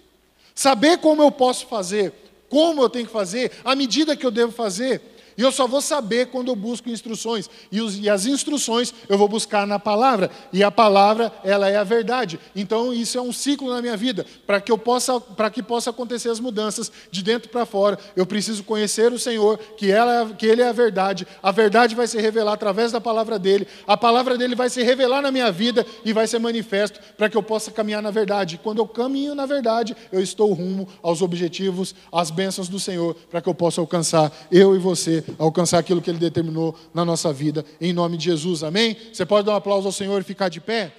Saber 0.56 1.00
como 1.00 1.22
eu 1.22 1.30
posso 1.30 1.68
fazer, 1.68 2.14
como 2.50 2.82
eu 2.82 2.90
tenho 2.90 3.06
que 3.06 3.12
fazer, 3.12 3.52
a 3.64 3.76
medida 3.76 4.16
que 4.16 4.26
eu 4.26 4.32
devo 4.32 4.54
fazer, 4.54 5.02
e 5.38 5.42
eu 5.42 5.52
só 5.52 5.68
vou 5.68 5.82
saber 5.82 6.28
quando 6.28 6.48
eu 6.48 6.56
busco 6.56 6.90
instruções. 6.90 7.50
E, 7.72 7.82
os, 7.82 7.98
e, 7.98 8.10
as 8.10 8.26
instruções 8.26 8.94
eu 9.10 9.18
vou 9.18 9.28
buscar 9.28 9.68
na 9.68 9.78
palavra. 9.78 10.32
E 10.54 10.64
a 10.64 10.72
palavra, 10.72 11.32
ela 11.44 11.70
é 11.70 11.76
a 11.76 11.84
verdade. 11.84 12.40
Então 12.56 12.94
isso 12.94 13.18
é 13.18 13.22
um 13.22 13.34
ciclo 13.34 13.70
na 13.70 13.82
minha 13.82 13.98
vida. 13.98 14.26
Para 14.48 14.62
que 14.62 14.72
eu 14.72 14.78
possa, 14.78 15.20
para 15.20 15.50
que 15.50 15.62
possa 15.62 15.90
acontecer 15.90 16.30
as 16.30 16.40
mudanças 16.40 16.92
de 17.12 17.22
dentro 17.22 17.50
para 17.50 17.66
fora, 17.66 18.00
eu 18.16 18.26
preciso 18.26 18.64
conhecer 18.64 19.12
o 19.12 19.20
Senhor, 19.20 19.58
que, 19.78 19.92
ela, 19.92 20.34
que 20.34 20.46
Ele 20.46 20.62
é 20.62 20.70
a 20.70 20.74
verdade. 20.74 21.28
A 21.44 21.52
verdade 21.52 21.96
vai 21.96 22.08
se 22.08 22.20
revelar 22.20 22.54
através 22.54 22.92
da 22.94 23.02
palavra 23.02 23.38
dele. 23.38 23.68
A 23.86 23.98
palavra 23.98 24.38
dele 24.38 24.56
vai 24.56 24.70
se 24.70 24.84
revelar 24.84 25.22
na 25.22 25.32
minha 25.32 25.52
vida 25.52 25.86
e 26.06 26.14
vai 26.14 26.28
ser 26.28 26.40
manifesto 26.40 27.00
para 27.18 27.30
que 27.30 27.36
eu 27.36 27.44
possa 27.44 27.72
caminhar 27.72 28.02
na 28.02 28.12
verdade. 28.12 28.56
E 28.56 28.58
quando 28.58 28.80
eu 28.80 28.88
caminho 28.88 29.36
na 29.36 29.46
verdade, 29.46 29.96
eu 30.14 30.22
estou 30.22 30.54
rumo 30.54 30.88
aos 31.04 31.22
objetivos, 31.22 31.94
às 32.10 32.32
bênçãos 32.32 32.70
do 32.70 32.80
Senhor, 32.80 33.16
para 33.30 33.42
que 33.42 33.50
eu 33.50 33.54
possa 33.54 33.82
alcançar 33.82 34.32
eu 34.50 34.76
e 34.76 34.80
você 34.80 35.25
alcançar 35.38 35.80
aquilo 35.80 36.02
que 36.02 36.10
Ele 36.10 36.20
determinou 36.20 36.76
na 36.94 37.06
nossa 37.06 37.32
vida, 37.32 37.66
em 37.80 37.94
nome 37.94 38.18
de 38.18 38.26
Jesus, 38.26 38.64
amém? 38.64 38.96
Você 39.12 39.26
pode 39.26 39.46
dar 39.46 39.54
um 39.54 39.56
aplauso 39.56 39.88
ao 39.88 39.92
Senhor 39.92 40.20
e 40.22 40.24
ficar 40.24 40.50
de 40.50 40.60
pé? 40.60 40.94